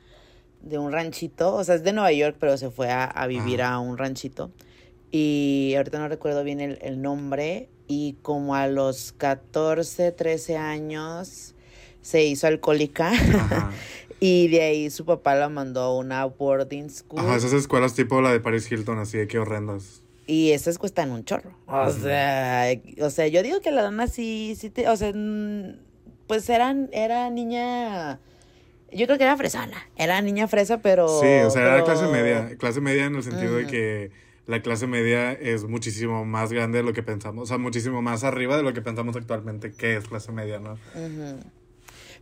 de 0.61 0.77
un 0.77 0.91
ranchito, 0.91 1.53
o 1.55 1.63
sea, 1.63 1.75
es 1.75 1.83
de 1.83 1.93
Nueva 1.93 2.11
York, 2.11 2.37
pero 2.39 2.57
se 2.57 2.69
fue 2.71 2.89
a, 2.91 3.05
a 3.05 3.27
vivir 3.27 3.61
Ajá. 3.61 3.75
a 3.75 3.79
un 3.79 3.97
ranchito. 3.97 4.51
Y 5.11 5.73
ahorita 5.77 5.99
no 5.99 6.09
recuerdo 6.09 6.43
bien 6.43 6.59
el, 6.59 6.79
el 6.81 7.01
nombre, 7.01 7.69
y 7.87 8.17
como 8.21 8.55
a 8.55 8.67
los 8.67 9.13
14, 9.17 10.11
13 10.11 10.57
años 10.57 11.55
se 12.01 12.23
hizo 12.23 12.47
alcohólica, 12.47 13.11
Ajá. 13.11 13.71
y 14.19 14.47
de 14.49 14.61
ahí 14.61 14.89
su 14.89 15.05
papá 15.05 15.35
la 15.35 15.49
mandó 15.49 15.81
a 15.81 15.97
una 15.97 16.25
boarding 16.25 16.89
school. 16.89 17.19
Ajá, 17.19 17.35
esas 17.35 17.53
escuelas 17.53 17.93
tipo 17.93 18.21
la 18.21 18.31
de 18.31 18.39
Paris 18.39 18.71
Hilton, 18.71 18.99
así 18.99 19.17
de 19.17 19.27
que 19.27 19.39
horrendas. 19.39 20.03
Y 20.25 20.51
esas 20.51 20.77
cuestan 20.77 21.11
un 21.11 21.23
chorro. 21.23 21.51
O 21.67 21.89
sea, 21.89 22.67
o 23.01 23.09
sea, 23.09 23.27
yo 23.27 23.41
digo 23.43 23.61
que 23.61 23.71
la 23.71 23.81
dona 23.81 24.07
sí, 24.07 24.55
sí 24.59 24.69
te, 24.69 24.89
o 24.89 24.97
sea, 24.97 25.13
pues 26.27 26.49
eran, 26.49 26.89
era 26.91 27.29
niña, 27.29 28.19
yo 28.91 29.05
creo 29.05 29.17
que 29.17 29.23
era 29.23 29.37
fresana, 29.37 29.89
era 29.95 30.21
niña 30.21 30.49
fresa, 30.49 30.81
pero... 30.81 31.07
Sí, 31.21 31.27
o 31.45 31.49
sea, 31.49 31.61
era 31.61 31.83
clase 31.85 32.07
media. 32.07 32.57
Clase 32.57 32.81
media 32.81 33.05
en 33.05 33.15
el 33.15 33.23
sentido 33.23 33.55
de 33.55 33.67
que 33.67 34.11
la 34.47 34.61
clase 34.61 34.87
media 34.87 35.33
es 35.33 35.65
muchísimo 35.65 36.25
más 36.25 36.51
grande 36.51 36.79
de 36.79 36.83
lo 36.83 36.93
que 36.93 37.03
pensamos. 37.03 37.43
O 37.43 37.45
sea, 37.45 37.57
muchísimo 37.57 38.01
más 38.01 38.23
arriba 38.23 38.55
de 38.55 38.63
lo 38.63 38.73
que 38.73 38.81
pensamos 38.81 39.15
actualmente 39.15 39.73
que 39.73 39.97
es 39.97 40.07
clase 40.07 40.31
media, 40.31 40.59
¿no? 40.59 40.77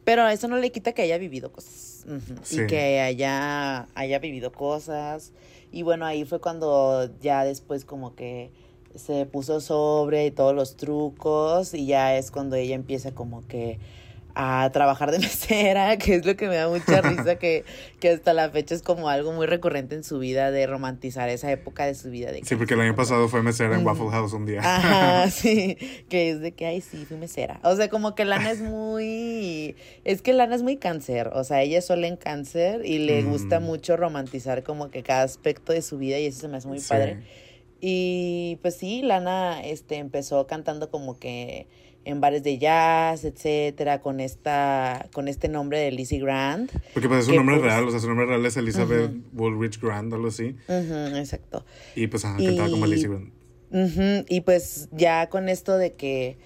Pero 0.03 0.27
eso 0.27 0.47
no 0.47 0.57
le 0.57 0.71
quita 0.71 0.93
que 0.93 1.03
haya 1.03 1.19
vivido 1.19 1.51
cosas. 1.51 2.05
Sí. 2.43 2.61
Y 2.61 2.67
que 2.67 2.99
haya, 2.99 3.87
haya 3.93 4.19
vivido 4.19 4.51
cosas. 4.51 5.33
Y 5.71 5.83
bueno, 5.83 6.05
ahí 6.05 6.25
fue 6.25 6.39
cuando 6.41 7.09
ya 7.21 7.43
después 7.45 7.85
como 7.85 8.15
que 8.15 8.51
se 8.95 9.25
puso 9.25 9.61
sobre 9.61 10.25
y 10.25 10.31
todos 10.31 10.55
los 10.55 10.77
trucos. 10.77 11.75
Y 11.75 11.85
ya 11.85 12.17
es 12.17 12.31
cuando 12.31 12.55
ella 12.55 12.73
empieza 12.73 13.13
como 13.13 13.47
que 13.47 13.77
a 14.35 14.69
trabajar 14.73 15.11
de 15.11 15.19
mesera, 15.19 15.97
que 15.97 16.15
es 16.15 16.25
lo 16.25 16.35
que 16.35 16.47
me 16.49 16.55
da 16.55 16.67
mucha 16.67 17.01
risa, 17.01 17.37
que, 17.37 17.63
que 17.99 18.09
hasta 18.09 18.33
la 18.33 18.49
fecha 18.49 18.75
es 18.75 18.81
como 18.81 19.07
algo 19.09 19.31
muy 19.31 19.47
recurrente 19.47 19.95
en 19.95 20.03
su 20.03 20.19
vida 20.19 20.51
de 20.51 20.67
romantizar 20.67 21.29
esa 21.29 21.51
época 21.51 21.85
de 21.85 21.95
su 21.95 22.09
vida. 22.09 22.31
De 22.31 22.43
Sí, 22.43 22.55
porque 22.55 22.73
el 22.73 22.81
año 22.81 22.95
pasado 22.95 23.27
fue 23.29 23.41
mesera 23.41 23.75
en. 23.75 23.85
Waffle 23.85 24.09
House 24.11 24.33
un 24.33 24.45
día. 24.45 24.59
Ajá, 24.61 25.29
sí, 25.31 25.77
que 26.09 26.29
es 26.31 26.41
de 26.41 26.51
que, 26.51 26.65
ay, 26.65 26.81
sí, 26.81 27.05
fui 27.05 27.17
mesera. 27.17 27.59
O 27.63 27.75
sea, 27.75 27.89
como 27.89 28.13
que 28.13 28.25
Lana 28.25 28.51
es 28.51 28.59
muy, 28.61 29.75
es 30.03 30.21
que 30.21 30.33
Lana 30.33 30.55
es 30.55 30.63
muy 30.63 30.77
cáncer, 30.77 31.29
o 31.33 31.43
sea, 31.43 31.61
ella 31.61 31.79
es 31.79 31.85
sola 31.85 32.07
en 32.07 32.17
cáncer 32.17 32.85
y 32.85 32.99
le 32.99 33.21
Mm. 33.23 33.29
gusta 33.29 33.59
mucho 33.59 33.95
romantizar 33.97 34.63
como 34.63 34.89
que 34.91 35.01
cada 35.01 35.23
aspecto 35.23 35.71
de 35.71 35.81
su 35.81 35.97
vida 35.97 36.19
y 36.19 36.25
eso 36.25 36.41
se 36.41 36.47
me 36.49 36.57
hace 36.57 36.67
muy 36.67 36.79
Sí. 36.79 36.89
padre. 36.89 37.17
Y 37.81 38.57
pues 38.61 38.75
sí, 38.75 39.01
Lana 39.01 39.61
este, 39.63 39.95
empezó 39.97 40.47
cantando 40.47 40.89
como 40.89 41.19
que 41.19 41.67
en 42.05 42.21
bares 42.21 42.43
de 42.43 42.57
jazz, 42.57 43.25
etcétera, 43.25 43.99
con 44.01 44.19
esta, 44.19 45.07
con 45.13 45.27
este 45.27 45.49
nombre 45.49 45.79
de 45.79 45.91
Lizzie 45.91 46.19
Grant. 46.19 46.71
Porque 46.93 47.09
pues 47.09 47.21
es 47.25 47.29
Que, 47.29 47.35
nombre 47.35 47.57
pues, 47.57 47.65
real, 47.67 47.87
o 47.87 47.91
sea, 47.91 47.99
su 47.99 48.07
nombre 48.07 48.25
real 48.27 48.45
es 48.45 48.55
Elizabeth 48.57 49.09
Ujú. 49.11 49.21
Woolrich 49.33 49.81
Grant, 49.81 50.13
algo 50.13 50.27
así. 50.27 50.55
Ujú, 50.67 51.15
exacto. 51.17 51.65
Y 51.95 52.07
pues 52.07 52.23
ajá, 52.25 52.37
cantaba 52.37 52.69
como 52.69 52.85
Y- 52.85 52.89
Lizzie 52.91 53.09
Grant. 53.09 53.33
Ujú, 53.71 54.25
Y 54.29 54.41
pues 54.41 54.87
ya 54.91 55.27
con 55.29 55.49
esto 55.49 55.77
de 55.77 55.93
que, 55.93 56.37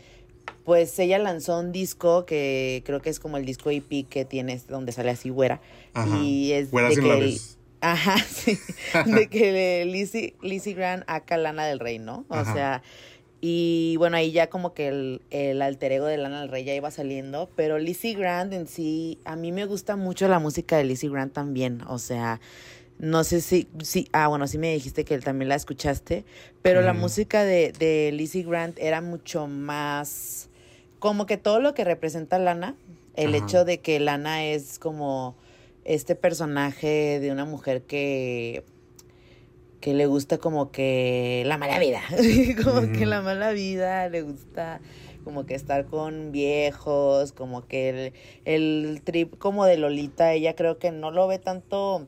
pues 0.63 0.97
ella 0.99 1.19
lanzó 1.19 1.59
un 1.59 1.71
disco 1.71 2.25
que 2.25 2.81
creo 2.85 3.01
que 3.01 3.09
es 3.09 3.19
como 3.19 3.37
el 3.37 3.45
disco 3.45 3.69
EP 3.69 4.05
que 4.09 4.23
tienes 4.25 4.67
donde 4.67 4.91
sale 4.93 5.09
así 5.11 5.29
güera. 5.29 5.61
Ajá. 5.93 6.17
Y 6.19 6.53
es 6.53 6.71
Güera 6.71 6.89
de 6.89 6.95
sin 6.95 7.03
que 7.03 7.09
labios. 7.09 7.57
Ajá, 7.81 8.17
sí. 8.29 8.57
De 9.05 9.27
que 9.29 9.85
Lizzie, 9.85 10.35
Lizzie 10.41 10.73
Grant 10.73 11.03
acá 11.07 11.37
Lana 11.37 11.65
del 11.65 11.79
Rey, 11.79 11.97
¿no? 11.99 12.25
O 12.29 12.33
Ajá. 12.35 12.53
sea, 12.53 12.83
y 13.41 13.95
bueno, 13.97 14.17
ahí 14.17 14.31
ya 14.31 14.49
como 14.49 14.73
que 14.73 14.89
el, 14.89 15.21
el 15.29 15.61
alter 15.61 15.93
ego 15.93 16.05
de 16.05 16.17
Lana 16.17 16.41
del 16.41 16.49
Rey 16.49 16.65
ya 16.65 16.73
iba 16.73 16.91
saliendo, 16.91 17.49
pero 17.55 17.79
Lizzie 17.79 18.13
Grant 18.13 18.51
en 18.53 18.67
sí, 18.67 19.19
a 19.23 19.35
mí 19.35 19.51
me 19.51 19.65
gusta 19.65 19.95
mucho 19.95 20.27
la 20.27 20.39
música 20.39 20.77
de 20.77 20.83
Lizzie 20.83 21.09
Grant 21.09 21.33
también, 21.33 21.81
o 21.87 21.99
sea, 21.99 22.41
no 22.97 23.23
sé 23.23 23.39
si, 23.39 23.67
si 23.81 24.09
ah, 24.11 24.27
bueno, 24.27 24.45
sí 24.47 24.57
me 24.57 24.73
dijiste 24.73 25.05
que 25.05 25.17
también 25.19 25.47
la 25.47 25.55
escuchaste, 25.55 26.25
pero 26.61 26.81
la 26.81 26.93
música 26.93 27.45
de, 27.45 27.71
de 27.71 28.11
Lizzie 28.11 28.43
Grant 28.43 28.77
era 28.77 28.99
mucho 28.99 29.47
más, 29.47 30.49
como 30.99 31.25
que 31.25 31.37
todo 31.37 31.61
lo 31.61 31.73
que 31.73 31.85
representa 31.85 32.39
Lana, 32.39 32.75
el 33.15 33.35
Ajá. 33.35 33.45
hecho 33.45 33.65
de 33.65 33.79
que 33.79 34.01
Lana 34.01 34.43
es 34.45 34.79
como 34.79 35.37
este 35.85 36.15
personaje 36.15 37.19
de 37.21 37.31
una 37.31 37.45
mujer 37.45 37.83
que 37.83 38.65
que 39.79 39.93
le 39.93 40.05
gusta 40.05 40.37
como 40.37 40.71
que 40.71 41.43
la 41.45 41.57
mala 41.57 41.79
vida, 41.79 42.01
como 42.63 42.91
que 42.91 43.05
la 43.05 43.21
mala 43.21 43.51
vida, 43.51 44.09
le 44.09 44.21
gusta 44.21 44.81
como 45.23 45.45
que 45.45 45.55
estar 45.55 45.85
con 45.85 46.31
viejos, 46.31 47.31
como 47.33 47.67
que 47.67 47.89
el, 47.89 48.13
el 48.45 49.01
trip 49.03 49.37
como 49.37 49.65
de 49.65 49.77
Lolita, 49.77 50.33
ella 50.33 50.55
creo 50.55 50.79
que 50.79 50.91
no 50.91 51.11
lo 51.11 51.27
ve 51.27 51.39
tanto, 51.39 52.07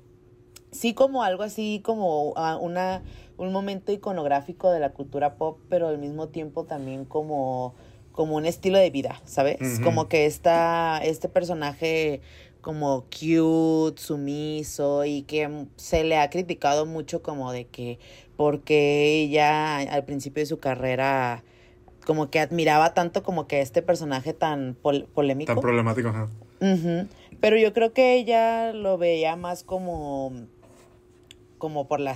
sí 0.72 0.94
como 0.94 1.24
algo 1.24 1.44
así 1.44 1.82
como 1.84 2.34
ah, 2.36 2.58
una 2.60 3.04
un 3.38 3.52
momento 3.52 3.92
iconográfico 3.92 4.70
de 4.72 4.80
la 4.80 4.92
cultura 4.92 5.36
pop, 5.36 5.60
pero 5.68 5.88
al 5.88 5.98
mismo 5.98 6.30
tiempo 6.30 6.66
también 6.66 7.06
como 7.06 7.74
como 8.12 8.36
un 8.36 8.46
estilo 8.46 8.78
de 8.78 8.90
vida, 8.90 9.22
¿sabes? 9.26 9.80
Como 9.80 10.10
que 10.10 10.26
está 10.26 11.00
este 11.04 11.30
personaje 11.30 12.22
como 12.62 13.06
cute, 13.06 14.02
sumiso 14.02 15.04
y 15.06 15.24
que 15.24 15.66
se 15.76 16.04
le 16.04 16.18
ha 16.18 16.30
criticado 16.30 16.86
mucho 16.86 17.22
como 17.22 17.52
de 17.52 17.66
que 17.66 18.00
porque 18.38 19.22
ella 19.24 19.78
al 19.78 20.06
principio 20.06 20.42
de 20.42 20.48
su 20.48 20.60
carrera 20.60 21.44
como 22.06 22.30
que 22.30 22.40
admiraba 22.40 22.94
tanto 22.94 23.24
como 23.24 23.48
que 23.48 23.62
este 23.62 23.82
personaje 23.82 24.34
tan 24.34 24.76
pol- 24.82 25.08
polémico. 25.14 25.54
Tan 25.54 25.62
problemático, 25.62 26.10
ajá. 26.10 26.28
Ujú. 26.60 27.08
Pero 27.40 27.58
yo 27.58 27.74
creo 27.74 27.94
que 27.94 28.16
ella 28.16 28.74
lo 28.74 28.98
veía 28.98 29.36
más 29.36 29.64
como 29.64 30.34
como 31.58 31.88
por 31.88 32.00
la, 32.00 32.16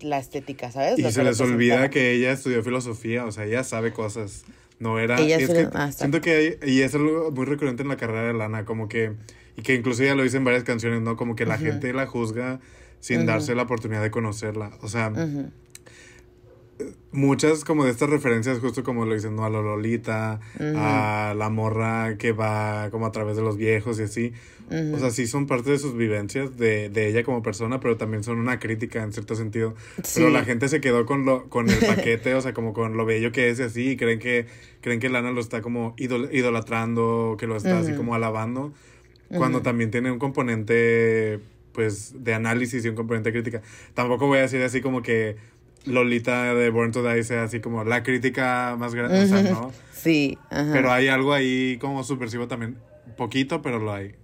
la 0.00 0.18
estética, 0.18 0.70
¿sabes? 0.70 0.98
Y 0.98 1.02
Lo 1.02 1.10
se 1.10 1.22
les 1.22 1.38
olvida 1.40 1.90
que 1.90 2.12
ella 2.12 2.32
estudió 2.32 2.62
filosofía, 2.62 3.26
o 3.26 3.32
sea, 3.32 3.44
ella 3.44 3.62
sabe 3.62 3.92
cosas. 3.92 4.44
No 4.78 4.98
era. 4.98 5.20
Ella 5.20 5.36
es 5.36 5.48
que 5.50 5.68
ah, 5.72 5.92
siento 5.92 6.20
que 6.20 6.58
hay- 6.62 6.70
y 6.70 6.80
es 6.80 6.94
algo 6.94 7.30
muy 7.30 7.44
recurrente 7.44 7.82
en 7.82 7.88
la 7.88 7.96
carrera 7.96 8.26
de 8.26 8.32
Lana, 8.34 8.64
como 8.64 8.88
que 8.88 9.12
y 9.56 9.62
que 9.62 9.74
incluso 9.74 10.02
ella 10.02 10.14
lo 10.14 10.22
dice 10.22 10.36
en 10.36 10.44
varias 10.44 10.64
canciones, 10.64 11.00
¿no? 11.02 11.16
Como 11.16 11.34
que 11.36 11.46
la 11.46 11.56
gente 11.58 11.92
la 11.92 12.06
juzga 12.06 12.60
sin 13.00 13.26
darse 13.26 13.54
la 13.54 13.62
oportunidad 13.62 14.02
de 14.02 14.10
conocerla. 14.10 14.70
O 14.82 14.88
sea, 14.88 15.10
muchas 17.12 17.64
como 17.64 17.84
de 17.84 17.90
estas 17.90 18.10
referencias, 18.10 18.58
justo 18.58 18.84
como 18.84 19.06
lo 19.06 19.14
dicen, 19.14 19.34
¿no? 19.36 19.44
A 19.46 19.50
la 19.50 19.62
Lolita, 19.62 20.40
a 20.76 21.34
la 21.36 21.48
morra 21.48 22.16
que 22.18 22.32
va 22.32 22.90
como 22.90 23.06
a 23.06 23.12
través 23.12 23.36
de 23.36 23.42
los 23.42 23.56
viejos 23.56 23.98
y 23.98 24.02
así. 24.02 24.32
O 24.94 24.98
sea, 24.98 25.10
sí 25.10 25.28
son 25.28 25.46
parte 25.46 25.70
de 25.70 25.78
sus 25.78 25.96
vivencias 25.96 26.56
de, 26.58 26.88
de 26.90 27.08
ella 27.08 27.22
como 27.22 27.40
persona, 27.42 27.78
pero 27.78 27.96
también 27.96 28.24
son 28.24 28.38
una 28.38 28.58
crítica 28.58 29.02
en 29.02 29.12
cierto 29.12 29.36
sentido. 29.36 29.74
Pero 30.16 30.28
la 30.28 30.44
gente 30.44 30.68
se 30.68 30.80
quedó 30.80 31.06
con 31.06 31.24
lo, 31.24 31.48
con 31.48 31.70
el 31.70 31.78
paquete, 31.78 32.34
o 32.34 32.40
sea, 32.40 32.52
como 32.52 32.72
con 32.74 32.96
lo 32.96 33.06
bello 33.06 33.30
que 33.30 33.48
es 33.48 33.60
y 33.60 33.62
así, 33.62 33.90
y 33.90 33.96
creen 33.96 34.18
que, 34.18 34.46
creen 34.80 34.98
que 34.98 35.08
Lana 35.08 35.30
lo 35.30 35.40
está 35.40 35.62
como 35.62 35.94
idol- 35.96 36.28
idolatrando, 36.32 37.36
que 37.38 37.46
lo 37.46 37.56
está 37.56 37.78
así 37.78 37.92
como 37.92 38.14
alabando, 38.16 38.74
cuando 39.28 39.62
también 39.62 39.90
tiene 39.90 40.10
un 40.10 40.18
componente, 40.18 41.40
pues, 41.72 42.22
de 42.24 42.34
análisis 42.34 42.84
y 42.84 42.88
un 42.88 42.94
componente 42.94 43.30
de 43.30 43.40
crítica. 43.40 43.62
Tampoco 43.94 44.26
voy 44.26 44.38
a 44.38 44.42
decir 44.42 44.62
así 44.62 44.80
como 44.80 45.02
que 45.02 45.36
Lolita 45.84 46.54
de 46.54 46.70
Born 46.70 46.92
to 46.92 47.02
Die 47.02 47.22
sea 47.24 47.44
así 47.44 47.60
como 47.60 47.84
la 47.84 48.02
crítica 48.02 48.76
más 48.78 48.94
grande, 48.94 49.22
o 49.22 49.26
sea, 49.26 49.40
Ujú. 49.40 49.50
¿no? 49.50 49.72
Sí. 49.92 50.38
Pero 50.50 50.92
hay 50.92 51.08
algo 51.08 51.32
ahí 51.32 51.78
como 51.80 52.04
subversivo 52.04 52.46
también, 52.46 52.76
poquito, 53.16 53.60
pero 53.60 53.80
lo 53.80 53.92
hay. 53.92 54.14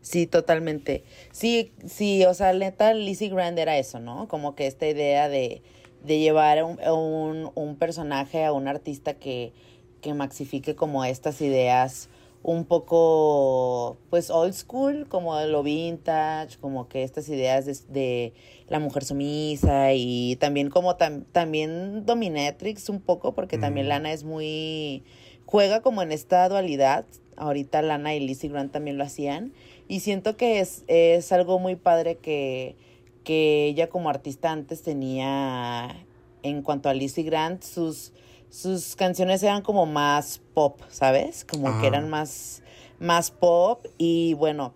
Sí, 0.00 0.26
totalmente. 0.26 1.04
Sí, 1.32 1.72
sí, 1.86 2.24
o 2.24 2.32
sea, 2.32 2.52
neta, 2.52 2.94
Lizzie 2.94 3.28
Grant 3.28 3.58
era 3.58 3.76
eso, 3.76 3.98
¿no? 3.98 4.28
Como 4.28 4.54
que 4.54 4.66
esta 4.66 4.88
idea 4.88 5.28
de, 5.28 5.62
de 6.04 6.18
llevar 6.20 6.62
un, 6.64 6.78
un, 6.80 7.50
un 7.54 7.76
personaje 7.76 8.44
a 8.44 8.52
un 8.52 8.68
artista 8.68 9.14
que, 9.14 9.52
que 10.00 10.14
maxifique 10.14 10.74
como 10.76 11.04
estas 11.04 11.40
ideas 11.40 12.08
un 12.48 12.64
poco, 12.64 13.98
pues, 14.08 14.30
old 14.30 14.52
school, 14.52 15.08
como 15.08 15.36
lo 15.40 15.64
vintage, 15.64 16.58
como 16.60 16.88
que 16.88 17.02
estas 17.02 17.28
ideas 17.28 17.66
de, 17.66 17.74
de 17.92 18.34
la 18.68 18.78
mujer 18.78 19.04
sumisa 19.04 19.92
y 19.94 20.36
también 20.36 20.70
como 20.70 20.96
tam- 20.96 21.24
también 21.32 22.06
dominatrix 22.06 22.88
un 22.88 23.00
poco, 23.00 23.34
porque 23.34 23.58
también 23.58 23.86
Mm. 23.86 23.88
Lana 23.88 24.12
es 24.12 24.22
muy, 24.22 25.02
juega 25.44 25.82
como 25.82 26.02
en 26.02 26.12
esta 26.12 26.48
dualidad. 26.48 27.04
Ahorita 27.36 27.82
Lana 27.82 28.14
y 28.14 28.20
Lizzie 28.20 28.48
Grant 28.48 28.70
también 28.70 28.96
lo 28.96 29.02
hacían. 29.02 29.52
Y 29.88 29.98
siento 29.98 30.36
que 30.36 30.60
es, 30.60 30.84
es 30.86 31.32
algo 31.32 31.58
muy 31.58 31.74
padre 31.74 32.18
que, 32.18 32.76
que 33.24 33.66
ella 33.66 33.88
como 33.88 34.08
artista 34.08 34.52
antes 34.52 34.82
tenía 34.82 36.06
en 36.44 36.62
cuanto 36.62 36.88
a 36.88 36.94
Lizzie 36.94 37.24
Grant, 37.24 37.64
sus, 37.64 38.12
sus 38.56 38.96
canciones 38.96 39.42
eran 39.42 39.60
como 39.60 39.84
más 39.84 40.40
pop, 40.54 40.80
¿sabes? 40.88 41.44
Como 41.44 41.78
que 41.78 41.88
eran 41.88 42.08
más, 42.08 42.62
más 42.98 43.30
pop. 43.30 43.84
Y 43.98 44.32
bueno, 44.32 44.72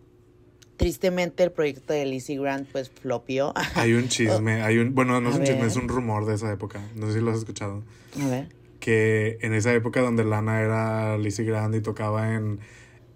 tristemente 0.77 1.43
el 1.45 1.51
proyecto 1.51 1.95
de 1.95 2.05
Lizzie 2.05 2.38
Grant 2.38 2.69
pues 2.71 2.90
flopió. 2.90 3.55
Hay 3.77 3.95
un 3.95 4.09
chisme, 4.09 4.61
hay 4.61 4.77
un, 4.77 4.95
bueno, 4.95 5.19
no 5.23 5.31
es 5.31 5.37
A 5.37 5.38
un 5.38 5.45
chisme, 5.45 5.66
es 5.66 5.77
un 5.77 5.88
rumor 5.88 6.27
de 6.27 6.35
esa 6.35 6.53
época, 6.53 6.83
no 6.95 7.07
sé 7.07 7.14
si 7.14 7.21
lo 7.21 7.31
has 7.31 7.38
escuchado, 7.38 7.83
A 8.23 8.29
ver. 8.29 8.49
que 8.81 9.38
en 9.40 9.55
esa 9.55 9.73
época 9.73 10.03
donde 10.03 10.25
Lana 10.25 10.61
era 10.61 11.16
Lizzie 11.16 11.47
Grande 11.47 11.79
y 11.79 11.81
tocaba 11.81 12.35
en, 12.35 12.61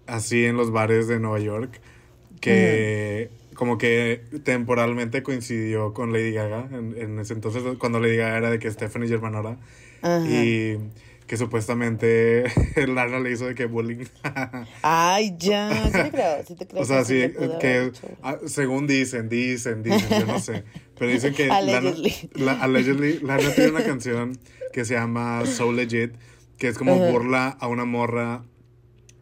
así 0.07 0.45
en 0.45 0.57
los 0.57 0.71
bares 0.71 1.07
de 1.07 1.19
Nueva 1.19 1.39
York, 1.39 1.79
que 2.41 3.29
como 3.53 3.77
que 3.77 4.23
temporalmente 4.43 5.21
coincidió 5.21 5.93
con 5.93 6.11
Lady 6.11 6.31
Gaga, 6.31 6.69
en, 6.71 6.95
en 6.97 7.19
ese 7.19 7.33
entonces 7.33 7.61
cuando 7.77 7.99
Lady 7.99 8.17
Gaga 8.17 8.37
era 8.37 8.49
de 8.49 8.57
que 8.57 8.71
Stephanie 8.71 9.07
Germanora, 9.07 9.59
Ajá. 10.05 10.27
y 10.27 10.77
que 11.27 11.37
supuestamente 11.37 12.43
Lana 12.87 13.19
le 13.19 13.31
hizo 13.31 13.47
de 13.47 13.55
que 13.55 13.65
bullying. 13.65 14.05
Ay, 14.83 15.35
ya, 15.39 15.85
sí 15.85 15.91
te 15.91 16.11
creo, 16.11 16.43
sí 16.47 16.55
te 16.55 16.67
creo. 16.67 16.81
O 16.83 16.85
sea, 16.85 17.03
sí 17.03 17.31
que 17.59 17.91
ah, 18.21 18.37
según 18.45 18.85
dicen, 18.85 19.27
dicen, 19.27 19.81
dicen, 19.81 20.19
yo 20.19 20.25
no 20.27 20.39
sé. 20.39 20.63
Pero 20.97 21.11
dicen 21.11 21.33
que 21.33 21.47
Lana, 21.47 21.77
Allegedly. 21.77 22.13
la, 22.35 22.53
allegedly, 22.53 23.19
Lana 23.19 23.51
tiene 23.55 23.71
una 23.71 23.83
canción 23.83 24.37
que 24.71 24.85
se 24.85 24.93
llama 24.93 25.45
So 25.45 25.71
Legit, 25.71 26.13
que 26.59 26.67
es 26.67 26.77
como 26.77 26.93
Ajá. 26.93 27.11
burla 27.11 27.47
a 27.59 27.67
una 27.67 27.85
morra 27.85 28.43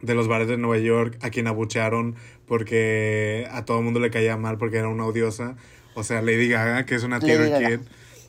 de 0.02 0.14
los 0.14 0.28
bares 0.28 0.48
de 0.48 0.58
Nueva 0.58 0.82
York 0.82 1.16
a 1.22 1.30
quien 1.30 1.46
abuchearon 1.46 2.16
porque 2.46 3.48
a 3.50 3.64
todo 3.64 3.78
el 3.78 3.84
mundo 3.84 4.00
le 4.00 4.10
caía 4.10 4.36
mal 4.36 4.58
porque 4.58 4.76
era 4.76 4.88
una 4.88 5.06
odiosa. 5.06 5.56
O 5.94 6.02
sea, 6.04 6.20
Lady 6.20 6.48
Gaga, 6.48 6.84
que 6.84 6.96
es 6.96 7.02
una 7.04 7.18
Lady 7.18 7.50
Gaga. 7.50 7.68
kid. 7.68 7.80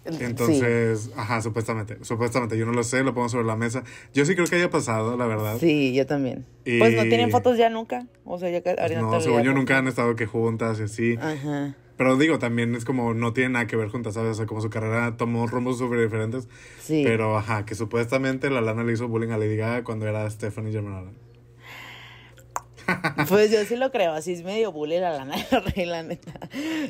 Entonces, 0.05 1.11
ajá, 1.15 1.41
supuestamente, 1.41 1.97
supuestamente, 2.03 2.57
yo 2.57 2.65
no 2.65 2.71
lo 2.73 2.83
sé, 2.83 3.03
lo 3.03 3.13
pongo 3.13 3.29
sobre 3.29 3.45
la 3.45 3.55
mesa. 3.55 3.83
Yo 4.13 4.25
sí 4.25 4.35
creo 4.35 4.47
que 4.47 4.55
haya 4.55 4.69
pasado, 4.69 5.17
la 5.17 5.25
verdad. 5.25 5.57
Sí, 5.59 5.93
yo 5.93 6.05
también. 6.05 6.45
Y- 6.63 6.79
Pues 6.79 6.95
no 6.95 7.03
tienen 7.03 7.31
fotos 7.31 7.57
ya 7.57 7.69
nunca. 7.69 8.05
O 8.23 8.37
sea, 8.37 8.49
ya 8.49 8.61
que 8.61 8.73
Pues 8.75 8.91
no, 8.97 9.19
según 9.21 9.43
yo 9.43 9.53
nunca 9.53 9.77
han 9.77 9.87
estado 9.87 10.15
que 10.15 10.25
juntas 10.25 10.79
y 10.79 10.83
así. 10.83 11.15
Ajá. 11.19 11.75
Pero 11.97 12.17
digo, 12.17 12.39
también 12.39 12.75
es 12.75 12.83
como 12.83 13.13
no 13.13 13.31
tiene 13.31 13.51
nada 13.51 13.67
que 13.67 13.77
ver 13.77 13.87
juntas, 13.87 14.15
¿sabes? 14.15 14.31
O 14.31 14.33
sea, 14.35 14.45
como 14.45 14.59
su 14.61 14.69
carrera 14.69 15.15
tomó 15.15 15.47
rumbos 15.47 15.77
súper 15.77 16.01
diferentes. 16.01 16.49
Sí. 16.81 17.03
Pero, 17.05 17.37
ajá, 17.37 17.65
que 17.65 17.73
supuestamente 17.73 18.49
la 18.49 18.59
Lana 18.61 18.83
le 18.83 18.91
hizo 18.93 19.07
bullying 19.07 19.29
a 19.29 19.37
Lady 19.37 19.55
Gaga 19.55 19.83
cuando 19.85 20.05
era 20.07 20.29
Stephanie 20.29 20.73
Germanola. 20.73 21.11
Pues 23.27 23.51
yo 23.51 23.63
sí 23.65 23.75
lo 23.75 23.91
creo, 23.91 24.13
así 24.13 24.33
es 24.33 24.43
medio 24.43 24.71
bully 24.71 24.99
la 24.99 25.11
lana 25.11 25.35
la 25.75 26.03
neta. 26.03 26.33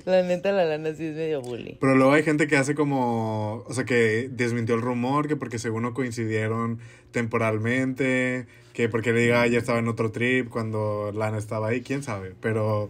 La 0.06 0.24
neta, 0.24 0.52
la 0.52 0.66
lana 0.66 0.94
sí 0.96 1.06
es 1.06 1.16
medio 1.16 1.42
bully. 1.42 1.78
Pero 1.80 1.96
luego 1.96 2.14
hay 2.14 2.24
gente 2.24 2.48
que 2.48 2.58
hace 2.58 2.76
como, 2.76 3.64
o 3.68 3.74
sea, 3.74 3.86
que 3.86 4.30
desmintió 4.32 4.76
el 4.76 4.82
rumor, 4.82 5.28
que 5.28 5.36
porque 5.36 5.60
según 5.60 5.84
no 5.84 5.94
coincidieron 5.94 6.80
temporalmente, 7.12 8.48
que 8.74 8.90
porque 8.90 9.14
Lady 9.14 9.28
Gaga 9.28 9.48
ya 9.48 9.60
estaba 9.60 9.80
en 9.80 9.88
otro 9.88 10.12
trip 10.12 10.50
cuando 10.50 11.12
Lana 11.14 11.38
estaba 11.38 11.70
ahí, 11.70 11.82
quién 11.82 12.04
sabe. 12.04 12.36
Pero 12.42 12.90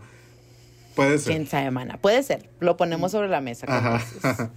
puede 0.95 1.19
ser. 1.19 1.33
Quién 1.33 1.47
sabe, 1.47 1.71
mana. 1.71 1.97
Puede 1.97 2.23
ser. 2.23 2.49
Lo 2.59 2.77
ponemos 2.77 3.11
sobre 3.11 3.29
la 3.29 3.41
mesa. 3.41 3.67
Ajá. 3.69 4.51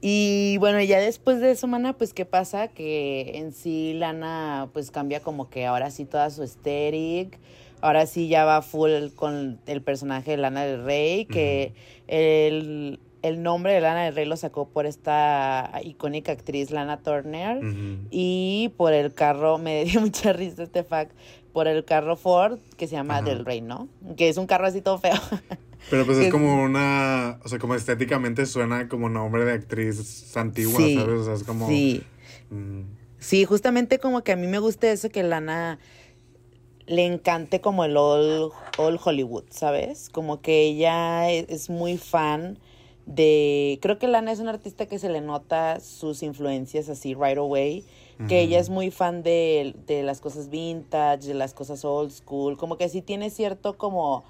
Y 0.00 0.58
bueno, 0.58 0.80
ya 0.82 1.00
después 1.00 1.40
de 1.40 1.50
eso, 1.50 1.66
mana, 1.66 1.94
pues 1.94 2.12
qué 2.12 2.24
pasa 2.24 2.68
que 2.68 3.38
en 3.38 3.52
sí 3.52 3.94
Lana 3.94 4.68
pues 4.72 4.90
cambia 4.90 5.20
como 5.20 5.48
que 5.48 5.66
ahora 5.66 5.90
sí 5.90 6.04
toda 6.04 6.30
su 6.30 6.42
aesthetic. 6.42 7.38
Ahora 7.80 8.06
sí 8.06 8.28
ya 8.28 8.44
va 8.44 8.62
full 8.62 9.08
con 9.14 9.60
el 9.66 9.82
personaje 9.82 10.32
de 10.32 10.36
Lana 10.38 10.64
del 10.64 10.84
Rey, 10.84 11.26
que 11.26 11.74
el, 12.08 12.98
el 13.22 13.42
nombre 13.42 13.74
de 13.74 13.80
Lana 13.80 14.04
del 14.04 14.14
Rey 14.14 14.24
lo 14.24 14.36
sacó 14.36 14.68
por 14.68 14.86
esta 14.86 15.70
icónica 15.84 16.32
actriz 16.32 16.70
Lana 16.70 17.02
Turner. 17.02 17.60
Y 18.10 18.72
por 18.76 18.92
el 18.92 19.12
carro, 19.12 19.58
me 19.58 19.84
dio 19.84 20.00
mucha 20.00 20.32
risa 20.32 20.62
este 20.62 20.84
fact, 20.84 21.12
por 21.56 21.68
el 21.68 21.86
carro 21.86 22.16
Ford 22.16 22.58
que 22.76 22.86
se 22.86 22.96
llama 22.96 23.16
Ajá. 23.16 23.30
Del 23.30 23.46
Rey, 23.46 23.62
¿no? 23.62 23.88
Que 24.18 24.28
es 24.28 24.36
un 24.36 24.46
carro 24.46 24.66
así 24.66 24.82
todo 24.82 24.98
feo. 24.98 25.14
Pero 25.90 26.04
pues 26.04 26.18
es 26.18 26.30
como 26.30 26.62
una, 26.62 27.40
o 27.42 27.48
sea, 27.48 27.58
como 27.58 27.74
estéticamente 27.74 28.44
suena 28.44 28.90
como 28.90 29.08
nombre 29.08 29.46
de 29.46 29.54
actriz 29.54 30.36
antigua, 30.36 30.76
Sí, 30.76 30.96
¿sabes? 30.96 31.20
O 31.20 31.24
sea, 31.24 31.32
es 31.32 31.44
como... 31.44 31.66
Sí. 31.66 32.02
mm, 32.50 32.82
Sí, 33.20 33.46
justamente 33.46 33.98
como 33.98 34.22
que 34.22 34.32
a 34.32 34.36
mí 34.36 34.46
me 34.46 34.58
gusta 34.58 34.90
eso 34.90 35.08
que 35.08 35.22
Lana 35.22 35.78
le 36.84 37.06
encante 37.06 37.62
como 37.62 37.86
el 37.86 37.96
old, 37.96 38.52
old 38.76 39.00
Hollywood, 39.02 39.44
¿sabes? 39.48 40.10
Como 40.10 40.42
que 40.42 40.60
ella 40.64 41.30
e- 41.30 41.46
es, 41.48 41.70
muy 41.70 41.96
fan 41.96 42.58
de... 43.06 43.78
Creo 43.80 43.98
que 43.98 44.08
Lana 44.08 44.30
es 44.30 44.40
una 44.40 44.50
artista 44.50 44.84
que 44.84 44.98
se 44.98 45.08
le 45.08 45.22
nota 45.22 45.80
sus 45.80 46.22
influencias 46.22 46.90
así 46.90 47.14
right 47.14 47.38
away, 47.38 47.82
que 48.28 48.40
ella 48.40 48.58
es 48.58 48.70
muy 48.70 48.90
fan 48.90 49.22
de, 49.22 49.76
de 49.86 50.02
las 50.02 50.20
cosas 50.20 50.48
vintage, 50.48 51.28
de 51.28 51.34
las 51.34 51.52
cosas 51.52 51.84
old 51.84 52.10
school, 52.10 52.56
como 52.56 52.76
que 52.76 52.88
sí 52.88 53.02
tiene 53.02 53.30
cierto 53.30 53.76
como 53.76 54.24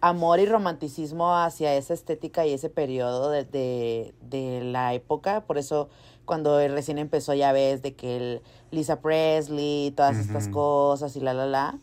amor 0.00 0.38
y 0.40 0.46
romanticismo 0.46 1.34
hacia 1.34 1.74
esa 1.74 1.94
estética 1.94 2.46
y 2.46 2.52
ese 2.52 2.68
periodo 2.68 3.30
de, 3.30 3.44
de, 3.44 4.12
de 4.20 4.62
la 4.62 4.92
época. 4.92 5.40
Por 5.46 5.56
eso 5.56 5.88
cuando 6.26 6.58
recién 6.68 6.98
empezó 6.98 7.32
ya 7.32 7.52
ves 7.52 7.80
de 7.80 7.94
que 7.94 8.16
el 8.16 8.42
Lisa 8.70 9.00
Presley, 9.00 9.92
todas 9.96 10.18
estas 10.18 10.48
cosas 10.48 11.16
y 11.16 11.20
la, 11.20 11.32
la, 11.32 11.46
la. 11.46 11.78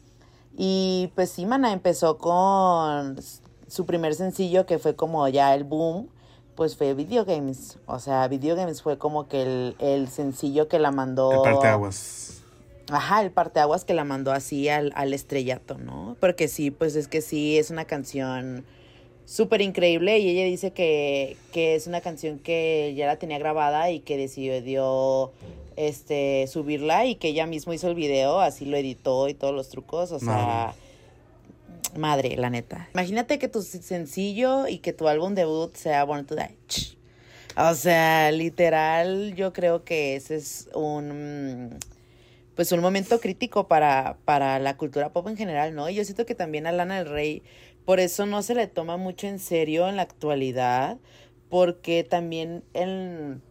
Y 0.57 1.11
pues 1.15 1.31
sí, 1.31 1.45
Mana 1.45 1.73
empezó 1.73 2.17
con 2.17 3.17
su 3.67 3.85
primer 3.85 4.13
sencillo 4.13 4.65
que 4.65 4.77
fue 4.77 4.95
como 4.95 5.27
ya 5.27 5.55
el 5.55 5.63
boom, 5.63 6.09
pues 6.55 6.75
fue 6.75 6.93
Video 6.93 7.25
Games. 7.25 7.77
O 7.85 7.99
sea, 7.99 8.27
Video 8.27 8.55
Games 8.55 8.81
fue 8.81 8.97
como 8.97 9.27
que 9.27 9.41
el, 9.41 9.75
el 9.79 10.07
sencillo 10.09 10.67
que 10.67 10.79
la 10.79 10.91
mandó... 10.91 11.31
el 11.31 11.53
parteaguas. 11.53 12.41
Ajá, 12.89 13.21
el 13.21 13.31
parteaguas 13.31 13.85
que 13.85 13.93
la 13.93 14.03
mandó 14.03 14.31
así 14.31 14.67
al, 14.67 14.91
al 14.95 15.13
estrellato, 15.13 15.77
¿no? 15.77 16.17
Porque 16.19 16.47
sí, 16.47 16.71
pues 16.71 16.95
es 16.95 17.07
que 17.07 17.21
sí, 17.21 17.57
es 17.57 17.69
una 17.69 17.85
canción 17.85 18.65
súper 19.25 19.61
increíble 19.61 20.19
y 20.19 20.29
ella 20.29 20.43
dice 20.43 20.71
que, 20.71 21.37
que 21.53 21.75
es 21.75 21.87
una 21.87 22.01
canción 22.01 22.37
que 22.39 22.93
ya 22.97 23.07
la 23.07 23.15
tenía 23.15 23.39
grabada 23.39 23.89
y 23.89 24.01
que 24.01 24.17
decidió 24.17 25.31
este 25.77 26.47
subirla 26.47 27.05
y 27.05 27.15
que 27.15 27.29
ella 27.29 27.45
misma 27.45 27.73
hizo 27.73 27.87
el 27.87 27.95
video, 27.95 28.41
así 28.41 28.65
lo 28.65 28.75
editó 28.75 29.29
y 29.29 29.33
todos 29.33 29.53
los 29.53 29.69
trucos, 29.69 30.11
o 30.11 30.19
sea, 30.19 30.27
madre, 30.27 30.73
la 31.95 32.49
neta. 32.49 32.89
Imagínate 32.93 33.39
que 33.39 33.47
tu 33.47 33.61
sencillo 33.61 34.67
y 34.67 34.79
que 34.79 34.93
tu 34.93 35.07
álbum 35.07 35.35
debut 35.35 35.75
sea 35.75 36.03
Born 36.03 36.25
to 36.25 36.35
Die. 36.35 36.57
O 37.57 37.73
sea, 37.75 38.31
literal, 38.31 39.35
yo 39.35 39.51
creo 39.51 39.83
que 39.83 40.15
ese 40.15 40.35
es 40.35 40.69
un 40.73 41.77
pues 42.55 42.71
un 42.71 42.81
momento 42.81 43.19
crítico 43.19 43.67
para, 43.67 44.17
para 44.25 44.59
la 44.59 44.77
cultura 44.77 45.11
pop 45.13 45.27
en 45.27 45.37
general, 45.37 45.73
¿no? 45.73 45.89
Y 45.89 45.95
yo 45.95 46.03
siento 46.03 46.25
que 46.25 46.35
también 46.35 46.67
a 46.67 46.71
Lana 46.71 46.97
del 46.97 47.09
Rey, 47.09 47.43
por 47.85 47.99
eso 47.99 48.25
no 48.25 48.41
se 48.41 48.55
le 48.55 48.67
toma 48.67 48.97
mucho 48.97 49.27
en 49.27 49.39
serio 49.39 49.87
en 49.87 49.95
la 49.95 50.03
actualidad, 50.03 50.97
porque 51.49 52.03
también 52.03 52.63
en, 52.73 53.41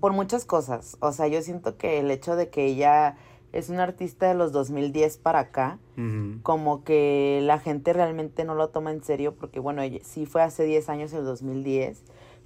por 0.00 0.12
muchas 0.12 0.44
cosas, 0.44 0.96
o 1.00 1.12
sea, 1.12 1.26
yo 1.28 1.42
siento 1.42 1.76
que 1.76 1.98
el 1.98 2.10
hecho 2.10 2.36
de 2.36 2.48
que 2.48 2.66
ella 2.66 3.16
es 3.58 3.68
una 3.70 3.82
artista 3.84 4.28
de 4.28 4.34
los 4.34 4.52
2010 4.52 5.18
para 5.18 5.38
acá, 5.40 5.78
como 6.42 6.84
que 6.84 7.40
la 7.42 7.58
gente 7.58 7.92
realmente 7.92 8.44
no 8.44 8.54
lo 8.54 8.68
toma 8.68 8.90
en 8.90 9.02
serio, 9.02 9.34
porque 9.34 9.60
bueno, 9.60 9.82
sí 10.02 10.26
fue 10.26 10.42
hace 10.42 10.64
10 10.64 10.88
años, 10.88 11.12
el 11.12 11.24
2010, 11.24 12.02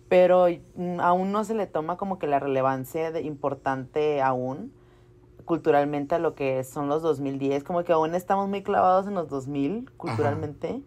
pero 0.09 0.46
mm, 0.77 1.01
aún 1.01 1.33
no 1.33 1.44
se 1.44 1.55
le 1.55 1.66
toma 1.66 1.96
como 1.96 2.18
que 2.18 2.27
la 2.27 2.38
relevancia 2.38 3.11
de- 3.12 3.23
importante 3.23 4.23
aún 4.23 4.73
culturalmente 5.44 6.14
a 6.14 6.18
lo 6.18 6.35
que 6.35 6.62
son 6.64 6.88
los 6.88 7.03
2010, 7.03 7.64
como 7.64 7.83
que 7.83 7.92
aún 7.92 8.14
estamos 8.14 8.49
muy 8.49 8.62
clavados 8.62 9.07
en 9.07 9.14
los 9.14 9.29
2000 9.29 9.90
culturalmente 9.96 10.81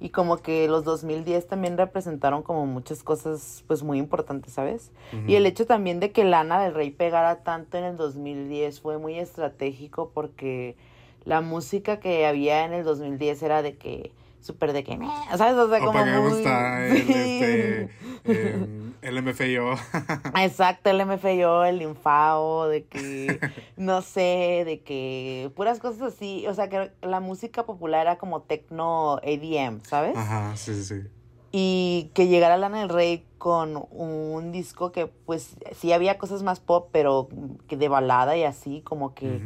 y 0.00 0.10
como 0.10 0.36
que 0.38 0.68
los 0.68 0.84
2010 0.84 1.46
también 1.48 1.76
representaron 1.76 2.42
como 2.42 2.66
muchas 2.66 3.02
cosas 3.02 3.64
pues 3.66 3.82
muy 3.82 3.98
importantes, 3.98 4.52
¿sabes? 4.52 4.92
Y 5.26 5.34
el 5.34 5.46
hecho 5.46 5.66
también 5.66 5.98
de 5.98 6.12
que 6.12 6.24
Lana 6.24 6.60
del 6.62 6.74
Rey 6.74 6.90
pegara 6.90 7.42
tanto 7.42 7.78
en 7.78 7.84
el 7.84 7.96
2010 7.96 8.80
fue 8.80 8.98
muy 8.98 9.18
estratégico 9.18 10.10
porque 10.14 10.76
la 11.24 11.40
música 11.40 11.98
que 11.98 12.26
había 12.26 12.64
en 12.64 12.72
el 12.72 12.84
2010 12.84 13.42
era 13.42 13.62
de 13.62 13.76
que 13.76 14.12
súper 14.40 14.72
de 14.72 14.84
que, 14.84 14.98
¿sabes? 15.36 15.54
O 15.54 15.68
sea, 15.68 15.78
O 15.78 15.84
como 15.86 16.04
muy... 16.04 16.30
gusta 16.30 16.86
el, 16.86 17.02
Sí. 17.06 17.12
este, 17.12 17.88
em, 18.24 18.92
el 19.02 19.22
MFIO. 19.22 19.72
Exacto, 20.42 20.90
el 20.90 21.04
MFYO, 21.06 21.64
el 21.64 21.82
Infao, 21.82 22.68
de 22.68 22.84
que, 22.84 23.40
no 23.76 24.02
sé, 24.02 24.62
de 24.64 24.80
que 24.84 25.50
puras 25.54 25.78
cosas 25.78 26.02
así, 26.14 26.46
o 26.46 26.54
sea, 26.54 26.68
que 26.68 26.90
la 27.02 27.20
música 27.20 27.64
popular 27.64 28.02
era 28.02 28.18
como 28.18 28.42
tecno 28.42 29.16
ADM, 29.16 29.80
¿sabes? 29.84 30.16
Ajá, 30.16 30.56
sí, 30.56 30.74
sí, 30.74 30.84
sí. 30.84 31.08
Y 31.50 32.10
que 32.12 32.28
llegara 32.28 32.58
Lana 32.58 32.80
del 32.80 32.90
Rey 32.90 33.24
con 33.38 33.82
un 33.90 34.52
disco 34.52 34.92
que, 34.92 35.06
pues, 35.06 35.56
sí 35.72 35.92
había 35.92 36.18
cosas 36.18 36.42
más 36.42 36.60
pop, 36.60 36.90
pero 36.92 37.28
que 37.68 37.76
de 37.78 37.88
balada 37.88 38.36
y 38.36 38.44
así, 38.44 38.82
como 38.82 39.14
que. 39.14 39.40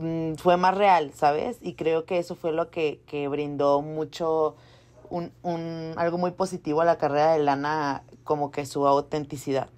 Mm, 0.00 0.34
fue 0.36 0.56
más 0.56 0.76
real, 0.76 1.12
¿sabes? 1.14 1.58
Y 1.60 1.74
creo 1.74 2.04
que 2.04 2.18
eso 2.18 2.34
fue 2.34 2.52
lo 2.52 2.70
que, 2.70 3.00
que 3.06 3.28
brindó 3.28 3.82
mucho, 3.82 4.56
un, 5.10 5.30
un, 5.42 5.92
algo 5.96 6.18
muy 6.18 6.32
positivo 6.32 6.80
a 6.80 6.84
la 6.84 6.98
carrera 6.98 7.32
de 7.32 7.40
Lana, 7.40 8.02
como 8.24 8.50
que 8.50 8.64
su 8.66 8.86
autenticidad, 8.86 9.68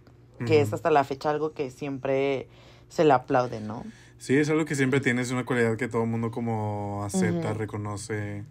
que 0.46 0.60
es 0.60 0.72
hasta 0.72 0.90
la 0.90 1.04
fecha 1.04 1.30
algo 1.30 1.52
que 1.52 1.70
siempre 1.70 2.48
se 2.88 3.04
le 3.04 3.12
aplaude, 3.12 3.60
¿no? 3.60 3.84
Sí, 4.18 4.36
es 4.36 4.48
algo 4.50 4.64
que 4.64 4.74
siempre 4.76 5.00
tienes, 5.00 5.30
una 5.30 5.44
cualidad 5.44 5.76
que 5.76 5.88
todo 5.88 6.04
el 6.04 6.08
mundo 6.08 6.30
como 6.30 7.02
acepta, 7.04 7.50
Ujú. 7.50 7.58
reconoce, 7.58 8.44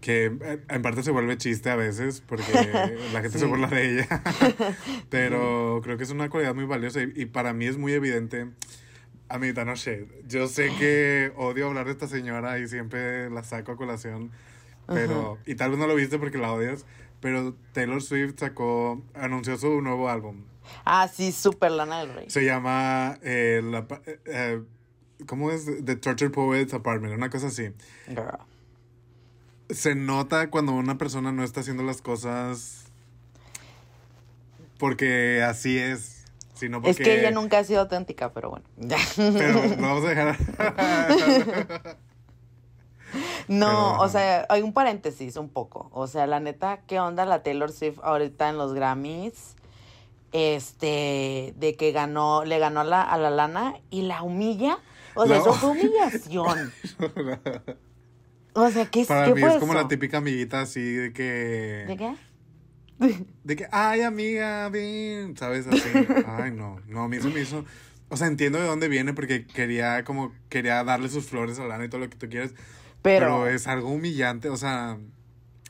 que 0.00 0.26
eh, 0.26 0.60
en 0.68 0.82
parte 0.82 1.02
se 1.02 1.10
vuelve 1.10 1.36
chiste 1.36 1.68
a 1.70 1.76
veces 1.76 2.22
porque 2.26 2.52
la 3.12 3.22
gente 3.22 3.38
se 3.38 3.46
burla 3.46 3.68
de 3.68 3.94
ella, 3.94 4.22
pero 5.10 5.80
creo 5.82 5.96
que 5.96 6.04
es 6.04 6.10
una 6.10 6.28
cualidad 6.30 6.54
muy 6.54 6.64
valiosa 6.64 7.02
y, 7.02 7.12
y 7.14 7.26
para 7.26 7.52
mí 7.52 7.66
es 7.66 7.76
muy 7.76 7.92
evidente. 7.92 8.46
Amita, 9.30 9.64
no 9.64 9.76
sé, 9.76 10.06
yo 10.26 10.48
sé 10.48 10.70
que 10.78 11.32
odio 11.36 11.68
hablar 11.68 11.86
de 11.86 11.92
esta 11.92 12.08
señora 12.08 12.58
y 12.58 12.68
siempre 12.68 13.30
la 13.30 13.42
saco 13.42 13.72
a 13.72 13.76
colación, 13.76 14.30
pero, 14.86 15.38
y 15.46 15.54
tal 15.54 15.70
vez 15.70 15.78
no 15.78 15.86
lo 15.86 15.94
viste 15.94 16.18
porque 16.18 16.36
la 16.36 16.52
odias, 16.52 16.84
pero 17.20 17.54
Taylor 17.72 18.02
Swift 18.02 18.34
sacó, 18.38 19.02
anunció 19.14 19.56
su 19.56 19.80
nuevo 19.80 20.08
álbum. 20.08 20.42
Ah, 20.84 21.08
sí, 21.08 21.32
súper 21.32 21.70
Lana 21.70 22.00
del 22.00 22.14
Rey. 22.14 22.30
Se 22.30 22.44
llama, 22.44 23.18
eh, 23.22 23.60
la 23.64 23.86
eh, 24.06 24.20
eh, 24.26 24.62
¿cómo 25.26 25.50
es? 25.50 25.66
The 25.84 25.96
Tortured 25.96 26.32
Poets 26.32 26.74
Apartment, 26.74 27.14
una 27.14 27.30
cosa 27.30 27.46
así. 27.46 27.70
Girl. 28.08 28.38
Se 29.70 29.94
nota 29.94 30.50
cuando 30.50 30.72
una 30.72 30.98
persona 30.98 31.30
no 31.30 31.44
está 31.44 31.60
haciendo 31.60 31.84
las 31.84 32.02
cosas 32.02 32.90
porque 34.80 35.42
así 35.42 35.78
es, 35.78 36.19
sino 36.60 36.78
porque... 36.80 36.90
Es 36.90 36.96
que 36.98 37.18
ella 37.18 37.30
nunca 37.32 37.58
ha 37.58 37.64
sido 37.64 37.80
auténtica, 37.80 38.32
pero 38.32 38.50
bueno. 38.50 38.64
ya. 38.76 38.98
Pero 39.16 39.60
vamos 39.80 40.04
a 40.04 40.08
dejar... 40.08 40.36
No, 43.48 43.66
Pero, 43.66 44.00
o 44.02 44.08
sea, 44.08 44.46
hay 44.48 44.62
un 44.62 44.72
paréntesis 44.72 45.34
un 45.34 45.48
poco. 45.48 45.90
O 45.92 46.06
sea, 46.06 46.28
la 46.28 46.38
neta, 46.38 46.82
¿qué 46.86 47.00
onda 47.00 47.24
la 47.26 47.42
Taylor 47.42 47.72
Swift 47.72 47.98
ahorita 48.04 48.48
en 48.48 48.56
los 48.56 48.72
Grammys? 48.72 49.56
Este, 50.30 51.52
de 51.56 51.74
que 51.76 51.90
ganó, 51.90 52.44
le 52.44 52.60
ganó 52.60 52.80
a 52.80 52.84
la, 52.84 53.02
a 53.02 53.18
la 53.18 53.30
lana 53.30 53.74
y 53.90 54.02
la 54.02 54.22
humilla. 54.22 54.78
O 55.14 55.26
sea, 55.26 55.36
La- 55.36 55.42
eso 55.42 55.52
fue 55.54 55.70
humillación. 55.70 56.72
O 58.52 58.70
sea, 58.70 58.86
¿qué, 58.86 59.04
Para 59.06 59.26
qué 59.26 59.34
mí 59.34 59.40
fue 59.40 59.50
es 59.50 59.56
como 59.56 59.72
eso? 59.72 59.82
la 59.82 59.88
típica 59.88 60.18
amiguita 60.18 60.60
así 60.60 60.80
de 60.80 61.12
que... 61.12 61.84
¿De 61.88 61.96
qué? 61.96 62.14
De 63.44 63.56
que, 63.56 63.66
ay, 63.72 64.02
amiga, 64.02 64.68
ven, 64.68 65.36
¿sabes? 65.36 65.66
Así. 65.66 65.88
Ay, 66.26 66.50
no, 66.52 66.80
no, 66.86 67.04
a 67.04 67.08
mí 67.08 67.18
se 67.18 67.28
me 67.28 67.40
hizo... 67.40 67.64
O 68.10 68.16
sea, 68.16 68.26
entiendo 68.26 68.58
de 68.58 68.66
dónde 68.66 68.88
viene 68.88 69.14
porque 69.14 69.46
quería 69.46 70.04
como, 70.04 70.34
quería 70.48 70.82
darle 70.82 71.08
sus 71.08 71.26
flores 71.26 71.58
a 71.60 71.64
Lana 71.64 71.84
y 71.84 71.88
todo 71.88 72.00
lo 72.00 72.10
que 72.10 72.16
tú 72.16 72.28
quieres. 72.28 72.54
Pero, 73.02 73.26
Pero, 73.26 73.46
es 73.46 73.66
algo 73.68 73.88
humillante, 73.88 74.48
o 74.48 74.56
sea, 74.56 74.98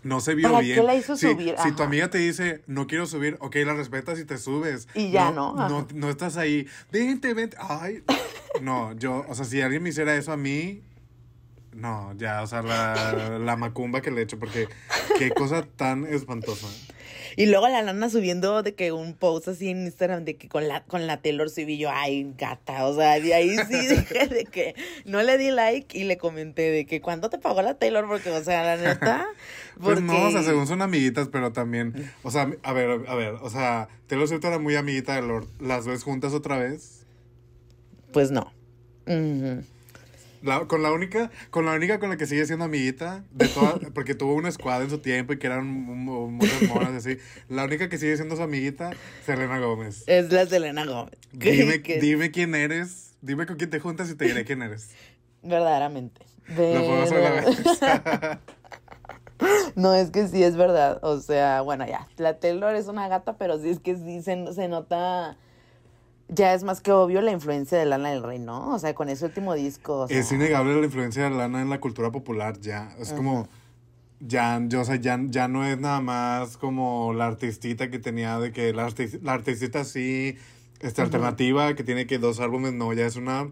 no 0.02 0.20
se 0.20 0.34
vio 0.34 0.48
¿Para 0.48 0.62
bien. 0.62 0.76
qué 0.76 0.82
la 0.82 0.94
hizo 0.94 1.16
si, 1.16 1.30
subir? 1.30 1.54
Si 1.62 1.72
tu 1.72 1.82
amiga 1.82 2.08
te 2.08 2.18
dice, 2.18 2.62
no 2.66 2.86
quiero 2.86 3.06
subir, 3.06 3.36
ok, 3.40 3.56
la 3.56 3.74
respetas 3.74 4.18
y 4.18 4.24
te 4.24 4.38
subes. 4.38 4.88
Y 4.94 5.10
ya, 5.10 5.30
¿no? 5.30 5.54
No, 5.54 5.86
no 5.94 6.10
estás 6.10 6.36
ahí, 6.38 6.66
vente, 6.90 7.34
vente, 7.34 7.56
ay. 7.60 8.02
No, 8.62 8.94
yo, 8.94 9.24
o 9.28 9.34
sea, 9.34 9.44
si 9.44 9.60
alguien 9.60 9.82
me 9.82 9.90
hiciera 9.90 10.16
eso 10.16 10.32
a 10.32 10.36
mí, 10.36 10.82
no, 11.72 12.14
ya, 12.16 12.42
o 12.42 12.46
sea, 12.46 12.62
la, 12.62 13.38
la 13.38 13.56
macumba 13.56 14.00
que 14.00 14.10
le 14.10 14.20
he 14.20 14.24
hecho, 14.24 14.38
porque 14.38 14.66
qué 15.18 15.30
cosa 15.30 15.62
tan 15.76 16.06
espantosa. 16.06 16.66
Y 17.36 17.46
luego 17.46 17.68
la 17.68 17.82
lana 17.82 18.10
subiendo 18.10 18.62
de 18.62 18.74
que 18.74 18.92
un 18.92 19.14
post 19.14 19.48
así 19.48 19.68
en 19.68 19.84
Instagram 19.84 20.24
de 20.24 20.36
que 20.36 20.48
con 20.48 20.68
la, 20.68 20.84
con 20.84 21.06
la 21.06 21.20
Taylor 21.22 21.50
Swift 21.50 21.68
y 21.68 21.78
yo, 21.78 21.90
ay, 21.92 22.32
gata, 22.36 22.86
o 22.86 22.94
sea, 22.94 23.20
de 23.20 23.34
ahí 23.34 23.56
sí 23.68 23.86
dije 23.88 24.26
de 24.26 24.44
que 24.44 24.74
no 25.04 25.22
le 25.22 25.38
di 25.38 25.50
like 25.50 25.96
y 25.98 26.04
le 26.04 26.16
comenté 26.16 26.70
de 26.70 26.86
que 26.86 27.00
cuándo 27.00 27.30
te 27.30 27.38
pagó 27.38 27.62
la 27.62 27.74
Taylor, 27.74 28.06
porque, 28.06 28.30
o 28.30 28.42
sea, 28.42 28.62
la 28.64 28.76
neta. 28.76 29.26
Pues 29.80 30.02
no, 30.02 30.26
o 30.26 30.30
sea, 30.30 30.42
según 30.42 30.66
son 30.66 30.82
amiguitas, 30.82 31.28
pero 31.28 31.52
también, 31.52 32.12
o 32.22 32.30
sea, 32.30 32.50
a 32.62 32.72
ver, 32.74 33.08
a 33.08 33.14
ver, 33.14 33.36
o 33.40 33.48
sea, 33.48 33.88
Taylor 34.08 34.28
Swift 34.28 34.44
era 34.44 34.58
muy 34.58 34.76
amiguita 34.76 35.14
de 35.14 35.22
Lord, 35.22 35.46
¿las 35.58 35.86
ves 35.86 36.02
juntas 36.02 36.34
otra 36.34 36.58
vez? 36.58 37.06
Pues 38.12 38.30
no. 38.30 38.52
Ujú. 39.06 39.64
La- 40.42 40.66
con 40.66 40.82
la 40.82 40.90
única, 40.92 41.30
con 41.50 41.66
la 41.66 41.72
única 41.72 41.98
con 41.98 42.08
la 42.10 42.16
que 42.16 42.26
sigue 42.26 42.46
siendo 42.46 42.64
amiguita 42.64 43.24
de 43.30 43.48
todas, 43.48 43.74
porque 43.94 44.14
tuvo 44.14 44.34
una 44.34 44.48
escuadra 44.48 44.84
en 44.84 44.90
su 44.90 44.98
tiempo 44.98 45.32
y 45.34 45.38
que 45.38 45.46
eran 45.46 45.66
mu- 45.66 45.94
mu- 45.94 46.30
muchas 46.30 46.62
monas 46.62 46.92
así. 46.94 47.18
La 47.48 47.64
única 47.64 47.88
que 47.88 47.98
sigue 47.98 48.16
siendo 48.16 48.36
su 48.36 48.42
amiguita, 48.42 48.90
Selena 49.26 49.58
Gómez. 49.58 50.04
Es 50.06 50.32
la 50.32 50.46
Selena 50.46 50.84
Gómez. 50.86 51.14
Dime, 51.32 52.30
quién 52.30 52.54
eres, 52.54 53.12
dime 53.20 53.46
con 53.46 53.56
quién 53.56 53.70
te 53.70 53.80
juntas 53.80 54.10
y 54.10 54.14
te 54.14 54.24
diré 54.26 54.44
quién 54.44 54.62
eres. 54.62 54.90
Verdaderamente. 55.42 56.22
Vez. 56.48 57.10
No, 59.74 59.94
es 59.94 60.10
que 60.10 60.28
sí 60.28 60.42
es 60.42 60.56
verdad. 60.56 60.98
O 61.02 61.18
sea, 61.20 61.62
bueno, 61.62 61.86
ya. 61.86 62.06
La 62.18 62.38
Taylor 62.38 62.74
es 62.74 62.88
una 62.88 63.08
gata, 63.08 63.38
pero 63.38 63.58
sí 63.58 63.70
es 63.70 63.78
que 63.78 63.96
sí 63.96 64.20
se, 64.22 64.52
se 64.52 64.68
nota. 64.68 65.38
Ya 66.32 66.54
es 66.54 66.62
más 66.62 66.80
que 66.80 66.92
obvio 66.92 67.20
la 67.20 67.32
influencia 67.32 67.76
de 67.78 67.86
Lana 67.86 68.10
del 68.10 68.22
Rey, 68.22 68.38
¿no? 68.38 68.72
O 68.74 68.78
sea, 68.78 68.94
con 68.94 69.08
ese 69.08 69.24
último 69.24 69.54
disco. 69.54 70.00
o 70.02 70.08
sea, 70.08 70.18
Es 70.18 70.30
innegable 70.30 70.76
la 70.78 70.84
influencia 70.86 71.24
de 71.24 71.30
Lana 71.30 71.60
en 71.60 71.70
la 71.70 71.80
cultura 71.80 72.10
popular 72.12 72.58
ya. 72.60 72.94
Es 72.98 73.12
como, 73.12 73.48
ya, 74.20 74.60
yo, 74.68 74.82
o 74.82 74.84
sea, 74.84 74.96
ya, 74.96 75.18
ya 75.26 75.48
no 75.48 75.66
es 75.66 75.78
nada 75.78 76.00
más 76.00 76.56
como 76.56 77.12
la 77.14 77.26
artistita 77.26 77.90
que 77.90 77.98
tenía 77.98 78.38
de 78.38 78.52
que 78.52 78.72
la, 78.72 78.86
artis- 78.88 79.20
la 79.22 79.32
artistita 79.32 79.80
así, 79.80 80.36
esta 80.80 81.02
alternativa 81.02 81.74
que 81.74 81.82
tiene 81.84 82.06
que 82.06 82.18
dos 82.18 82.38
álbumes, 82.38 82.74
no, 82.74 82.92
ya 82.92 83.06
es 83.06 83.16
una, 83.16 83.50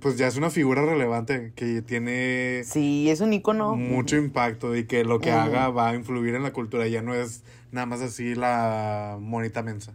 pues 0.00 0.16
ya 0.16 0.26
es 0.28 0.36
una 0.36 0.48
figura 0.50 0.82
relevante 0.86 1.52
que 1.54 1.82
tiene 1.82 2.62
Sí, 2.64 3.10
es 3.10 3.20
un 3.20 3.32
icono. 3.32 3.76
mucho 3.76 4.16
impacto 4.16 4.74
y 4.76 4.86
que 4.86 5.04
lo 5.04 5.18
que 5.20 5.30
haga 5.32 5.68
va 5.68 5.90
a 5.90 5.94
influir 5.94 6.34
en 6.36 6.42
la 6.42 6.52
cultura, 6.52 6.86
ya 6.88 7.02
no 7.02 7.14
es 7.14 7.42
nada 7.70 7.86
más 7.86 8.00
así 8.00 8.34
la 8.34 9.18
monita 9.20 9.62
mensa. 9.62 9.92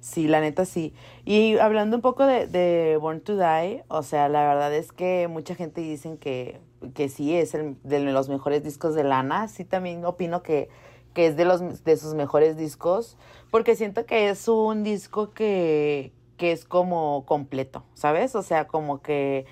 Sí, 0.00 0.28
la 0.28 0.40
neta 0.40 0.64
sí. 0.64 0.92
Y 1.24 1.58
hablando 1.58 1.96
un 1.96 2.02
poco 2.02 2.26
de, 2.26 2.46
de 2.46 2.96
Born 3.00 3.20
to 3.20 3.36
Die, 3.36 3.84
o 3.88 4.02
sea, 4.02 4.28
la 4.28 4.46
verdad 4.46 4.74
es 4.74 4.92
que 4.92 5.28
mucha 5.28 5.54
gente 5.54 5.80
dicen 5.80 6.16
que, 6.18 6.60
que 6.94 7.08
sí 7.08 7.34
es 7.36 7.54
el, 7.54 7.76
de 7.82 8.00
los 8.00 8.28
mejores 8.28 8.62
discos 8.64 8.94
de 8.94 9.04
Lana. 9.04 9.48
Sí, 9.48 9.64
también 9.64 10.04
opino 10.04 10.42
que, 10.42 10.68
que 11.14 11.26
es 11.26 11.36
de 11.36 11.44
los 11.44 11.84
de 11.84 11.96
sus 11.96 12.14
mejores 12.14 12.56
discos, 12.56 13.16
porque 13.50 13.76
siento 13.76 14.04
que 14.06 14.28
es 14.28 14.48
un 14.48 14.82
disco 14.82 15.32
que, 15.32 16.12
que 16.36 16.52
es 16.52 16.64
como 16.64 17.24
completo, 17.26 17.84
¿sabes? 17.94 18.34
O 18.34 18.42
sea, 18.42 18.66
como 18.66 19.00
que 19.00 19.46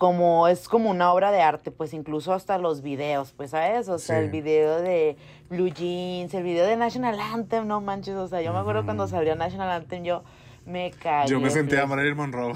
como 0.00 0.48
es 0.48 0.66
como 0.66 0.88
una 0.88 1.12
obra 1.12 1.30
de 1.30 1.42
arte, 1.42 1.70
pues 1.70 1.92
incluso 1.92 2.32
hasta 2.32 2.56
los 2.56 2.80
videos, 2.80 3.32
pues, 3.32 3.50
¿sabes? 3.50 3.86
O 3.90 3.98
sea, 3.98 4.16
Sí. 4.16 4.24
el 4.24 4.30
video 4.30 4.80
de 4.80 5.18
Blue 5.50 5.68
Jeans, 5.68 6.32
el 6.32 6.42
video 6.42 6.64
de 6.64 6.74
National 6.78 7.20
Anthem, 7.20 7.66
no 7.66 7.82
manches, 7.82 8.14
o 8.16 8.26
sea, 8.26 8.40
yo 8.40 8.54
me 8.54 8.60
acuerdo 8.60 8.86
cuando 8.86 9.06
salió 9.06 9.36
National 9.36 9.70
Anthem, 9.70 10.02
yo 10.02 10.22
me 10.64 10.90
caí. 10.92 11.28
Yo 11.28 11.38
me 11.38 11.50
sentía 11.50 11.82
a 11.82 11.86
Marilyn 11.86 12.16
Monroe. 12.16 12.54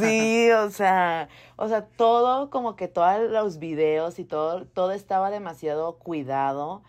Sí, 0.00 0.50
o 0.50 0.68
sea, 0.70 1.28
o 1.54 1.68
sea, 1.68 1.86
todo 1.86 2.50
como 2.50 2.74
que 2.74 2.88
todos 2.88 3.30
los 3.30 3.60
videos 3.60 4.18
y 4.18 4.24
todo, 4.24 4.64
todo 4.66 4.90
estaba 4.90 5.30
demasiado 5.30 5.92
cuidado 5.96 6.82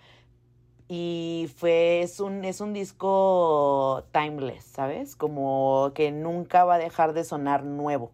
y 0.87 1.47
fue, 1.57 2.01
es 2.01 2.19
un, 2.19 2.43
es 2.43 2.59
un 2.59 2.73
disco 2.73 4.03
timeless, 4.11 4.63
¿sabes? 4.63 5.15
Como 5.15 5.91
que 5.93 6.11
nunca 6.11 6.63
va 6.65 6.75
a 6.75 6.79
dejar 6.79 7.13
de 7.13 7.23
sonar 7.23 7.63
nuevo. 7.63 8.11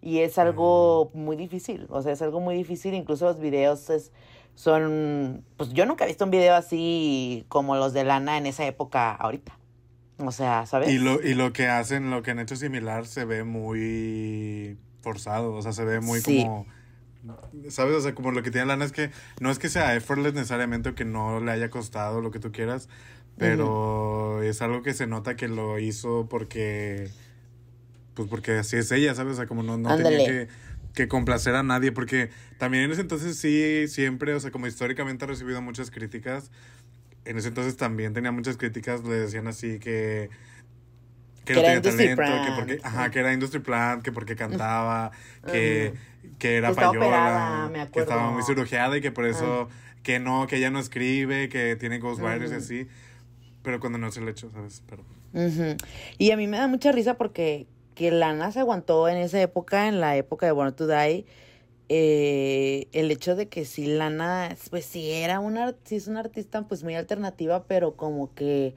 Y 0.00 0.20
es 0.20 0.38
algo 0.38 1.10
muy 1.14 1.36
difícil, 1.36 1.86
o 1.90 2.02
sea, 2.02 2.12
es 2.12 2.22
algo 2.22 2.40
muy 2.40 2.54
difícil, 2.54 2.94
incluso 2.94 3.26
los 3.26 3.40
videos 3.40 3.90
es, 3.90 4.12
son, 4.54 5.44
pues 5.56 5.70
yo 5.72 5.86
nunca 5.86 6.04
he 6.04 6.08
visto 6.08 6.24
un 6.24 6.30
video 6.30 6.54
así 6.54 7.44
como 7.48 7.76
los 7.76 7.92
de 7.92 8.04
Lana 8.04 8.38
en 8.38 8.46
esa 8.46 8.64
época 8.66 9.12
ahorita. 9.12 9.58
O 10.18 10.32
sea, 10.32 10.66
¿sabes? 10.66 10.90
Y 10.90 10.98
lo, 10.98 11.22
y 11.22 11.34
lo 11.34 11.52
que 11.52 11.68
hacen, 11.68 12.10
lo 12.10 12.22
que 12.22 12.32
han 12.32 12.40
hecho 12.40 12.56
similar, 12.56 13.06
se 13.06 13.24
ve 13.24 13.44
muy 13.44 14.76
forzado. 15.00 15.54
O 15.54 15.62
sea, 15.62 15.72
se 15.72 15.84
ve 15.84 16.00
muy 16.00 16.20
Sí. 16.20 16.42
como. 16.42 16.66
¿Sabes? 17.68 17.94
O 17.96 18.00
sea, 18.00 18.14
como 18.14 18.32
lo 18.32 18.42
que 18.42 18.50
tiene 18.50 18.66
Lana 18.66 18.84
es 18.84 18.92
que 18.92 19.10
no 19.40 19.50
es 19.50 19.58
que 19.58 19.68
sea 19.68 19.94
effortless 19.94 20.34
necesariamente 20.34 20.88
o 20.88 20.94
que 20.94 21.04
no 21.04 21.40
le 21.40 21.52
haya 21.52 21.70
costado 21.70 22.20
lo 22.20 22.30
que 22.30 22.38
tú 22.38 22.52
quieras, 22.52 22.88
pero 23.36 24.42
es 24.42 24.60
algo 24.62 24.82
que 24.82 24.94
se 24.94 25.06
nota 25.06 25.36
que 25.36 25.48
lo 25.48 25.78
hizo 25.78 26.26
porque. 26.28 27.08
Pues 28.18 28.28
porque 28.28 28.50
así 28.58 28.74
es 28.76 28.90
ella, 28.90 29.14
¿sabes? 29.14 29.34
O 29.34 29.36
sea, 29.36 29.46
como 29.46 29.62
no, 29.62 29.78
no 29.78 29.94
tenía 29.94 30.18
que, 30.26 30.48
que 30.92 31.06
complacer 31.06 31.54
a 31.54 31.62
nadie, 31.62 31.92
porque 31.92 32.30
también 32.58 32.82
en 32.82 32.90
ese 32.90 33.02
entonces 33.02 33.36
sí, 33.38 33.86
siempre, 33.86 34.34
o 34.34 34.40
sea, 34.40 34.50
como 34.50 34.66
históricamente 34.66 35.24
ha 35.24 35.28
recibido 35.28 35.62
muchas 35.62 35.92
críticas, 35.92 36.50
en 37.24 37.38
ese 37.38 37.46
entonces 37.46 37.76
también 37.76 38.14
tenía 38.14 38.32
muchas 38.32 38.56
críticas, 38.56 39.04
le 39.04 39.14
decían 39.14 39.46
así 39.46 39.78
que 39.78 40.30
que, 41.44 41.54
Que 41.54 41.54
no 41.54 41.60
era 41.60 41.80
tenía 41.80 42.16
talento, 42.16 42.42
que 42.42 42.50
porque, 42.50 42.80
ajá, 42.82 43.08
que 43.12 43.20
era 43.20 43.32
industry 43.32 43.60
plant, 43.60 44.02
que 44.02 44.10
porque 44.10 44.34
cantaba, 44.34 45.12
que, 45.46 45.94
que 46.40 46.56
era 46.56 46.74
payola, 46.74 46.90
operada, 46.90 47.68
me 47.68 47.90
que 47.92 48.00
estaba 48.00 48.32
muy 48.32 48.42
cirugiada 48.42 48.96
y 48.96 49.00
que 49.00 49.12
por 49.12 49.26
eso, 49.26 49.68
que 50.02 50.18
no, 50.18 50.48
que 50.48 50.56
ella 50.56 50.70
no 50.72 50.80
escribe, 50.80 51.48
que 51.48 51.76
tiene 51.76 52.00
ghostwriters 52.00 52.50
y 52.50 52.54
Ujú. 52.54 52.64
así, 52.64 52.88
pero 53.62 53.78
cuando 53.78 53.96
no 53.96 54.08
es 54.08 54.16
el 54.16 54.28
hecho, 54.28 54.50
¿sabes? 54.50 54.82
Pero, 54.90 55.04
Ujú. 55.32 55.76
Y 56.16 56.30
a 56.30 56.36
mí 56.36 56.46
me 56.46 56.56
da 56.58 56.66
mucha 56.68 56.90
risa 56.92 57.18
porque 57.18 57.66
que 57.98 58.12
Lana 58.12 58.52
se 58.52 58.60
aguantó 58.60 59.08
en 59.08 59.18
esa 59.18 59.40
época, 59.42 59.88
en 59.88 60.00
la 60.00 60.16
época 60.16 60.46
de 60.46 60.52
Born 60.52 60.72
to 60.72 60.86
Die, 60.86 61.26
eh, 61.88 62.86
el 62.92 63.10
hecho 63.10 63.34
de 63.34 63.48
que 63.48 63.64
sí 63.64 63.86
Lana, 63.86 64.56
pues 64.70 64.84
sí 64.84 65.10
era 65.10 65.40
una, 65.40 65.74
sí 65.82 65.96
es 65.96 66.06
una 66.06 66.20
artista 66.20 66.62
pues 66.62 66.84
muy 66.84 66.94
alternativa, 66.94 67.64
pero 67.64 67.96
como 67.96 68.32
que 68.36 68.76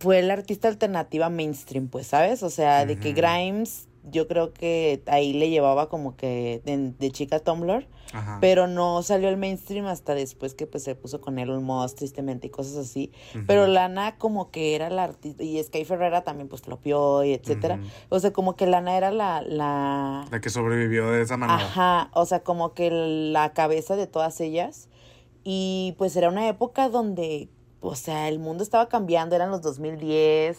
fue 0.00 0.20
la 0.22 0.32
artista 0.34 0.66
alternativa 0.66 1.28
mainstream, 1.28 1.86
pues, 1.86 2.08
¿sabes? 2.08 2.42
O 2.42 2.50
sea, 2.50 2.84
de 2.86 2.98
que. 2.98 3.12
Grimes, 3.12 3.86
yo 4.10 4.28
creo 4.28 4.52
que 4.52 5.02
ahí 5.06 5.32
le 5.32 5.48
llevaba 5.50 5.88
como 5.88 6.16
que 6.16 6.60
de, 6.64 6.92
de 6.98 7.10
chica 7.10 7.38
Tumblr, 7.38 7.86
ajá. 8.12 8.38
pero 8.40 8.66
no 8.66 9.02
salió 9.02 9.28
al 9.28 9.36
mainstream 9.38 9.86
hasta 9.86 10.14
después 10.14 10.54
que 10.54 10.66
pues 10.66 10.82
se 10.84 10.94
puso 10.94 11.20
con 11.20 11.38
Elon 11.38 11.64
Musk 11.64 11.96
tristemente 11.96 12.48
y 12.48 12.50
cosas 12.50 12.76
así. 12.76 13.10
Ujú. 13.34 13.44
Pero 13.46 13.66
Lana 13.66 14.16
como 14.18 14.50
que 14.50 14.74
era 14.74 14.90
la 14.90 15.04
artista, 15.04 15.42
y 15.42 15.62
Sky 15.62 15.84
Ferrera 15.84 16.22
también 16.22 16.48
pues 16.48 16.60
flopió 16.62 17.24
y 17.24 17.32
etcétera. 17.32 17.76
Ujú. 17.76 17.84
O 18.10 18.20
sea, 18.20 18.32
como 18.32 18.56
que 18.56 18.66
Lana 18.66 18.96
era 18.96 19.10
la, 19.10 19.40
la, 19.42 20.26
La 20.30 20.40
que 20.40 20.50
sobrevivió 20.50 21.10
de 21.10 21.22
esa 21.22 21.36
manera. 21.36 21.58
ajá, 21.64 22.10
o 22.12 22.26
sea, 22.26 22.40
como 22.40 22.74
que 22.74 22.90
la 22.90 23.52
cabeza 23.54 23.96
de 23.96 24.06
todas 24.06 24.40
ellas. 24.40 24.88
Y 25.44 25.94
pues 25.98 26.16
era 26.16 26.28
una 26.28 26.48
época 26.48 26.88
donde, 26.88 27.48
o 27.80 27.94
sea, 27.96 28.28
el 28.28 28.38
mundo 28.38 28.62
estaba 28.62 28.88
cambiando, 28.88 29.34
eran 29.36 29.50
los 29.50 29.60
2010, 29.62 30.58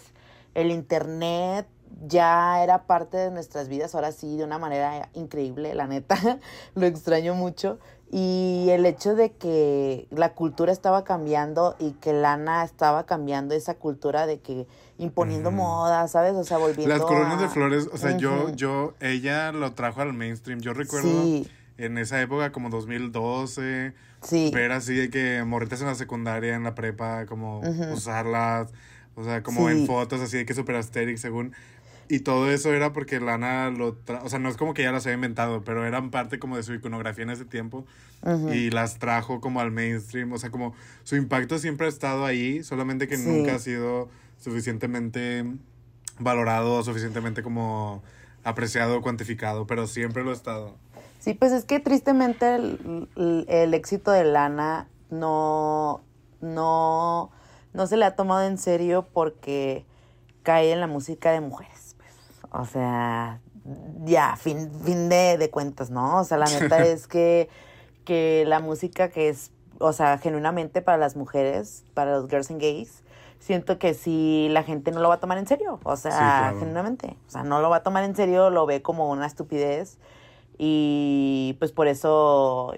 el 0.53 0.71
internet 0.71 1.67
ya 2.07 2.63
era 2.63 2.83
parte 2.85 3.17
de 3.17 3.31
nuestras 3.31 3.67
vidas, 3.67 3.95
ahora 3.95 4.11
sí, 4.11 4.37
de 4.37 4.43
una 4.43 4.57
manera 4.57 5.09
increíble, 5.13 5.73
la 5.73 5.87
neta, 5.87 6.15
lo 6.75 6.85
extraño 6.85 7.35
mucho. 7.35 7.79
Y 8.11 8.67
el 8.69 8.85
hecho 8.85 9.15
de 9.15 9.31
que 9.31 10.07
la 10.11 10.33
cultura 10.33 10.71
estaba 10.71 11.03
cambiando 11.03 11.75
y 11.79 11.91
que 11.93 12.13
Lana 12.13 12.63
estaba 12.63 13.05
cambiando 13.05 13.55
esa 13.55 13.73
cultura 13.75 14.27
de 14.27 14.39
que 14.39 14.67
imponiendo 14.97 15.49
Ujú. 15.49 15.57
moda, 15.57 16.07
¿sabes? 16.07 16.33
O 16.35 16.43
sea, 16.43 16.57
volviendo 16.59 16.95
Las 16.95 17.03
coronas 17.03 17.39
de 17.39 17.45
a- 17.45 17.49
flores, 17.49 17.89
o 17.91 17.97
sea, 17.97 18.15
yo, 18.17 18.45
Ujú. 18.45 18.55
yo, 18.55 18.93
ella 18.99 19.51
lo 19.51 19.73
trajo 19.73 20.01
al 20.01 20.13
mainstream. 20.13 20.59
Yo 20.61 20.73
recuerdo 20.73 21.25
Sí, 21.25 21.49
en 21.77 21.97
esa 21.97 22.21
época, 22.21 22.51
como 22.51 22.69
2012, 22.69 23.93
sí. 24.21 24.51
ver 24.53 24.71
así 24.71 24.93
de 24.95 25.09
que 25.09 25.43
morritas 25.43 25.81
en 25.81 25.87
la 25.87 25.95
secundaria, 25.95 26.55
en 26.55 26.63
la 26.63 26.75
prepa, 26.75 27.25
como 27.25 27.59
Ujú. 27.61 27.93
usarlas, 27.93 28.71
o 29.15 29.23
sea, 29.23 29.41
como 29.43 29.69
en 29.69 29.79
Sí. 29.79 29.85
fotos 29.87 30.21
así 30.21 30.37
de 30.37 30.45
que 30.45 30.53
super 30.53 30.75
aesthetic 30.75 31.17
según. 31.17 31.53
Y 32.07 32.19
todo 32.19 32.51
eso 32.51 32.71
era 32.73 32.93
porque 32.93 33.19
Lana 33.19 33.71
lo 33.71 33.93
tra 33.93 34.21
o 34.23 34.29
sea, 34.29 34.37
no 34.39 34.47
es 34.49 34.57
como 34.57 34.73
que 34.75 34.83
ella 34.83 34.91
las 34.91 35.05
había 35.05 35.15
inventado, 35.15 35.63
pero 35.63 35.85
eran 35.85 36.11
parte 36.11 36.37
como 36.37 36.55
de 36.55 36.63
su 36.63 36.73
iconografía 36.73 37.23
en 37.23 37.31
ese 37.31 37.45
tiempo 37.45 37.85
y 38.53 38.69
las 38.71 38.97
trajo 38.99 39.39
como 39.41 39.59
al 39.59 39.71
mainstream, 39.71 40.31
o 40.33 40.37
sea, 40.37 40.49
como 40.51 40.73
su 41.03 41.15
impacto 41.15 41.57
siempre 41.59 41.85
ha 41.87 41.89
estado 41.89 42.25
ahí, 42.25 42.63
solamente 42.63 43.07
que 43.07 43.17
Sí. 43.17 43.27
nunca 43.27 43.55
ha 43.55 43.59
sido 43.59 44.09
suficientemente 44.39 45.45
valorado, 46.19 46.83
suficientemente 46.83 47.43
como 47.43 48.03
apreciado, 48.43 49.01
cuantificado, 49.01 49.65
pero 49.67 49.87
siempre 49.87 50.23
lo 50.23 50.29
ha 50.29 50.33
estado. 50.33 50.75
Sí, 51.19 51.33
pues 51.33 51.51
es 51.51 51.65
que 51.65 51.79
tristemente 51.79 52.55
el, 52.55 53.07
el- 53.15 53.45
el 53.49 53.73
éxito 53.73 54.11
de 54.11 54.23
Lana 54.25 54.87
no, 55.09 56.01
no, 56.41 57.31
no 57.73 57.87
se 57.87 57.97
le 57.97 58.05
ha 58.05 58.15
tomado 58.15 58.45
en 58.47 58.57
serio 58.59 59.07
porque 59.13 59.85
cae 60.43 60.71
en 60.71 60.79
la 60.79 60.87
música 60.87 61.31
de 61.31 61.41
mujeres. 61.41 61.74
O 62.59 62.65
sea, 62.65 63.39
ya, 64.03 64.35
fin, 64.35 64.69
fin 64.83 65.09
de, 65.09 65.37
de 65.37 65.49
cuentas, 65.49 65.89
¿no? 65.89 66.19
O 66.19 66.23
sea, 66.23 66.37
la 66.37 66.45
neta 66.45 66.85
es 66.85 67.07
que, 67.07 67.49
que 68.03 68.43
la 68.47 68.59
música 68.59 69.09
que 69.09 69.29
es 69.29 69.51
o 69.79 69.93
sea, 69.93 70.17
genuinamente 70.17 70.81
para 70.81 70.97
las 70.97 71.15
mujeres, 71.15 71.83
para 71.93 72.11
los 72.17 72.29
girls 72.29 72.49
and 72.49 72.61
gays, 72.61 73.03
siento 73.39 73.77
que 73.77 73.93
sí 73.93 74.47
la 74.51 74.63
gente 74.63 74.91
no 74.91 75.01
lo 75.01 75.09
va 75.09 75.15
a 75.15 75.19
tomar 75.19 75.37
en 75.37 75.47
serio. 75.47 75.79
O 75.83 75.95
sea, 75.97 76.11
Sí, 76.11 76.17
claro. 76.17 76.59
genuinamente. 76.59 77.17
O 77.27 77.31
sea, 77.31 77.43
no 77.43 77.61
lo 77.61 77.69
va 77.69 77.77
a 77.77 77.83
tomar 77.83 78.03
en 78.03 78.15
serio, 78.15 78.49
lo 78.49 78.65
ve 78.65 78.81
como 78.81 79.09
una 79.09 79.25
estupidez. 79.25 79.97
Y 80.57 81.55
pues 81.59 81.71
por 81.73 81.87
eso, 81.87 82.73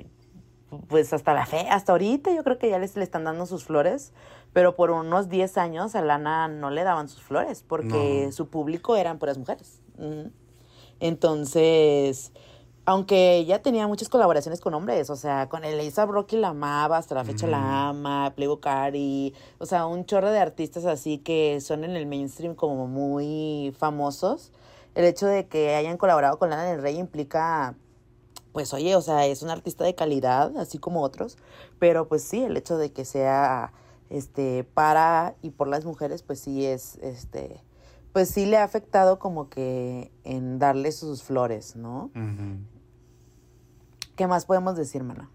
pues 0.88 1.14
hasta 1.14 1.34
la 1.34 1.46
fe, 1.46 1.68
hasta 1.70 1.94
ahorita 1.94 2.32
yo 2.34 2.44
creo 2.44 2.58
que 2.58 2.70
ya 2.70 2.80
les 2.80 2.96
le 2.96 3.04
están 3.04 3.24
dando 3.24 3.46
sus 3.46 3.64
flores. 3.64 4.14
Pero 4.54 4.76
por 4.76 4.90
unos 4.92 5.30
10 5.30 5.58
años 5.58 5.94
a 5.94 6.02
Lana 6.02 6.48
no 6.48 6.72
le 6.72 6.84
daban 6.84 7.10
sus 7.10 7.22
flores 7.22 7.64
porque 7.68 8.24
No. 8.26 8.32
su 8.32 8.48
público 8.48 8.96
eran 8.96 9.20
puras 9.20 9.38
mujeres. 9.38 9.82
Entonces, 11.00 12.32
aunque 12.86 13.36
ella 13.36 13.62
tenía 13.62 13.86
muchas 13.88 14.10
colaboraciones 14.10 14.60
con 14.62 14.74
hombres, 14.74 15.10
o 15.10 15.16
sea, 15.16 15.48
con 15.50 15.64
el 15.64 15.80
A$AP 15.80 16.10
Rocky 16.10 16.38
la 16.38 16.50
amaba, 16.50 16.98
hasta 16.98 17.14
la 17.14 17.24
fecha 17.24 17.46
la 17.46 17.90
ama, 17.90 18.34
Playboy 18.36 18.60
Cardi, 18.60 19.34
o 19.60 19.66
sea, 19.66 19.86
un 19.86 20.06
chorro 20.06 20.32
de 20.32 20.40
artistas 20.40 20.86
así 20.86 21.20
que 21.20 21.60
son 21.62 21.84
en 21.84 21.96
el 21.96 22.08
mainstream 22.08 22.56
como 22.56 22.88
muy 22.88 23.76
famosos. 23.78 24.52
El 24.96 25.06
hecho 25.06 25.28
de 25.28 25.48
que 25.48 25.76
hayan 25.76 25.98
colaborado 25.98 26.40
con 26.40 26.50
Lana 26.50 26.64
del 26.64 26.82
Rey 26.82 26.98
implica, 26.98 27.76
pues 28.58 28.74
oye, 28.74 28.96
o 28.96 29.02
sea, 29.04 29.28
es 29.28 29.44
un 29.44 29.52
artista 29.52 29.84
de 29.84 29.94
calidad, 29.94 30.58
así 30.58 30.80
como 30.80 31.04
otros, 31.04 31.38
pero 31.78 32.08
pues 32.08 32.24
sí, 32.24 32.44
el 32.44 32.58
hecho 32.58 32.80
de 32.80 32.92
que 32.92 33.06
sea, 33.06 33.72
este, 34.10 34.64
para 34.64 35.36
y 35.44 35.52
por 35.52 35.68
las 35.68 35.86
mujeres, 35.86 36.24
pues 36.24 36.40
sí 36.40 36.66
es, 36.66 36.96
este, 37.04 37.62
pues 38.14 38.30
sí 38.30 38.48
le 38.48 38.58
ha 38.58 38.64
afectado 38.64 39.20
como 39.20 39.48
que 39.48 40.12
en 40.24 40.58
darle 40.58 40.92
sus 40.92 41.22
flores, 41.22 41.76
¿no? 41.76 42.10
¿Qué 44.16 44.26
más 44.26 44.46
podemos 44.46 44.76
decir, 44.76 45.04
mana? 45.04 45.30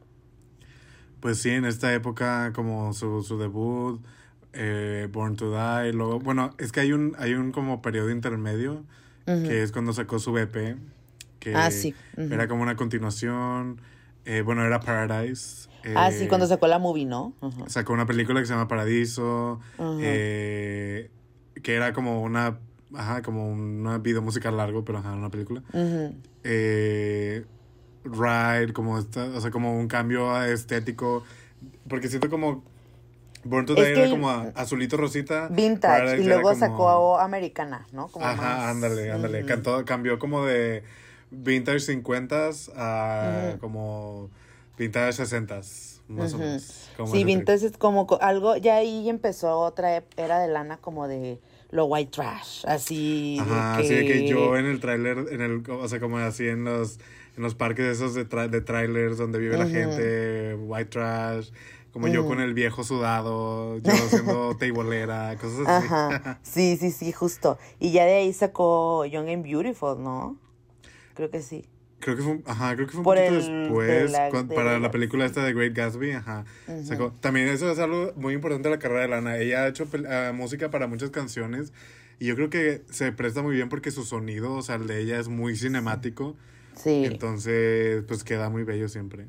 Pues 1.20 1.38
sí, 1.38 1.50
en 1.50 1.64
esta 1.64 1.94
época 1.94 2.52
como 2.52 2.92
su, 2.92 3.22
su 3.22 3.38
debut, 3.38 4.04
eh, 4.52 5.08
Born 5.12 5.36
to 5.36 5.52
Die, 5.52 5.92
luego, 5.92 6.18
bueno, 6.18 6.56
es 6.58 6.72
que 6.72 6.80
hay 6.80 6.92
un, 6.92 7.14
hay 7.20 7.34
un 7.34 7.52
como 7.52 7.82
periodo 7.82 8.10
intermedio, 8.10 8.82
que 9.26 9.62
es 9.62 9.70
cuando 9.70 9.92
sacó 9.92 10.18
su 10.18 10.36
EP, 10.36 10.76
que 11.42 11.54
Ah, 11.56 11.70
sí, 11.72 11.92
era 12.16 12.46
como 12.46 12.62
una 12.62 12.76
continuación, 12.76 13.80
eh, 14.24 14.42
bueno, 14.42 14.64
era 14.64 14.78
Paradise. 14.78 15.68
ah, 15.96 16.08
eh, 16.10 16.12
sí, 16.12 16.28
cuando 16.28 16.46
sacó 16.46 16.68
la 16.68 16.78
movie, 16.78 17.04
¿no? 17.04 17.34
Sacó 17.66 17.92
una 17.92 18.06
película 18.06 18.38
que 18.40 18.46
se 18.46 18.52
llama 18.52 18.68
Paradiso, 18.68 19.58
eh, 20.00 21.10
que 21.64 21.74
era 21.74 21.92
como 21.92 22.22
una, 22.22 22.60
ajá, 22.94 23.22
como 23.22 23.48
un 23.48 24.00
video 24.04 24.22
musical 24.22 24.56
largo, 24.56 24.84
pero 24.84 24.98
ajá, 24.98 25.14
una 25.14 25.30
película. 25.30 25.62
Eh, 26.44 27.44
Ride, 28.04 28.72
como 28.72 28.98
esta, 28.98 29.24
o 29.26 29.40
sea, 29.40 29.50
como 29.50 29.76
un 29.76 29.88
cambio 29.88 30.40
estético, 30.44 31.24
porque 31.88 32.08
siento 32.08 32.28
como 32.30 32.62
Born 33.44 33.66
to 33.66 33.72
Es 33.74 33.80
Die 33.88 33.94
que- 33.94 34.00
era 34.02 34.10
como 34.10 34.30
a- 34.30 34.52
azulito 34.54 34.96
rosita. 34.96 35.48
Vintage, 35.48 36.20
y 36.20 36.24
luego 36.24 36.50
como- 36.50 36.54
sacó 36.60 37.18
Americana, 37.18 37.86
¿no? 37.92 38.06
Como 38.08 38.24
Ajá, 38.24 38.36
más- 38.42 38.70
ándale, 38.76 39.10
ándale. 39.10 39.44
Cantó- 39.44 39.84
cambió 39.84 40.18
como 40.20 40.44
de 40.46 40.84
vintage 41.32 41.80
50s 41.80 42.70
a 42.76 43.56
como 43.60 44.30
vintage 44.78 45.12
60s, 45.14 46.02
más 46.08 46.34
o 46.34 46.38
menos. 46.38 46.90
como 46.96 47.12
Sí, 47.12 47.20
trip. 47.20 47.26
vintage 47.26 47.66
es 47.66 47.76
como 47.78 48.06
co- 48.06 48.18
algo, 48.22 48.56
ya 48.56 48.76
ahí 48.76 49.08
empezó 49.08 49.58
otra 49.60 49.96
ep- 49.98 50.04
era 50.16 50.38
de 50.40 50.48
lana 50.48 50.76
como 50.78 51.08
de 51.08 51.40
lo 51.70 51.86
white 51.86 52.10
trash, 52.12 52.64
así 52.66 53.44
de 53.46 53.66
Ajá, 53.66 53.66
que... 53.66 53.80
así 53.80 53.94
de 53.94 54.04
que 54.04 54.24
yo 54.24 54.56
en 54.58 54.66
el 54.66 54.80
tráiler, 54.80 55.26
en 55.30 55.40
el, 55.40 55.62
o 55.70 55.88
sea, 55.88 56.00
como 56.00 56.18
así 56.18 56.46
en 56.48 56.64
los, 56.64 56.98
en 57.36 57.42
los 57.42 57.54
parques 57.54 57.86
esos 57.86 58.14
de, 58.14 58.28
tra- 58.28 58.48
de 58.48 58.60
trailers 58.60 59.16
donde 59.18 59.38
vive 59.38 59.56
la 59.56 59.66
gente, 59.66 60.54
white 60.54 60.90
trash, 60.90 61.50
como 61.92 62.08
yo 62.08 62.26
con 62.26 62.40
el 62.40 62.54
viejo 62.54 62.84
sudado, 62.84 63.78
yo 63.78 64.08
siendo 64.10 64.56
teibolera, 64.58 65.36
cosas 65.38 65.60
así. 65.70 65.90
Ajá, 65.90 66.24
sí, 66.42 66.76
sí, 66.76 66.90
sí, 66.90 67.12
justo. 67.12 67.58
Y 67.78 67.92
ya 67.92 68.04
de 68.04 68.14
ahí 68.14 68.32
sacó 68.32 69.04
Young 69.06 69.28
and 69.28 69.44
Beautiful, 69.44 70.02
¿no? 70.02 70.36
Creo 71.14 71.30
que 71.30 71.40
sí. 71.42 71.64
Creo 72.00 72.16
que 72.16 72.22
fue, 72.22 72.32
un- 72.32 72.42
ajá, 72.46 72.74
creo 72.74 72.86
que 72.86 72.92
fue 72.92 72.98
un 73.00 73.04
Por 73.04 73.16
poquito 73.16 73.34
el- 73.36 73.60
después, 73.60 74.10
la- 74.10 74.30
para 74.54 74.72
la- 74.72 74.78
la 74.80 74.90
película 74.90 75.24
esta 75.24 75.44
de 75.44 75.52
Great 75.54 75.72
Gatsby, 75.74 76.12
ajá. 76.12 76.44
Sacó- 76.82 77.12
también 77.20 77.46
eso 77.48 77.70
es 77.70 77.78
algo 77.78 78.12
muy 78.16 78.34
importante 78.34 78.68
de 78.68 78.74
la 78.74 78.80
carrera 78.80 79.02
de 79.02 79.08
Lana. 79.08 79.36
Ella 79.38 79.62
ha 79.62 79.68
hecho 79.68 79.86
ah, 80.08 80.32
música 80.34 80.70
para 80.70 80.88
muchas 80.88 81.10
canciones 81.10 81.72
y 82.18 82.26
yo 82.26 82.34
creo 82.34 82.50
que 82.50 82.82
se 82.90 83.12
presta 83.12 83.42
muy 83.42 83.54
bien 83.54 83.68
porque 83.68 83.90
su 83.92 84.04
sonido, 84.04 84.52
o 84.54 84.62
sea, 84.62 84.74
el 84.76 84.88
de 84.88 85.00
ella 85.00 85.20
es 85.20 85.28
muy 85.28 85.54
cinemático. 85.56 86.34
Sí. 86.74 87.04
Entonces, 87.04 88.02
pues 88.08 88.24
queda 88.24 88.50
muy 88.50 88.64
bello 88.64 88.88
siempre. 88.88 89.26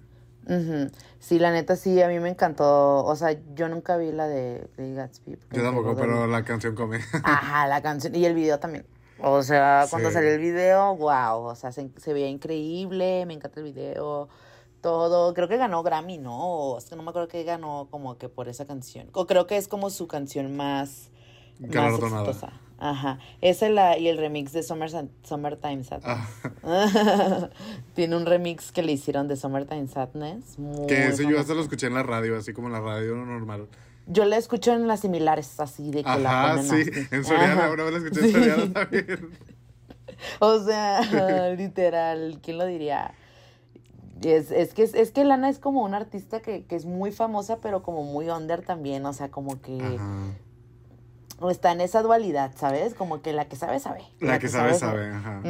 Ujú. 0.48 0.90
Sí, 1.20 1.40
la 1.40 1.52
neta 1.52 1.76
sí, 1.76 2.02
a 2.02 2.08
mí 2.08 2.20
me 2.20 2.30
encantó. 2.30 3.06
O 3.06 3.16
sea, 3.16 3.38
yo 3.56 3.70
nunca 3.70 3.98
vi 3.98 4.12
la 4.12 4.28
de, 4.28 4.68
de 4.78 4.94
Gatsby. 4.94 5.38
Yo 5.52 5.62
tampoco, 5.62 5.96
pero 5.96 6.26
la 6.28 6.44
canción 6.44 6.74
come. 6.76 7.00
Ajá, 7.24 7.68
la 7.68 7.82
canción 7.82 8.16
y 8.16 8.26
el 8.26 8.34
video 8.34 8.60
también. 8.60 8.86
O 9.26 9.42
sea, 9.42 9.88
cuando 9.90 10.10
Sí. 10.10 10.16
salió 10.16 10.32
el 10.32 10.40
video, 10.40 10.96
wow, 10.98 11.44
o 11.46 11.56
sea, 11.56 11.72
se, 11.72 11.90
se 11.98 12.14
veía 12.14 12.28
increíble, 12.28 13.26
me 13.26 13.34
encanta 13.34 13.60
el 13.62 13.66
video, 13.66 14.28
todo. 14.82 15.34
Creo 15.34 15.48
que 15.48 15.56
ganó 15.58 15.82
Grammy, 15.82 16.18
¿no? 16.18 16.38
O 16.46 16.78
es 16.78 16.86
que 16.86 16.96
no 16.98 17.04
me 17.04 17.10
acuerdo 17.10 17.30
que 17.30 17.44
ganó 17.46 17.88
como 17.90 18.18
que 18.18 18.28
por 18.28 18.50
esa 18.50 18.66
canción. 18.68 19.10
O 19.14 19.26
creo 19.26 19.48
que 19.48 19.56
es 19.58 19.68
como 19.70 19.90
su 19.90 20.08
canción 20.08 20.56
más, 20.58 21.10
más 21.60 21.94
exitosa. 21.94 22.52
Ajá. 22.80 23.20
Esa 23.40 23.70
y 23.70 23.72
la, 23.74 23.98
y 23.98 24.10
el 24.10 24.18
remix 24.18 24.52
de 24.52 24.62
Summer, 24.62 24.90
Summertime 25.24 25.86
Sadness. 25.86 26.18
Ah, 26.66 27.50
Tiene 27.96 28.18
un 28.18 28.26
remix 28.26 28.74
que 28.74 28.84
le 28.84 28.92
hicieron 28.92 29.30
de 29.30 29.38
Summertime 29.38 29.88
Sadness. 29.88 30.60
Muy 30.60 30.88
que 30.88 31.08
eso 31.08 31.24
yo 31.24 31.40
hasta 31.40 31.54
lo 31.54 31.62
escuché 31.62 31.88
en 31.88 31.94
la 31.94 32.04
radio, 32.04 32.38
así 32.38 32.52
como 32.52 32.68
en 32.68 32.74
la 32.74 32.82
radio 32.82 33.16
normal. 33.16 33.68
Yo 34.06 34.26
la 34.26 34.38
escucho 34.38 34.74
en 34.74 34.88
las 34.88 35.00
similares, 35.00 35.60
así 35.60 35.90
de 35.92 36.04
que 36.04 36.18
la 36.20 36.30
Ajá, 36.44 36.50
ponen 36.56 36.66
sí, 36.70 36.90
así. 36.92 37.08
en 37.12 37.24
Soriana, 37.24 37.70
vez 37.70 37.92
la 37.92 37.98
escuché 38.00 38.20
en 38.20 38.26
Sí. 38.26 38.32
Soriana 38.34 38.74
también. 38.74 39.30
O 40.40 40.60
sea, 40.64 41.50
literal, 41.58 42.40
¿quién 42.44 42.58
lo 42.58 42.66
diría? 42.66 43.14
Es, 44.22 44.52
es 44.52 44.74
que, 44.74 44.84
es 44.84 45.12
que 45.12 45.24
Lana 45.26 45.50
es 45.50 45.60
como 45.60 45.84
una 45.84 45.98
artista 45.98 46.42
que, 46.42 46.66
que 46.66 46.76
es 46.76 46.86
muy 46.86 47.12
famosa, 47.12 47.58
pero 47.62 47.84
como 47.84 48.04
muy 48.04 48.30
under 48.30 48.62
también, 48.62 49.06
o 49.06 49.14
sea, 49.14 49.30
como 49.30 49.62
que 49.62 49.78
Ajá. 49.82 51.50
está 51.50 51.72
en 51.72 51.82
esa 51.82 52.02
dualidad, 52.02 52.52
¿sabes? 52.56 52.94
Como 52.94 53.22
que 53.22 53.34
la 53.34 53.46
que 53.48 53.56
sabe, 53.56 53.80
sabe. 53.80 54.04
La 54.20 54.40
que 54.40 54.48
sabe, 54.50 54.74
sabe, 54.76 55.10
ajá. 55.10 55.42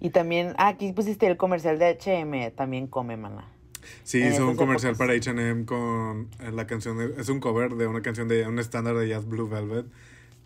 Y 0.00 0.10
también, 0.10 0.54
ah, 0.56 0.68
aquí 0.68 0.92
pusiste 0.92 1.26
el 1.26 1.36
comercial 1.36 1.78
de 1.78 1.88
H&M, 1.88 2.50
también 2.52 2.86
come, 2.86 3.16
mana. 3.18 3.48
Sí, 4.02 4.18
hizo 4.22 4.48
un 4.48 4.56
comercial 4.56 4.96
para 4.96 5.12
H&M 5.14 5.64
con 5.64 6.28
eh, 6.40 6.50
la 6.52 6.66
canción, 6.66 6.98
de- 6.98 7.20
es 7.20 7.28
un 7.28 7.40
cover 7.40 7.74
de 7.74 7.86
una 7.86 8.02
canción 8.02 8.28
de 8.28 8.46
un 8.46 8.58
estándar 8.58 8.96
de 8.96 9.08
jazz 9.08 9.26
Blue 9.26 9.48
Velvet. 9.48 9.86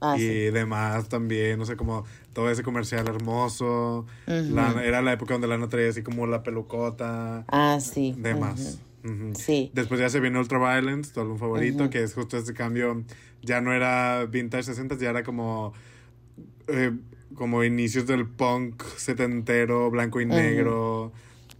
Ah, 0.00 0.16
y 0.18 0.20
sí. 0.20 0.28
demás 0.50 1.08
también, 1.08 1.58
no 1.58 1.64
sé, 1.64 1.76
como 1.76 2.04
todo 2.34 2.50
ese 2.50 2.62
comercial 2.62 3.06
hermoso. 3.08 4.06
Ujú. 4.26 4.54
Lana- 4.54 4.84
era 4.84 5.00
la 5.02 5.12
época 5.12 5.34
donde 5.34 5.48
Lana 5.48 5.68
traía 5.68 5.88
así 5.88 6.02
como 6.02 6.26
la 6.26 6.42
pelucota, 6.42 7.44
Ah, 7.48 7.78
sí. 7.80 8.14
demás. 8.18 8.80
Ujú. 9.04 9.32
Sí. 9.34 9.70
Después 9.74 10.00
ya 10.00 10.08
se 10.10 10.20
viene 10.20 10.38
Ultraviolence, 10.38 11.12
tu 11.12 11.20
álbum 11.20 11.38
favorito, 11.38 11.88
que 11.90 12.02
es 12.02 12.12
justo 12.14 12.36
este 12.36 12.52
cambio. 12.54 13.02
Ya 13.42 13.60
no 13.60 13.72
era 13.72 14.26
vintage 14.26 14.64
60, 14.64 14.96
ya 14.98 15.10
era 15.10 15.22
como, 15.22 15.72
eh, 16.68 16.92
como 17.34 17.64
inicios 17.64 18.06
del 18.06 18.26
punk 18.26 18.82
setentero, 18.96 19.90
blanco 19.90 20.20
y 20.20 20.26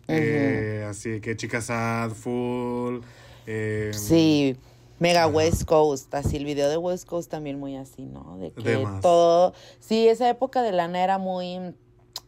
Eh, 0.08 0.86
así 0.88 1.20
que 1.20 1.36
Chica 1.36 1.60
Sad, 1.60 2.10
Full. 2.10 3.00
eh, 3.46 3.90
Sí, 3.94 4.56
mega 4.98 5.24
Ajá. 5.24 5.28
West 5.28 5.64
Coast, 5.64 6.14
así 6.14 6.36
el 6.36 6.44
video 6.44 6.68
de 6.68 6.76
West 6.76 7.06
Coast 7.06 7.30
también 7.30 7.58
muy 7.58 7.76
así, 7.76 8.02
¿no? 8.04 8.38
De 8.38 8.50
que 8.52 8.86
todo, 9.00 9.54
sí, 9.80 10.08
esa 10.08 10.28
época 10.28 10.62
de 10.62 10.72
Lana 10.72 11.02
era 11.02 11.18
muy, 11.18 11.58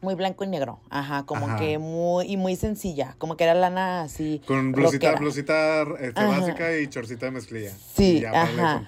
muy 0.00 0.14
blanco 0.14 0.44
y 0.44 0.48
negro, 0.48 0.80
ajá, 0.90 1.24
como 1.26 1.46
Ajá. 1.46 1.56
que 1.58 1.78
muy, 1.78 2.26
y 2.26 2.36
muy 2.36 2.56
sencilla, 2.56 3.14
como 3.18 3.36
que 3.36 3.44
era 3.44 3.54
Lana 3.54 4.02
así. 4.02 4.40
Con 4.46 4.72
blusita, 4.72 5.12
rockera. 5.12 5.20
blusita 5.20 5.82
este, 6.00 6.24
básica 6.24 6.78
y 6.78 6.86
chorcita 6.88 7.26
de 7.26 7.32
mezclilla. 7.32 7.72
Sí, 7.94 8.20
ya 8.20 8.42
ajá. 8.42 8.86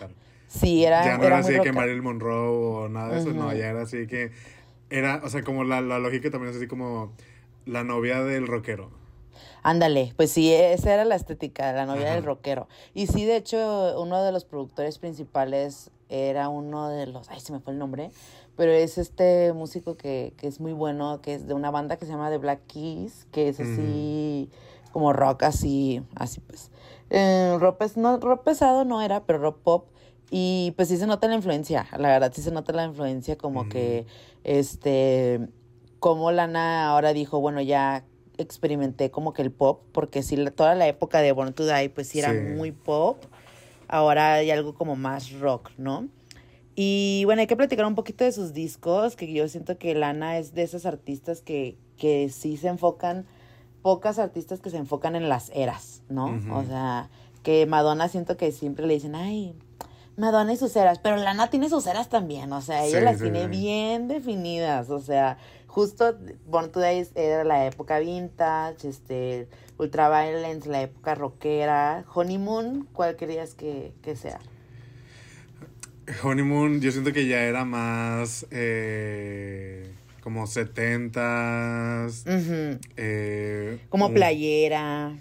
Sí, 0.49 0.83
era, 0.85 1.05
ya 1.05 1.19
no 1.19 1.25
era 1.25 1.39
así 1.39 1.61
que. 1.61 1.73
Marilyn 1.73 2.03
Monroe 2.03 2.85
o 2.85 2.89
nada 2.89 3.15
de 3.15 3.21
eso, 3.21 3.33
no, 3.33 3.53
ya 3.53 3.67
era 3.69 3.83
así 3.83 4.07
que 4.07 4.31
era, 4.91 5.21
o 5.23 5.29
sea, 5.29 5.43
como 5.45 5.63
la, 5.65 5.83
la 5.83 5.99
lógica 5.99 6.31
también 6.31 6.51
es 6.51 6.57
así 6.57 6.67
como 6.67 7.13
la 7.69 7.85
novia 7.85 8.23
del 8.23 8.47
rockero. 8.47 8.91
Ándale, 9.63 10.15
pues 10.17 10.31
sí, 10.31 10.53
esa 10.53 10.95
era 10.95 11.05
la 11.05 11.15
estética, 11.15 11.73
la 11.73 11.85
novia 11.85 12.07
Ajá. 12.07 12.15
del 12.15 12.25
rockero. 12.25 12.69
Y 12.95 13.07
sí, 13.07 13.25
de 13.25 13.37
hecho, 13.37 14.01
uno 14.01 14.23
de 14.23 14.33
los 14.33 14.45
productores 14.45 14.99
principales 14.99 15.91
era 16.09 16.49
uno 16.49 16.89
de 16.89 17.07
los, 17.07 17.29
ay, 17.29 17.41
se 17.41 17.53
me 17.53 17.61
fue 17.61 17.75
el 17.75 17.79
nombre, 17.79 18.11
pero 18.57 18.73
es 18.73 18.97
este 18.97 19.53
músico 19.53 19.97
que, 19.97 20.33
que 20.39 20.47
es 20.47 20.61
muy 20.61 20.73
bueno, 20.73 21.21
que 21.21 21.35
es 21.35 21.47
de 21.47 21.55
una 21.55 21.71
banda 21.71 21.97
que 21.97 22.07
se 22.07 22.13
llama 22.13 22.31
The 22.31 22.39
Black 22.39 22.61
Keys, 22.67 23.27
que 23.31 23.49
es 23.49 23.61
así 23.61 24.49
como 24.93 25.13
rock, 25.13 25.43
así, 25.43 26.03
así 26.15 26.41
pues. 26.41 26.71
Eh, 27.11 27.57
rock, 27.61 27.81
no, 27.97 28.19
rock 28.19 28.45
pesado 28.45 28.85
no 28.85 29.03
era, 29.03 29.25
pero 29.25 29.39
rock 29.39 29.59
pop. 29.59 29.87
Y 30.31 30.73
pues 30.77 30.89
sí 30.89 30.99
se 30.99 31.07
nota 31.07 31.27
la 31.27 31.37
influencia, 31.37 31.87
la 31.97 32.09
verdad 32.09 32.33
sí 32.35 32.43
se 32.43 32.51
nota 32.51 32.73
la 32.73 32.85
influencia 32.85 33.37
como 33.37 33.69
que, 33.69 34.07
este, 34.45 35.49
como 36.01 36.31
Lana 36.33 36.89
ahora 36.89 37.13
dijo, 37.13 37.41
bueno, 37.41 37.61
ya 37.61 38.05
experimenté 38.37 39.11
como 39.11 39.33
que 39.33 39.43
el 39.43 39.51
pop, 39.51 39.83
porque 39.93 40.23
la- 40.37 40.51
toda 40.51 40.75
la 40.75 40.87
época 40.87 41.21
de 41.21 41.33
Born 41.33 41.53
to 41.55 41.67
Die, 41.67 41.91
pues 41.91 42.09
sí 42.09 42.21
era 42.21 42.33
Sí. 42.33 42.39
muy 42.39 42.73
pop. 42.73 43.25
Ahora 43.89 44.35
hay 44.35 44.51
algo 44.51 44.75
como 44.75 44.97
más 44.97 45.33
rock, 45.33 45.71
¿no? 45.79 46.09
Y 46.77 47.23
bueno, 47.25 47.41
hay 47.41 47.47
que 47.49 47.57
platicar 47.57 47.85
un 47.87 47.95
poquito 47.97 48.23
de 48.25 48.31
sus 48.33 48.53
discos, 48.53 49.17
que 49.17 49.33
yo 49.33 49.49
siento 49.49 49.79
que 49.79 49.95
Lana 49.95 50.39
es 50.39 50.55
de 50.55 50.63
esas 50.63 50.87
artistas 50.87 51.41
que, 51.43 51.77
que 51.97 52.29
sí 52.29 52.57
se 52.57 52.69
enfocan, 52.69 53.27
pocas 53.83 54.19
artistas 54.21 54.61
que 54.61 54.71
se 54.71 54.77
enfocan 54.77 55.17
en 55.17 55.29
las 55.29 55.51
eras, 55.55 56.03
¿no? 56.09 56.41
O 56.53 56.63
sea, 56.65 57.09
que 57.43 57.67
Madonna 57.67 58.09
siento 58.09 58.37
que 58.37 58.53
siempre 58.53 58.87
le 58.87 58.95
dicen, 58.95 59.17
ay, 59.17 59.55
Madonna 60.17 60.53
y 60.53 60.57
sus 60.57 60.77
eras, 60.77 60.99
pero 61.01 61.17
Lana 61.17 61.49
tiene 61.51 61.69
sus 61.69 61.87
eras 61.87 62.09
también, 62.09 62.53
o 62.53 62.61
sea, 62.61 62.85
ella 62.85 62.99
Sí, 63.01 63.05
las 63.05 63.17
sí, 63.17 63.23
tiene 63.25 63.45
sí. 63.45 63.49
bien 63.51 64.07
definidas, 64.09 64.91
o 64.91 65.01
sea, 65.01 65.39
justo 65.79 66.19
Born 66.47 66.73
to 66.73 66.81
Die 66.81 67.07
era 67.15 67.45
la 67.45 67.65
época 67.67 68.01
vintage, 68.01 68.89
este, 68.89 69.47
Ultraviolence, 69.79 70.69
la 70.69 70.83
época 70.83 71.15
rockera, 71.15 72.05
Honeymoon, 72.13 72.89
¿cuál 72.93 73.15
querías 73.15 73.55
que, 73.55 73.93
que 74.03 74.17
sea? 74.17 74.41
Honeymoon, 76.25 76.81
yo 76.81 76.91
siento 76.91 77.13
que 77.13 77.29
ya 77.29 77.43
era 77.43 77.65
más 77.65 78.45
eh, 78.51 79.93
como 80.21 80.47
70s. 80.49 82.25
Ujú. 82.27 82.81
eh, 82.97 83.79
Como 83.89 84.07
un- 84.07 84.15
playera. 84.15 85.13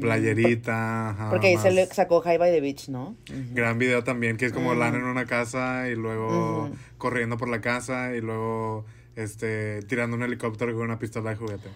playerita. 0.00 1.10
ajá, 1.10 1.30
Porque 1.30 1.48
ahí 1.48 1.58
se 1.58 1.70
le 1.70 1.84
sacó 1.86 2.20
High 2.22 2.38
by 2.38 2.50
the 2.50 2.60
Beach, 2.62 2.88
¿no? 2.88 3.14
Gran 3.52 3.78
video 3.78 4.04
también, 4.04 4.36
que 4.38 4.46
es 4.46 4.52
como 4.52 4.70
Ujú. 4.70 4.78
Lana 4.78 4.96
en 4.96 5.04
una 5.04 5.26
casa 5.26 5.88
y 5.88 5.96
luego 5.96 6.70
corriendo 6.96 7.36
por 7.36 7.48
la 7.50 7.60
casa 7.60 8.14
y 8.14 8.20
luego 8.22 8.86
este 9.22 9.82
tirando 9.82 10.16
un 10.16 10.22
helicóptero 10.22 10.72
con 10.74 10.82
una 10.82 10.98
pistola 10.98 11.30
de 11.30 11.36
juguete. 11.36 11.68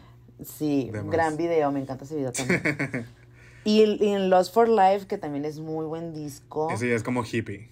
Sí, 0.44 0.90
Demás. 0.92 1.10
gran 1.12 1.36
video, 1.36 1.70
me 1.72 1.80
encanta 1.80 2.04
ese 2.04 2.16
video 2.16 2.32
también. 2.32 2.62
y, 3.64 3.82
el- 3.82 4.02
y 4.02 4.08
en 4.08 4.30
Lost 4.30 4.52
for 4.54 4.68
Life, 4.68 5.06
que 5.06 5.18
también 5.18 5.44
es 5.44 5.58
muy 5.60 5.84
buen 5.86 6.12
disco. 6.12 6.70
Ese 6.70 6.88
ya 6.88 6.94
es 6.94 7.02
como 7.02 7.22
hippie. 7.24 7.68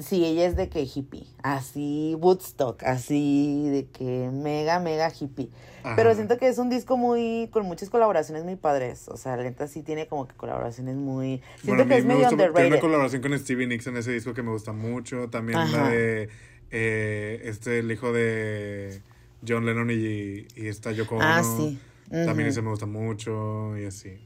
Sí, 0.00 0.22
ella 0.22 0.44
es 0.44 0.54
de 0.54 0.68
que 0.68 0.82
hippie, 0.82 1.26
así 1.42 2.14
Woodstock, 2.20 2.82
así 2.82 3.70
de 3.70 3.86
que 3.86 4.28
mega, 4.30 4.80
mega 4.80 5.10
hippie. 5.10 5.48
Ajá. 5.82 5.96
Pero 5.96 6.14
siento 6.14 6.36
que 6.36 6.46
es 6.46 6.58
un 6.58 6.68
disco 6.68 6.98
muy, 6.98 7.48
con 7.52 7.64
muchas 7.64 7.88
colaboraciones 7.88 8.44
muy 8.44 8.56
padres. 8.56 9.08
O 9.08 9.16
sea, 9.16 9.36
la 9.38 9.44
neta 9.44 9.66
sí 9.66 9.82
tiene 9.82 10.06
como 10.06 10.28
que 10.28 10.34
colaboraciones 10.36 10.94
muy... 10.96 11.40
Siento 11.62 11.84
Bueno, 11.84 11.86
que 11.88 11.96
es 11.96 12.04
me 12.04 12.14
medio 12.14 12.26
gusta, 12.28 12.36
tiene 12.36 12.50
una 12.50 12.58
underrated. 12.60 12.80
colaboración 12.82 13.22
con 13.22 13.38
Stevie 13.38 13.66
Nicks 13.66 13.86
en 13.86 13.96
ese 13.96 14.12
disco 14.12 14.34
que 14.34 14.42
me 14.42 14.50
gusta 14.50 14.72
mucho. 14.72 15.30
También 15.30 15.58
Ajá. 15.58 15.84
la 15.84 15.88
de 15.88 16.28
eh, 16.70 17.40
este, 17.44 17.78
el 17.80 17.90
hijo 17.90 18.12
de 18.12 19.02
John 19.46 19.66
Lennon 19.66 19.90
y, 19.90 20.46
y 20.56 20.66
está 20.66 20.92
Yoko 20.92 21.16
Ono. 21.16 21.24
Ah, 21.24 21.42
sí. 21.42 21.78
También 22.10 22.48
ese 22.48 22.62
me 22.62 22.70
gusta 22.70 22.86
mucho 22.86 23.76
y 23.78 23.84
así. 23.84 24.18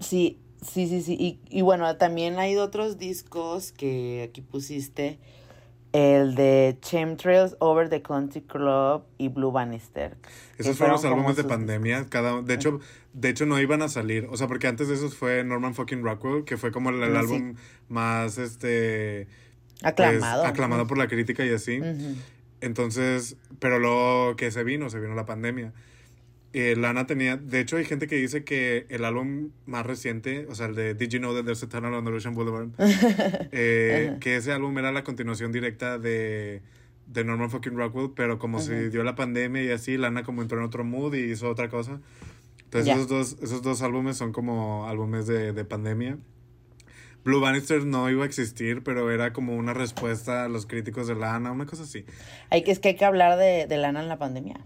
Sí, 0.00 0.38
sí, 0.60 0.88
sí, 0.88 1.02
sí. 1.02 1.16
Y, 1.18 1.40
y 1.48 1.62
bueno, 1.62 1.96
también 1.96 2.38
hay 2.38 2.56
otros 2.56 2.98
discos 2.98 3.72
que 3.72 4.26
aquí 4.28 4.40
pusiste. 4.40 5.18
El 5.92 6.34
de 6.34 6.76
Chemtrails 6.82 7.56
Over 7.60 7.88
the 7.88 8.02
Country 8.02 8.42
Club 8.42 9.04
y 9.16 9.28
Blue 9.28 9.50
Bannister. 9.50 10.18
Esos 10.58 10.76
fueron 10.76 10.96
los 10.96 11.04
álbumes 11.06 11.36
de 11.36 11.44
pandemia. 11.44 12.06
Cada, 12.10 12.42
de 12.42 12.54
hecho, 12.54 12.80
de 13.14 13.30
hecho 13.30 13.46
no 13.46 13.58
iban 13.58 13.80
a 13.80 13.88
salir. 13.88 14.26
O 14.30 14.36
sea, 14.36 14.48
porque 14.48 14.66
antes 14.66 14.88
de 14.88 14.94
esos 14.94 15.16
fue 15.16 15.42
Norman 15.44 15.74
fucking 15.74 16.02
Rockwell, 16.02 16.44
que 16.44 16.58
fue 16.58 16.72
como 16.72 16.90
el, 16.90 17.02
el 17.02 17.16
Ah, 17.16 17.20
álbum 17.20 17.54
más 17.88 18.36
este 18.36 19.28
pues, 19.80 19.92
Aclamado. 19.92 20.44
aclamado 20.44 20.86
por 20.86 20.98
la 20.98 21.08
crítica 21.08 21.44
y 21.44 21.50
así. 21.50 21.80
Entonces, 22.60 23.36
pero 23.58 23.78
luego 23.78 24.36
que 24.36 24.50
se 24.50 24.64
vino, 24.64 24.90
se 24.90 24.98
vino 25.00 25.14
la 25.14 25.26
pandemia. 25.26 25.72
Eh, 26.54 26.76
Lana 26.76 27.06
tenía, 27.06 27.36
de 27.36 27.60
hecho 27.60 27.76
hay 27.76 27.84
gente 27.84 28.06
que 28.06 28.16
dice 28.16 28.42
que 28.42 28.86
el 28.88 29.04
álbum 29.04 29.50
más 29.66 29.84
reciente, 29.84 30.46
o 30.48 30.54
sea, 30.54 30.66
el 30.66 30.74
de 30.74 30.94
Did 30.94 31.08
You 31.10 31.18
Know 31.18 31.34
That 31.34 31.44
There's 31.44 31.62
a 31.62 31.68
Tunnel 31.68 31.92
on 31.92 32.04
the 32.06 32.10
Ocean 32.10 32.34
Boulevard, 32.34 32.68
eh, 33.52 34.16
que 34.20 34.36
ese 34.36 34.52
álbum 34.52 34.76
era 34.78 34.90
la 34.90 35.04
continuación 35.04 35.52
directa 35.52 35.98
de, 35.98 36.62
de 37.06 37.24
Norman 37.24 37.50
fucking 37.50 37.76
Rockwell, 37.76 38.12
pero 38.16 38.38
como 38.38 38.60
se 38.60 38.88
dio 38.88 39.04
la 39.04 39.14
pandemia 39.14 39.62
y 39.62 39.70
así, 39.70 39.98
Lana 39.98 40.22
como 40.22 40.40
entró 40.40 40.58
en 40.58 40.64
otro 40.64 40.84
mood 40.84 41.14
y 41.14 41.30
hizo 41.30 41.50
otra 41.50 41.68
cosa. 41.68 42.00
Entonces 42.64 42.94
esos, 42.94 43.08
dos, 43.08 43.36
esos 43.42 43.62
dos 43.62 43.82
álbumes 43.82 44.16
son 44.16 44.32
como 44.32 44.86
álbumes 44.88 45.26
de, 45.26 45.52
de 45.52 45.64
pandemia. 45.66 46.16
Blue 47.24 47.40
Bannister 47.40 47.84
no 47.84 48.08
iba 48.10 48.22
a 48.22 48.26
existir, 48.26 48.82
pero 48.82 49.10
era 49.10 49.32
como 49.32 49.54
una 49.56 49.74
respuesta 49.74 50.44
a 50.44 50.48
los 50.48 50.66
críticos 50.66 51.06
de 51.08 51.14
Lana, 51.14 51.52
una 51.52 51.66
cosa 51.66 51.82
así. 51.82 52.04
Hay 52.50 52.62
que, 52.62 52.70
es 52.70 52.78
que 52.78 52.88
hay 52.88 52.94
que 52.96 53.04
hablar 53.04 53.38
de, 53.38 53.66
de 53.66 53.76
Lana 53.76 54.00
en 54.00 54.08
la 54.08 54.18
pandemia. 54.18 54.56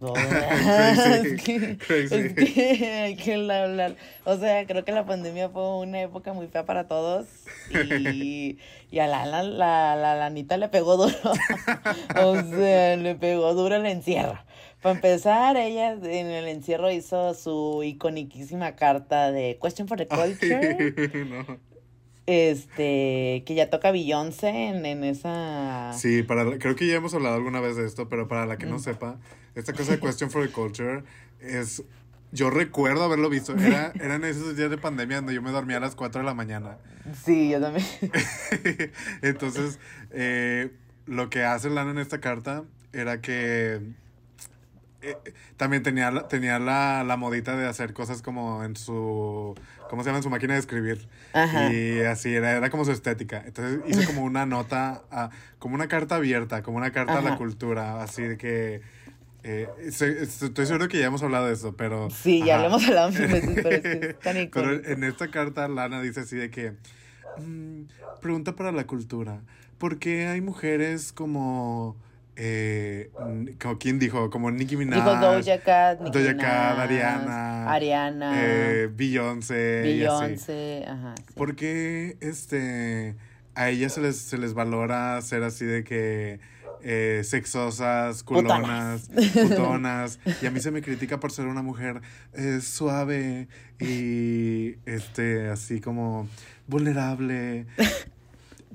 Crazy, 0.00 1.26
es 1.34 1.42
que- 1.42 1.76
crazy. 1.78 2.14
es 2.14 2.32
que 2.34 2.86
hay 3.02 3.16
que 3.16 3.34
hablar. 3.34 3.96
O 4.24 4.36
sea, 4.38 4.66
creo 4.66 4.82
que 4.84 4.92
la 4.92 5.04
pandemia 5.04 5.50
fue 5.50 5.76
una 5.78 6.00
época 6.00 6.32
muy 6.32 6.46
fea 6.48 6.64
para 6.64 6.88
todos. 6.88 7.26
Y, 7.70 8.58
y 8.90 8.98
a 8.98 9.06
Lana, 9.06 9.42
la, 9.42 9.96
la 9.96 10.14
lanita 10.16 10.56
le 10.56 10.68
pegó 10.68 10.96
duro. 10.96 11.14
O 12.16 12.34
sea, 12.42 12.96
le 12.96 13.14
pegó 13.14 13.52
duro 13.54 13.76
el 13.76 13.86
encierro. 13.86 14.38
Para 14.82 14.94
empezar, 14.94 15.56
ella 15.58 15.92
en 15.92 16.26
el 16.26 16.48
encierro 16.48 16.90
hizo 16.90 17.34
su 17.34 17.82
iconiquísima 17.84 18.76
carta 18.76 19.30
de 19.30 19.58
Question 19.62 19.86
for 19.86 19.98
the 19.98 20.06
Culture. 20.08 21.24
No. 21.26 21.69
Este, 22.26 23.42
que 23.46 23.54
ya 23.54 23.70
toca 23.70 23.90
Beyoncé 23.90 24.68
en, 24.68 24.86
en 24.86 25.04
esa. 25.04 25.92
Sí, 25.94 26.22
para 26.22 26.58
creo 26.58 26.76
que 26.76 26.86
ya 26.86 26.96
hemos 26.96 27.14
hablado 27.14 27.34
alguna 27.34 27.60
vez 27.60 27.76
de 27.76 27.86
esto, 27.86 28.08
pero 28.08 28.28
para 28.28 28.46
la 28.46 28.56
que 28.56 28.66
no 28.66 28.78
sepa, 28.78 29.18
esta 29.54 29.72
cosa 29.72 29.92
de 29.92 30.00
Question 30.00 30.30
for 30.30 30.46
the 30.46 30.52
Culture 30.52 31.02
es... 31.40 31.82
Yo 32.32 32.48
recuerdo 32.48 33.02
haberlo 33.02 33.28
visto. 33.28 33.56
Era, 33.56 33.92
eran 34.00 34.22
esos 34.22 34.56
días 34.56 34.70
de 34.70 34.78
pandemia 34.78 35.16
donde 35.16 35.34
yo 35.34 35.42
me 35.42 35.50
dormía 35.50 35.78
a 35.78 35.80
las 35.80 35.96
4 35.96 36.20
de 36.20 36.24
la 36.24 36.34
mañana. 36.34 36.78
Sí, 37.24 37.50
yo 37.50 37.60
también. 37.60 37.84
Entonces, 39.22 39.80
eh, 40.12 40.70
lo 41.06 41.28
que 41.28 41.42
hace 41.42 41.70
Lana 41.70 41.90
en 41.90 41.98
esta 41.98 42.20
carta 42.20 42.62
era 42.92 43.20
que 43.20 43.80
eh, 45.02 45.16
también 45.56 45.82
tenía, 45.82 46.28
tenía 46.28 46.58
la, 46.58 47.02
la 47.04 47.16
modita 47.16 47.56
de 47.56 47.66
hacer 47.66 47.94
cosas 47.94 48.22
como 48.22 48.62
en 48.64 48.76
su, 48.76 49.54
¿cómo 49.90 50.04
se 50.04 50.10
llama? 50.10 50.22
Su 50.22 50.30
máquina 50.30 50.54
de 50.54 50.60
escribir. 50.60 51.08
Ajá. 51.32 51.72
Y 51.72 52.00
así, 52.02 52.32
era, 52.32 52.52
era 52.52 52.70
como 52.70 52.84
su 52.84 52.92
estética. 52.92 53.42
Entonces 53.44 53.80
hizo 53.88 54.06
como 54.06 54.22
una 54.22 54.46
nota, 54.46 55.02
ah, 55.10 55.30
como 55.58 55.74
una 55.74 55.88
carta 55.88 56.14
abierta, 56.14 56.62
como 56.62 56.76
una 56.76 56.92
carta 56.92 57.18
a 57.18 57.22
la 57.22 57.36
cultura, 57.36 58.00
así 58.00 58.22
de 58.22 58.36
que... 58.38 58.82
eh, 59.42 59.68
estoy 59.80 60.66
seguro 60.66 60.86
que 60.88 61.00
ya 61.00 61.06
hemos 61.06 61.24
hablado 61.24 61.46
de 61.46 61.54
eso, 61.54 61.74
pero... 61.76 62.08
Sí, 62.10 62.44
ya 62.44 62.54
ajá. 62.54 62.62
lo 62.62 62.68
hemos 62.68 62.86
hablado 62.86 63.10
mil 63.10 63.26
veces, 63.26 63.50
pero 63.56 63.70
es 63.70 63.82
que 63.82 64.06
es 64.10 64.18
tan 64.20 64.48
Pero 64.50 64.84
en 64.84 65.02
esta 65.02 65.28
carta 65.28 65.66
Lana 65.66 66.00
dice 66.00 66.20
así 66.20 66.36
de 66.36 66.50
que 66.50 66.74
mm, 67.38 67.82
pregunta 68.20 68.54
para 68.54 68.70
la 68.70 68.86
cultura. 68.86 69.40
¿Por 69.78 69.98
qué 69.98 70.28
hay 70.28 70.40
mujeres 70.40 71.12
como 71.12 71.96
eh, 72.42 73.10
como 73.60 73.78
quién 73.78 73.98
dijo? 73.98 74.30
Como 74.30 74.50
Nicki 74.50 74.74
Minaj, 74.74 75.04
Dijo 75.04 75.14
Doja 75.16 75.58
Cat, 75.60 76.00
Nicki 76.00 76.18
Doja 76.18 76.36
Cat, 76.38 76.78
Ariana, 76.78 77.70
Ariana, 77.70 78.32
eh, 78.34 78.88
Beyoncé. 78.90 79.82
Beyoncé, 79.82 80.84
ajá. 80.88 81.14
sí. 81.18 81.34
¿Por 81.34 81.54
qué 81.54 82.16
este 82.20 83.14
a 83.54 83.68
ellas 83.68 83.92
se 83.92 84.00
les, 84.00 84.16
se 84.16 84.38
les 84.38 84.54
valora 84.54 85.20
ser 85.20 85.42
así 85.42 85.66
de 85.66 85.84
que 85.84 86.40
eh, 86.82 87.20
sexosas, 87.24 88.22
culonas, 88.22 89.08
Putonas. 89.08 89.48
putonas? 89.48 90.18
Y 90.42 90.46
a 90.46 90.50
mí 90.50 90.60
se 90.60 90.70
me 90.70 90.80
critica 90.80 91.20
por 91.20 91.32
ser 91.32 91.44
una 91.46 91.60
mujer 91.60 92.00
eh, 92.32 92.60
suave 92.62 93.48
y 93.78 94.76
este 94.86 95.50
así 95.50 95.82
como 95.82 96.26
vulnerable. 96.66 97.66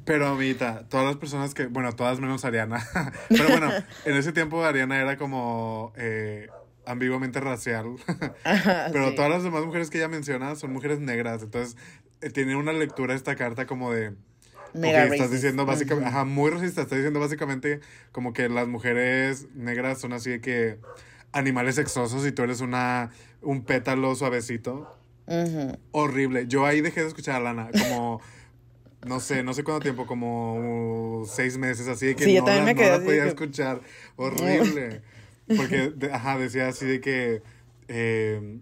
Pero 0.05 0.27
ahorita, 0.27 0.87
todas 0.87 1.07
las 1.07 1.17
personas 1.17 1.53
que, 1.53 1.65
bueno, 1.65 1.91
todas 1.93 2.19
menos 2.19 2.45
Ariana, 2.45 2.87
pero 3.29 3.49
bueno, 3.49 3.71
en 4.05 4.15
ese 4.15 4.31
tiempo 4.31 4.63
Ariana 4.63 5.01
era 5.01 5.17
como 5.17 5.93
eh, 5.97 6.47
ambiguamente 6.85 7.39
racial. 7.39 7.95
Ajá, 8.43 8.89
Pero 8.91 9.09
sí. 9.09 9.15
todas 9.15 9.31
las 9.31 9.43
demás 9.43 9.65
mujeres 9.65 9.89
que 9.89 9.97
ella 9.97 10.07
menciona 10.07 10.55
son 10.55 10.71
mujeres 10.71 10.99
negras. 10.99 11.41
Entonces, 11.41 11.75
eh, 12.21 12.29
tiene 12.29 12.55
una 12.55 12.71
lectura 12.71 13.15
esta 13.15 13.35
carta 13.35 13.65
como 13.65 13.91
de. 13.91 14.13
Mega 14.73 15.05
estás 15.05 15.31
diciendo 15.31 15.65
básicamente. 15.65 16.09
Ajá, 16.09 16.23
muy 16.25 16.51
racista. 16.51 16.81
Estás 16.81 16.97
diciendo 16.97 17.19
básicamente 17.19 17.79
como 18.11 18.33
que 18.33 18.49
las 18.49 18.67
mujeres 18.67 19.47
negras 19.55 19.99
son 19.99 20.13
así 20.13 20.29
de 20.29 20.41
que. 20.41 20.79
Animales 21.31 21.75
sexosos 21.75 22.25
y 22.25 22.31
tú 22.31 22.43
eres 22.43 22.61
una. 22.61 23.09
Un 23.41 23.63
pétalo 23.63 24.13
suavecito. 24.15 24.97
Horrible. 25.91 26.47
Yo 26.47 26.65
ahí 26.65 26.81
dejé 26.81 27.01
de 27.01 27.07
escuchar 27.07 27.35
a 27.35 27.39
Lana. 27.39 27.69
Como. 27.71 28.21
No 29.05 29.19
sé, 29.19 29.43
no 29.43 29.53
sé 29.53 29.63
cuánto 29.63 29.81
tiempo, 29.83 30.05
como 30.07 31.23
seis 31.27 31.57
meses, 31.57 31.87
así 31.87 32.07
de 32.07 32.15
que 32.15 32.23
Sí, 32.25 32.39
no, 32.39 32.45
la, 32.47 32.59
no 32.73 32.81
la 32.81 32.99
podía 32.99 33.23
que- 33.23 33.29
escuchar. 33.29 33.81
Horrible. 34.15 35.01
Porque, 35.55 35.91
de- 35.95 36.11
ajá, 36.11 36.37
decía 36.37 36.67
así 36.67 36.85
de 36.85 36.99
que. 37.01 37.41
eh, 37.87 38.59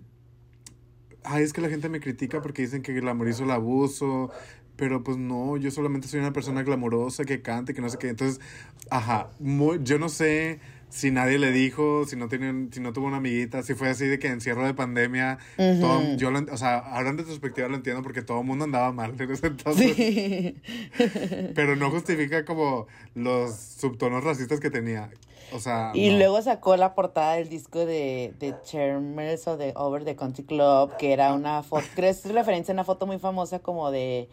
Ay, 1.26 1.44
es 1.44 1.54
que 1.54 1.62
la 1.62 1.70
gente 1.70 1.88
me 1.88 2.02
critica 2.02 2.42
porque 2.42 2.64
dicen 2.64 2.82
que 2.82 2.94
glamorizo 2.94 3.44
el 3.46 3.52
abuso. 3.52 4.30
Pero 4.76 5.04
pues 5.04 5.18
no, 5.18 5.56
yo 5.58 5.70
solamente 5.72 6.08
soy 6.08 6.20
una 6.20 6.34
persona 6.34 6.64
glamorosa 6.64 7.26
que 7.26 7.42
cante, 7.42 7.74
que 7.74 7.82
no 7.82 7.90
sé 7.90 7.98
qué. 8.00 8.10
Entonces, 8.10 8.42
ajá, 8.90 9.30
muy- 9.40 9.80
yo 9.84 10.00
no 10.00 10.10
sé 10.10 10.60
si 10.94 11.10
nadie 11.10 11.40
le 11.40 11.52
dijo, 11.52 12.06
si 12.06 12.16
no 12.16 12.28
tienen, 12.30 12.70
si 12.72 12.80
no 12.80 12.94
tuvo 12.94 13.08
una 13.08 13.18
amiguita, 13.18 13.64
si 13.64 13.74
fue 13.74 13.90
así 13.90 14.06
de 14.06 14.20
que 14.20 14.28
encierro 14.28 14.64
de 14.64 14.76
pandemia, 14.76 15.40
todo, 15.58 16.16
yo 16.18 16.30
lo, 16.30 16.40
o 16.54 16.58
sea, 16.58 16.78
ahora 16.78 17.10
en 17.10 17.18
retrospectiva 17.18 17.68
lo 17.68 17.76
entiendo 17.76 18.04
porque 18.04 18.22
todo 18.22 18.42
el 18.42 18.46
mundo 18.46 18.66
andaba 18.66 18.92
mal 18.92 19.20
en 19.20 19.32
ese 19.32 19.48
entonces. 19.48 19.96
Sí. 19.96 20.56
Pero 21.56 21.76
no 21.76 21.90
justifica 21.90 22.46
como 22.46 22.86
los 23.16 23.56
subtonos 23.56 24.24
racistas 24.24 24.60
que 24.60 24.70
tenía. 24.70 25.10
O 25.52 25.60
sea. 25.60 25.92
Y 25.96 26.10
no. 26.12 26.18
luego 26.18 26.42
sacó 26.42 26.78
la 26.78 26.94
portada 26.96 27.34
del 27.36 27.50
disco 27.50 27.86
de, 27.86 28.34
de 28.40 28.56
Charmers 28.64 29.48
o 29.48 29.58
de 29.58 29.74
Over 29.76 30.04
the 30.06 30.16
Country 30.16 30.44
Club, 30.44 30.96
que 30.98 31.12
era 31.14 31.34
una 31.34 31.64
foto, 31.64 31.84
creo 31.96 32.12
que 32.14 32.18
es 32.20 32.26
referencia 32.32 32.72
a 32.72 32.76
una 32.76 32.84
foto 32.84 33.06
muy 33.08 33.18
famosa 33.20 33.60
como 33.60 33.90
de, 33.92 34.30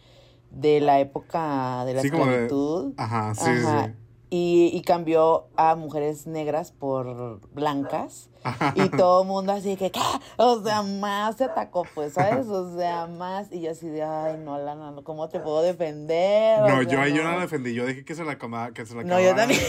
de 0.51 0.79
la 0.79 0.99
época 0.99 1.85
de 1.85 1.93
la 1.95 2.01
Sí, 2.01 2.09
como 2.11 2.25
de- 2.25 2.31
esclavitud. 2.45 2.93
Ajá, 2.97 3.33
sí, 3.35 3.49
Ajá. 3.49 3.87
sí. 3.87 3.93
Y, 4.33 4.71
y 4.73 4.81
cambió 4.83 5.49
a 5.57 5.75
mujeres 5.75 6.25
negras 6.25 6.71
por 6.71 7.41
blancas. 7.53 8.29
Y 8.75 8.89
todo 8.89 9.21
el 9.21 9.27
mundo 9.27 9.51
así 9.51 9.75
que, 9.75 9.91
¿qué? 9.91 9.99
O 10.37 10.63
sea, 10.63 10.81
más 10.81 11.35
se 11.35 11.43
atacó, 11.43 11.83
pues, 11.93 12.13
¿sabes? 12.13 12.47
O 12.47 12.75
sea, 12.75 13.05
más. 13.05 13.51
Y 13.51 13.61
yo 13.61 13.71
así 13.71 13.87
de, 13.87 14.01
ay, 14.01 14.39
no, 14.43 14.57
Lana, 14.57 14.89
no, 14.91 15.03
¿cómo 15.03 15.29
te 15.29 15.39
puedo 15.39 15.61
defender? 15.61 16.63
O 16.63 16.67
No, 16.69 16.75
sea, 16.77 16.83
yo 16.83 17.01
ahí 17.01 17.13
yo 17.13 17.23
no 17.23 17.33
la 17.33 17.41
defendí, 17.41 17.73
yo 17.75 17.85
dije 17.85 18.03
que 18.03 18.15
se 18.15 18.23
la 18.23 18.39
coma, 18.39 18.71
que 18.73 18.85
se 18.85 18.95
la 18.95 19.03
No, 19.03 19.19
yo 19.19 19.35
también. 19.35 19.59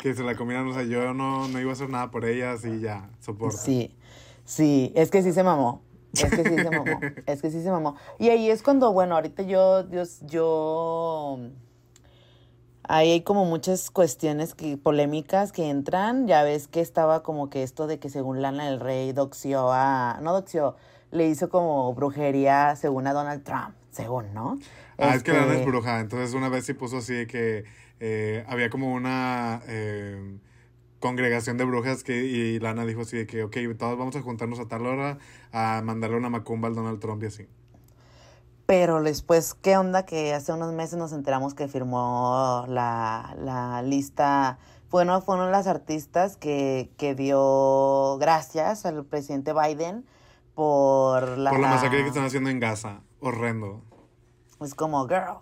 Que 0.00 0.14
se 0.14 0.22
la 0.24 0.34
comieran, 0.36 0.66
o 0.68 0.72
sea, 0.74 0.84
yo 0.84 1.12
no, 1.14 1.46
no 1.48 1.60
iba 1.60 1.70
a 1.70 1.72
hacer 1.74 1.90
nada 1.90 2.10
por 2.10 2.24
ellas 2.24 2.64
y 2.64 2.80
ya, 2.80 3.10
soporto. 3.20 3.58
Sí, 3.58 3.94
sí, 4.44 4.92
es 4.96 5.10
que 5.10 5.22
sí 5.22 5.32
se 5.32 5.42
mamó. 5.44 5.82
Es 6.14 6.24
que 6.30 6.42
sí 6.42 6.56
se 6.56 6.70
mamó. 6.70 7.00
Es 7.26 7.42
que 7.42 7.50
sí 7.50 7.62
se 7.62 7.70
mamó. 7.70 7.94
Y 8.18 8.30
ahí 8.30 8.50
es 8.50 8.62
cuando, 8.62 8.92
bueno, 8.92 9.14
ahorita 9.16 9.42
yo, 9.42 9.88
yo, 9.90 10.02
yo. 10.22 11.38
Ahí 12.90 13.10
hay 13.10 13.20
como 13.20 13.44
muchas 13.44 13.90
cuestiones 13.90 14.54
que, 14.54 14.78
polémicas 14.78 15.52
que 15.52 15.68
entran. 15.68 16.26
Ya 16.26 16.42
ves 16.42 16.68
que 16.68 16.80
estaba 16.80 17.22
como 17.22 17.50
que 17.50 17.62
esto 17.62 17.86
de 17.86 17.98
que 17.98 18.08
según 18.08 18.40
Lana 18.40 18.64
del 18.64 18.80
Rey 18.80 19.12
doxió 19.12 19.70
a. 19.70 20.18
No 20.22 20.32
doxió, 20.32 20.74
le 21.10 21.28
hizo 21.28 21.50
como 21.50 21.92
brujería 21.94 22.76
según 22.76 23.06
a 23.06 23.12
Donald 23.12 23.44
Trump, 23.44 23.74
según, 23.90 24.32
¿no? 24.32 24.58
Ah, 24.96 25.14
es 25.14 25.22
que 25.22 25.32
Este, 25.32 25.40
Lana 25.40 25.60
es 25.60 25.66
bruja, 25.66 26.00
entonces 26.00 26.34
una 26.34 26.48
vez 26.48 26.64
sí 26.64 26.72
puso 26.72 26.96
así 26.98 27.12
de 27.12 27.26
que 27.26 27.64
eh, 28.00 28.44
había 28.48 28.70
como 28.70 28.92
una 28.94 29.60
eh, 29.66 30.38
congregación 30.98 31.58
de 31.58 31.64
brujas 31.64 32.02
que, 32.04 32.24
y 32.24 32.58
Lana 32.58 32.86
dijo 32.86 33.02
así 33.02 33.18
de 33.18 33.26
que, 33.26 33.44
ok, 33.44 33.56
todos 33.78 33.98
vamos 33.98 34.16
a 34.16 34.22
juntarnos 34.22 34.60
a 34.60 34.66
tal 34.66 34.86
hora 34.86 35.18
a 35.52 35.82
mandarle 35.84 36.16
una 36.16 36.30
macumba 36.30 36.68
al 36.68 36.74
Donald 36.74 37.00
Trump 37.00 37.22
y 37.22 37.26
así. 37.26 37.46
Pero 38.68 39.02
después, 39.02 39.54
¿qué 39.54 39.78
onda? 39.78 40.04
Que 40.04 40.34
hace 40.34 40.52
unos 40.52 40.74
meses 40.74 40.98
nos 40.98 41.14
enteramos 41.14 41.54
que 41.54 41.68
firmó 41.68 42.66
la, 42.68 43.34
la 43.38 43.80
lista. 43.80 44.58
Bueno, 44.90 45.22
fue 45.22 45.36
una 45.36 45.46
de 45.46 45.52
las 45.52 45.66
artistas 45.66 46.36
que, 46.36 46.90
que 46.98 47.14
dio 47.14 48.18
gracias 48.18 48.84
al 48.84 49.06
presidente 49.06 49.54
Biden 49.54 50.04
por 50.54 51.38
la. 51.38 51.48
Por 51.48 51.60
la 51.60 51.68
masacre 51.68 52.02
que 52.02 52.08
están 52.08 52.26
haciendo 52.26 52.50
en 52.50 52.60
Gaza, 52.60 53.00
horrendo. 53.20 53.80
Es 54.60 54.74
como, 54.74 55.08
girl. 55.08 55.38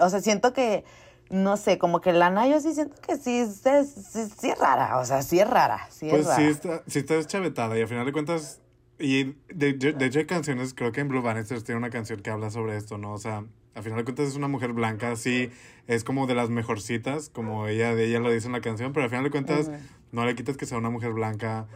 O 0.00 0.08
sea, 0.08 0.20
siento 0.20 0.52
que. 0.52 0.84
No 1.30 1.56
sé, 1.56 1.76
como 1.76 2.00
que 2.00 2.12
Lana, 2.12 2.46
yo 2.46 2.60
sí 2.60 2.72
siento 2.72 2.94
que 3.02 3.16
sí, 3.16 3.46
sí, 3.46 4.28
sí 4.40 4.50
es 4.50 4.58
rara. 4.60 4.98
O 4.98 5.04
sea, 5.04 5.22
sí 5.22 5.40
es 5.40 5.50
rara. 5.50 5.88
Sí 5.90 6.06
Pues 6.08 6.20
es 6.20 6.26
rara. 6.28 6.38
sí 6.38 6.44
está, 6.44 6.82
sí 6.86 6.98
está 7.00 7.14
deschavetada 7.14 7.76
y 7.76 7.80
al 7.82 7.88
final 7.88 8.06
de 8.06 8.12
cuentas, 8.12 8.60
y 8.98 9.34
de, 9.48 9.72
de- 9.74 9.92
de 9.92 10.06
hecho 10.06 10.18
hay 10.18 10.26
canciones, 10.26 10.74
creo 10.74 10.92
que 10.92 11.00
en 11.00 11.08
Blue 11.08 11.22
Bannisters 11.22 11.64
tiene 11.64 11.78
una 11.78 11.90
canción 11.90 12.20
que 12.20 12.30
habla 12.30 12.50
sobre 12.50 12.76
esto, 12.76 12.98
¿no? 12.98 13.12
O 13.12 13.18
sea, 13.18 13.44
al 13.74 13.82
final 13.82 13.98
de 13.98 14.04
cuentas 14.04 14.28
es 14.28 14.34
una 14.36 14.48
mujer 14.48 14.72
blanca, 14.72 15.14
sí, 15.16 15.50
es 15.86 16.02
como 16.04 16.26
de 16.26 16.34
las 16.34 16.50
mejorcitas, 16.50 17.28
como 17.28 17.68
ella, 17.68 17.94
de 17.94 18.06
ella 18.06 18.18
lo 18.20 18.30
dice 18.30 18.46
en 18.46 18.52
la 18.52 18.60
canción, 18.60 18.92
pero 18.92 19.04
al 19.04 19.10
final 19.10 19.24
de 19.24 19.30
cuentas 19.30 19.68
no 20.12 20.24
le 20.26 20.34
quitas 20.34 20.56
que 20.56 20.66
sea 20.66 20.78
una 20.78 20.90
mujer 20.90 21.12
blanca, 21.12 21.66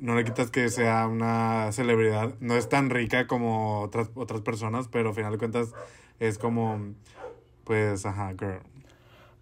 no 0.00 0.14
le 0.14 0.24
quitas 0.24 0.50
que 0.52 0.68
sea 0.68 1.08
una 1.08 1.72
celebridad, 1.72 2.34
no 2.40 2.54
es 2.56 2.68
tan 2.68 2.90
rica 2.90 3.26
como 3.26 3.80
otras, 3.80 4.10
otras 4.14 4.42
personas, 4.42 4.86
pero 4.88 5.08
al 5.08 5.14
final 5.16 5.32
de 5.32 5.38
cuentas 5.38 5.74
es 6.20 6.38
como, 6.38 6.94
pues, 7.64 8.06
ajá, 8.06 8.34
girl. 8.38 8.60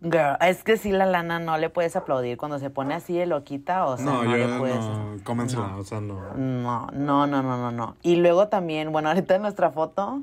Girl, 0.03 0.37
es 0.41 0.63
que 0.63 0.77
sí, 0.77 0.93
la 0.93 1.07
Lana 1.07 1.39
no 1.39 1.57
le 1.59 1.71
puedes 1.71 1.97
aplaudir 1.97 2.37
cuando 2.37 2.59
se 2.59 2.69
pone 2.71 2.95
así 2.95 3.17
de 3.17 3.27
loquita. 3.27 3.87
O 3.87 3.97
sea, 3.97 4.05
No, 4.05 4.25
no, 4.25 4.37
yo 4.37 4.47
le 4.47 4.59
puedes. 4.59 4.77
no, 4.77 5.17
cómensela, 5.25 5.77
o 5.77 5.85
sea, 5.85 6.01
no. 6.01 6.35
No, 6.35 6.87
no, 6.93 7.27
no, 7.27 7.43
no, 7.43 7.57
no, 7.57 7.73
no. 7.73 7.97
Y 8.03 8.17
luego 8.17 8.49
también, 8.49 8.93
bueno, 8.93 9.09
ahorita 9.09 9.37
en 9.37 9.43
nuestra 9.43 9.71
foto, 9.71 10.23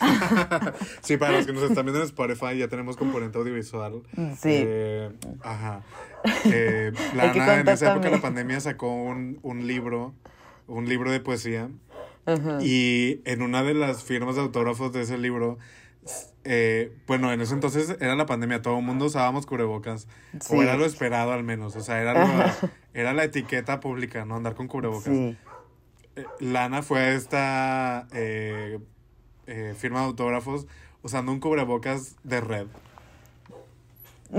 Sí, 1.02 1.16
para 1.16 1.32
los 1.32 1.46
que 1.46 1.52
nos 1.52 1.62
están 1.64 1.84
viendo 1.84 2.00
en 2.00 2.06
Spotify, 2.06 2.56
ya 2.56 2.68
tenemos 2.68 2.96
componente 2.96 3.38
audiovisual. 3.38 4.02
Sí. 4.38 4.62
Eh, 4.66 5.10
ajá. 5.42 5.82
Eh, 6.44 6.92
Lana 7.14 7.60
en 7.60 7.68
esa 7.68 7.92
época 7.92 8.08
de 8.08 8.16
la 8.16 8.22
pandemia 8.22 8.60
sacó 8.60 8.92
un, 8.92 9.38
un 9.42 9.66
libro, 9.66 10.14
un 10.66 10.88
libro 10.88 11.10
de 11.10 11.20
poesía. 11.20 11.68
Y 12.60 13.20
en 13.24 13.42
una 13.42 13.62
de 13.64 13.74
las 13.74 14.04
firmas 14.04 14.36
de 14.36 14.42
autógrafos 14.42 14.92
de 14.92 15.02
ese 15.02 15.18
libro, 15.18 15.58
eh, 16.44 16.92
bueno, 17.06 17.32
en 17.32 17.40
ese 17.40 17.54
entonces 17.54 17.96
era 18.00 18.14
la 18.16 18.26
pandemia, 18.26 18.62
todo 18.62 18.78
el 18.78 18.84
mundo 18.84 19.06
usábamos 19.06 19.46
cubrebocas. 19.46 20.08
Sí. 20.40 20.54
O 20.56 20.62
era 20.62 20.76
lo 20.76 20.84
esperado 20.84 21.32
al 21.32 21.44
menos. 21.44 21.76
O 21.76 21.80
sea, 21.80 22.00
era, 22.00 22.14
lo- 22.14 22.68
era 22.94 23.12
la 23.12 23.24
etiqueta 23.24 23.80
pública, 23.80 24.24
¿no? 24.24 24.36
Andar 24.36 24.54
con 24.54 24.68
cubrebocas. 24.68 25.04
sí. 25.12 25.36
Eh, 26.14 26.26
Lana 26.40 26.82
fue 26.82 27.00
a 27.00 27.12
esta 27.14 28.06
eh, 28.12 28.78
eh, 29.46 29.74
firma 29.78 30.00
de 30.00 30.06
autógrafos 30.06 30.66
usando 31.02 31.32
un 31.32 31.40
cubrebocas 31.40 32.16
de 32.22 32.40
red. 32.42 32.66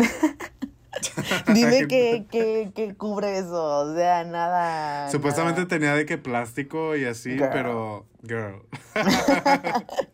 Dime 1.53 1.87
que, 1.87 2.25
que, 2.31 2.71
que 2.75 2.93
cubre 2.95 3.39
eso, 3.39 3.79
o 3.79 3.95
sea, 3.95 4.23
nada. 4.23 5.09
Supuestamente 5.09 5.61
nada. 5.61 5.67
tenía 5.67 5.93
de 5.95 6.05
que 6.05 6.17
plástico 6.19 6.95
y 6.95 7.05
así, 7.05 7.31
Girl. 7.31 7.49
pero 7.51 8.05
girl. 8.27 8.61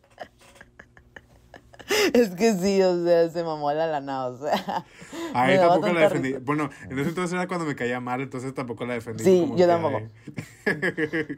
Es 2.13 2.29
que 2.31 2.53
sí, 2.53 2.81
o 2.81 3.03
sea, 3.03 3.29
se 3.29 3.43
mamó 3.43 3.71
la 3.71 3.87
lana, 3.87 4.27
o 4.27 4.37
sea. 4.37 4.85
Ahí 5.33 5.57
tampoco 5.57 5.89
la 5.89 6.01
defendí. 6.01 6.29
risa. 6.29 6.41
Bueno, 6.43 6.69
en 6.89 6.99
ese 6.99 7.09
entonces 7.09 7.33
era 7.33 7.47
cuando 7.47 7.65
me 7.65 7.75
caía 7.75 7.99
mal, 7.99 8.21
entonces 8.21 8.53
tampoco 8.53 8.85
la 8.85 8.93
defendí. 8.93 9.23
Sí, 9.23 9.41
como 9.41 9.57
yo 9.57 9.67
tampoco. 9.67 10.01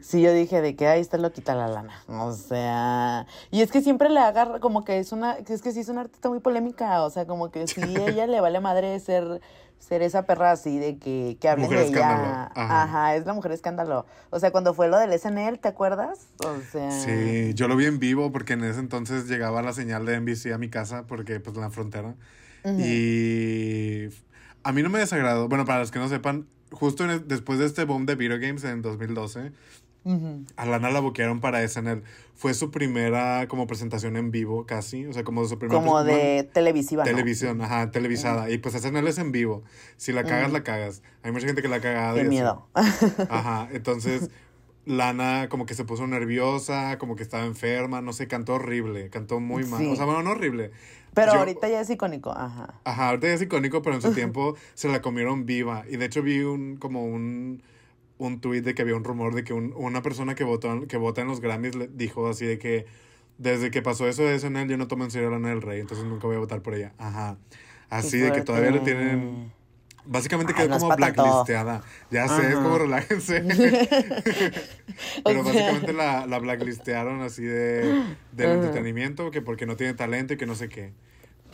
Sí, 0.02 0.22
yo 0.22 0.32
dije 0.32 0.60
de 0.60 0.76
que 0.76 0.86
ahí 0.86 1.00
está 1.00 1.18
loquita 1.18 1.54
la 1.54 1.68
lana. 1.68 2.02
O 2.08 2.32
sea, 2.32 3.26
y 3.50 3.62
es 3.62 3.70
que 3.70 3.80
siempre 3.80 4.08
le 4.08 4.20
agarra 4.20 4.60
como 4.60 4.84
que 4.84 4.98
es 4.98 5.12
una, 5.12 5.32
es 5.32 5.62
que 5.62 5.72
sí 5.72 5.80
es 5.80 5.88
una 5.88 6.02
artista 6.02 6.28
muy 6.28 6.40
polémica, 6.40 7.02
o 7.02 7.10
sea, 7.10 7.26
como 7.26 7.50
que 7.50 7.66
sí 7.66 7.80
ella 8.06 8.26
le 8.26 8.40
vale 8.40 8.60
madre 8.60 8.98
ser 9.00 9.40
ser 9.86 10.00
esa 10.02 10.22
perra 10.26 10.52
así 10.52 10.78
de 10.78 10.96
que, 10.96 11.36
que 11.40 11.48
hablen 11.48 11.64
Mujer 11.66 11.80
de 11.80 11.86
escándalo, 11.86 12.22
ella. 12.24 12.52
ajá. 12.54 12.82
Ajá. 12.84 13.16
es 13.16 13.26
la 13.26 13.34
mujer 13.34 13.50
escándalo. 13.52 14.06
O 14.30 14.38
sea, 14.38 14.52
cuando 14.52 14.74
fue 14.74 14.88
lo 14.88 14.96
del 14.98 15.12
SNL, 15.12 15.58
¿te 15.58 15.68
acuerdas? 15.68 16.28
O 16.44 16.56
sea, 16.70 16.90
Sí, 16.92 17.52
yo 17.54 17.66
lo 17.66 17.74
vi 17.76 17.86
en 17.86 17.98
vivo 17.98 18.30
porque 18.30 18.52
en 18.52 18.62
ese 18.64 18.78
entonces 18.78 19.26
llegaba 19.28 19.60
la 19.60 19.72
señal 19.72 20.06
de 20.06 20.14
NBC 20.20 20.52
a 20.54 20.58
mi 20.58 20.68
casa 20.70 21.04
porque 21.08 21.40
pues 21.40 21.56
en 21.56 21.62
la 21.62 21.70
frontera. 21.70 22.14
Y 22.64 24.06
a 24.62 24.72
mí 24.72 24.82
no 24.82 24.90
me 24.90 24.98
desagradó. 25.00 25.48
Bueno, 25.48 25.64
para 25.64 25.80
los 25.80 25.90
que 25.90 25.98
no 25.98 26.08
sepan, 26.08 26.46
justo 26.70 27.04
en 27.04 27.10
el- 27.10 27.28
después 27.28 27.58
de 27.58 27.66
este 27.66 27.84
boom 27.84 28.06
de 28.06 28.14
video 28.14 28.38
games 28.38 28.64
en 28.64 28.82
2012, 28.82 29.52
ujú. 30.04 30.44
a 30.56 30.66
Lana 30.66 30.90
la 30.90 31.00
boquearon 31.00 31.40
para 31.40 31.66
SNL. 31.66 32.02
Fue 32.34 32.54
su 32.54 32.70
primera 32.70 33.46
como 33.48 33.66
presentación 33.66 34.16
en 34.16 34.30
vivo 34.30 34.66
casi, 34.66 35.06
o 35.06 35.12
sea, 35.12 35.22
como 35.24 35.44
su 35.44 35.58
primera 35.58 35.80
como 35.80 36.02
de 36.02 36.48
televisiva, 36.52 37.04
¿no? 37.04 37.10
televisión, 37.10 37.60
ajá, 37.60 37.90
televisada. 37.90 38.50
Y 38.50 38.58
pues 38.58 38.74
SNL 38.74 39.06
es 39.08 39.18
en 39.18 39.30
vivo. 39.32 39.62
Si 39.96 40.12
la 40.12 40.24
cagas, 40.24 40.50
la 40.52 40.62
cagas. 40.64 41.02
Hay 41.22 41.30
mucha 41.32 41.46
gente 41.46 41.62
que 41.62 41.68
la 41.68 41.76
ha 41.76 41.80
cagado. 41.80 42.16
Qué 42.16 42.24
miedo. 42.24 42.66
Ajá, 43.28 43.68
entonces 43.72 44.30
Lana 44.84 45.48
como 45.48 45.66
que 45.66 45.74
se 45.74 45.84
puso 45.84 46.06
nerviosa, 46.06 46.98
como 46.98 47.14
que 47.14 47.22
estaba 47.22 47.44
enferma, 47.44 48.00
no 48.00 48.12
sé, 48.12 48.26
cantó 48.26 48.54
horrible, 48.54 49.10
cantó 49.10 49.38
muy 49.38 49.64
mal. 49.64 49.80
Sí. 49.80 49.86
O 49.86 49.94
sea, 49.96 50.04
bueno, 50.06 50.22
no 50.22 50.30
horrible. 50.32 50.72
Pero 51.14 51.34
Yo- 51.34 51.38
ahorita 51.40 51.68
ya 51.68 51.80
es 51.82 51.90
icónico, 51.90 52.30
ajá. 52.32 52.74
Ajá, 52.84 53.10
ahorita 53.10 53.28
ya 53.28 53.34
es 53.34 53.42
icónico, 53.42 53.82
pero 53.82 53.94
en 53.96 54.02
su 54.02 54.12
tiempo 54.14 54.56
se 54.74 54.88
la 54.88 55.00
comieron 55.02 55.46
viva. 55.46 55.84
Y 55.88 55.96
de 55.98 56.06
hecho 56.06 56.22
vi 56.22 56.40
un 56.40 56.76
como 56.78 57.04
un 57.04 57.62
un 58.26 58.40
tuit 58.40 58.64
de 58.64 58.74
que 58.74 58.82
había 58.82 58.94
un 58.96 59.04
rumor 59.04 59.34
de 59.34 59.44
que 59.44 59.52
un- 59.52 59.72
una 59.76 60.02
persona 60.02 60.34
que 60.34 60.44
votó 60.44 60.86
que 60.86 60.96
vota 60.96 61.22
en 61.22 61.28
los 61.28 61.40
Grammys 61.40 61.74
le 61.74 61.88
dijo 61.88 62.28
así 62.28 62.46
de 62.46 62.58
que 62.58 62.86
desde 63.38 63.70
que 63.70 63.82
pasó 63.82 64.06
eso 64.08 64.22
de 64.22 64.34
SNL 64.38 64.68
yo 64.68 64.76
no 64.76 64.86
tomo 64.88 65.04
en 65.04 65.10
serio 65.10 65.28
a 65.28 65.32
Lana 65.32 65.48
del 65.48 65.62
Rey, 65.62 65.80
entonces 65.80 66.04
nunca 66.06 66.26
voy 66.26 66.36
a 66.36 66.40
votar 66.40 66.62
por 66.62 66.74
ella. 66.74 66.92
Ajá. 66.98 67.36
Así 67.90 68.18
de 68.18 68.32
que 68.32 68.42
todavía 68.42 68.70
le 68.70 68.80
tienen 68.80 69.52
Básicamente 70.04 70.52
quedó 70.52 70.78
como 70.78 70.96
blacklisteada. 70.96 71.82
Ya 72.10 72.26
sé, 72.26 72.48
es 72.48 72.54
como 72.56 72.76
relájense. 72.76 73.40
Pero 75.24 75.44
básicamente 75.44 75.92
la, 75.92 76.26
la 76.26 76.38
blacklistearon 76.38 77.20
así 77.22 77.44
de, 77.44 78.02
del 78.32 78.50
entretenimiento, 78.50 79.30
que 79.30 79.42
porque 79.42 79.66
no 79.66 79.76
tiene 79.76 79.94
talento 79.94 80.34
y 80.34 80.36
que 80.36 80.46
no 80.46 80.54
sé 80.56 80.68
qué. 80.68 80.92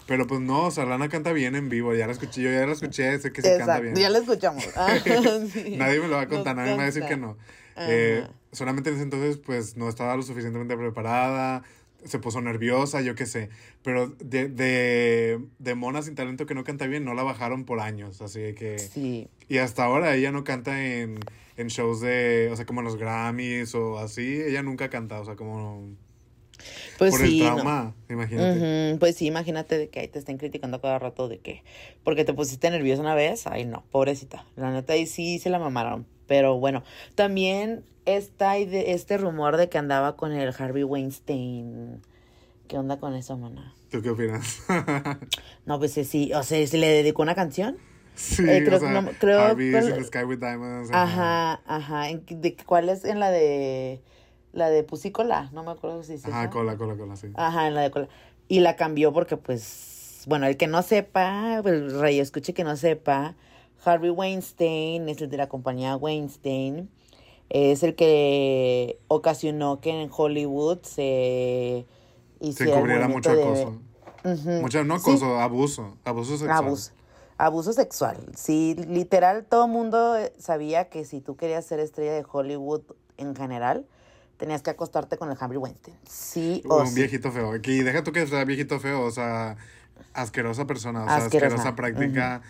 Pero 0.09 0.27
pues 0.27 0.41
no, 0.41 0.65
o 0.65 0.71
sea, 0.71 0.87
Lana 0.87 1.11
canta 1.11 1.33
bien 1.35 1.55
en 1.55 1.69
vivo, 1.69 1.95
ya 1.95 2.07
la 2.07 2.13
escuché, 2.15 2.41
yo 2.41 2.51
ya 2.51 2.65
la 2.67 2.73
escuché, 2.73 3.19
sé 3.19 3.31
que 3.31 3.43
sí 3.43 3.49
canta 3.59 3.79
bien. 3.79 3.95
ya 3.95 4.09
lo 4.09 4.17
escuchamos. 4.19 4.67
Ah, 4.75 4.97
sí. 5.53 5.77
Nadie 5.77 6.01
me 6.01 6.09
lo 6.09 6.17
va 6.17 6.23
a 6.23 6.29
contar, 6.29 6.57
Nos 6.57 6.65
nadie 6.65 6.71
me 6.73 6.77
va 6.79 6.83
a 6.85 6.87
decir 6.87 7.05
que 7.05 7.19
no. 7.19 7.37
Eh, 7.77 8.27
solamente 8.51 8.89
en 8.89 8.97
ese 8.97 9.05
entonces, 9.05 9.37
pues 9.37 9.77
no 9.77 9.87
estaba 9.87 10.17
lo 10.17 10.23
suficientemente 10.23 10.79
preparada, 10.79 11.63
se 12.05 12.19
puso 12.19 12.41
nerviosa, 12.41 13.03
yo 13.03 13.15
qué 13.15 13.27
sé. 13.27 13.51
Pero 13.83 14.09
de, 14.09 14.49
de, 14.49 15.41
de 15.59 15.75
Mona 15.75 16.01
sin 16.01 16.15
talento 16.15 16.47
que 16.47 16.55
no 16.55 16.65
canta 16.65 16.87
bien, 16.87 17.05
no 17.05 17.13
la 17.13 17.23
bajaron 17.23 17.67
por 17.67 17.79
años. 17.81 18.23
Así 18.23 18.55
que. 18.55 18.79
Sí. 18.79 19.29
Y 19.47 19.59
hasta 19.59 19.85
ahora 19.85 20.15
ella 20.15 20.33
no 20.33 20.43
canta 20.43 20.83
en, 20.83 21.21
en 21.59 21.67
shows 21.69 22.01
de. 22.01 22.49
O 22.51 22.57
sea, 22.57 22.65
como 22.65 22.81
en 22.81 22.87
los 22.87 22.97
Grammys 22.97 23.75
o 23.75 23.99
así. 23.99 24.41
Ella 24.41 24.63
nunca 24.63 24.89
canta, 24.89 25.21
o 25.21 25.25
sea, 25.27 25.37
como. 25.37 25.87
Pues 26.99 27.13
por 27.13 27.21
sí. 27.21 27.41
el 27.41 27.49
no. 27.49 27.55
trauma, 27.55 27.95
imagínate. 28.09 28.97
Pues 28.99 29.17
sí, 29.17 29.27
imagínate 29.27 29.79
de 29.79 29.89
que 29.89 30.01
ahí 30.01 30.09
te 30.09 30.19
estén 30.19 30.39
criticando 30.39 30.81
cada 30.81 30.99
rato 30.99 31.29
de 31.29 31.39
que 31.39 31.63
porque 32.05 32.25
te 32.25 32.33
pusiste 32.35 32.71
nerviosa 32.71 33.03
una 33.03 33.15
vez, 33.15 33.47
ay 33.47 33.65
no, 33.65 33.85
pobrecita. 33.91 34.45
La 34.57 34.71
neta 34.71 34.93
ahí 34.95 35.07
sí 35.07 35.39
se 35.39 35.51
la 35.51 35.59
mamaron. 35.59 36.07
Pero 36.27 36.59
bueno, 36.59 36.83
también 37.15 37.85
está 38.05 38.57
este 38.59 39.17
rumor 39.19 39.57
de 39.57 39.69
que 39.69 39.79
andaba 39.79 40.17
con 40.17 40.33
el 40.33 40.53
Harvey 40.59 40.83
Weinstein. 40.85 42.01
¿Qué 42.67 42.77
onda 42.79 42.99
con 42.99 43.15
eso, 43.15 43.37
mana? 43.39 43.75
¿Tú 43.91 44.03
qué 44.03 44.11
opinas? 44.11 44.61
No, 45.67 45.79
pues 45.79 45.93
sí, 45.93 46.05
sí, 46.05 46.33
o 46.35 46.43
sea, 46.43 46.67
¿se 46.67 46.79
le 46.79 46.87
dedicó 46.89 47.23
una 47.23 47.35
canción? 47.35 47.77
sí, 48.15 48.43
Eh, 48.49 48.63
creo 48.65 48.77
o 48.77 48.81
sea, 48.81 48.89
que 48.89 48.95
no- 49.03 49.11
creo 49.19 49.55
the 49.57 50.05
Sky 50.05 50.25
with 50.25 50.39
Diamonds. 50.39 50.91
Ajá, 50.93 51.61
ajá. 51.67 52.09
¿En 52.11 52.21
qué- 52.23 52.35
de, 52.37 52.57
¿Cuál 52.57 52.89
es 52.89 53.05
en 53.05 53.21
la 53.21 53.31
de 53.31 54.01
la 54.59 54.69
de 54.71 54.83
Pusicola? 54.85 55.49
No 55.53 55.63
me 55.63 55.71
acuerdo 55.71 56.03
si 56.03 56.13
dice 56.15 56.29
Ajá, 56.29 56.51
cola, 56.51 56.77
cola, 56.77 56.97
cola, 56.97 57.17
sí. 57.17 57.29
Ajá, 57.35 57.69
en 57.69 57.75
la 57.75 57.83
de 57.83 57.91
cola. 57.91 58.09
Y 58.49 58.61
la 58.61 58.77
cambió 58.77 59.13
porque, 59.13 59.37
pues, 59.37 60.23
bueno, 60.27 60.47
el 60.47 60.57
que 60.57 60.67
no 60.67 60.83
sepa, 60.83 61.59
el 61.65 61.99
rey 62.01 62.21
escuche 62.21 62.53
que 62.55 62.65
no 62.65 62.77
sepa, 62.77 63.35
Harvey 63.85 64.11
Weinstein 64.11 65.09
es 65.09 65.21
el 65.23 65.31
de 65.31 65.37
la 65.37 65.49
compañía 65.49 65.97
Weinstein. 65.97 66.91
Es 67.51 67.83
el 67.83 67.95
que 67.95 68.99
ocasionó 69.09 69.81
que 69.81 69.91
en 70.03 70.11
Hollywood 70.15 70.81
se 70.83 71.87
Se 72.41 72.47
hiciera 72.47 72.73
el 72.73 72.77
encubriera 72.79 73.09
mucho 73.09 73.35
de- 73.35 73.43
acoso. 73.43 73.79
Ujú. 74.25 74.51
Mucho, 74.63 74.85
no 74.85 74.99
Sí. 74.99 75.11
acoso, 75.11 75.39
abuso. 75.41 75.97
Abuso 76.05 76.37
sexual. 76.37 76.59
Abuso. 76.67 76.93
Abuso 77.39 77.73
sexual. 77.73 78.17
Sí, 78.37 78.75
literal, 78.89 79.45
todo 79.45 79.67
el 79.67 79.71
mundo 79.71 80.17
sabía 80.39 80.89
que 80.91 81.05
si 81.05 81.21
tú 81.21 81.37
querías 81.37 81.65
ser 81.65 81.79
estrella 81.79 82.13
de 82.13 82.25
Hollywood 82.31 82.83
en 83.17 83.35
general, 83.37 83.87
tenías 84.39 84.63
que 84.63 84.71
acostarte 84.71 85.19
con 85.19 85.31
el 85.31 85.37
Harvey 85.39 85.59
Weinstein. 85.59 85.97
Sí 86.09 86.63
o 86.67 86.81
Un 86.81 86.87
sí. 86.89 86.95
viejito 86.95 87.31
feo. 87.31 87.55
Y 87.57 87.83
deja 87.83 88.03
tú 88.03 88.13
que 88.13 88.27
sea 88.27 88.45
viejito 88.45 88.81
feo, 88.81 89.03
o 89.03 89.11
sea, 89.11 89.57
asquerosa 90.15 90.67
persona, 90.67 91.03
o 91.03 91.07
sea, 91.07 91.17
Asquerosa. 91.17 91.57
asquerosa 91.57 91.77
práctica, 91.77 92.43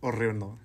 horrible. 0.00 0.40
¿no? 0.40 0.58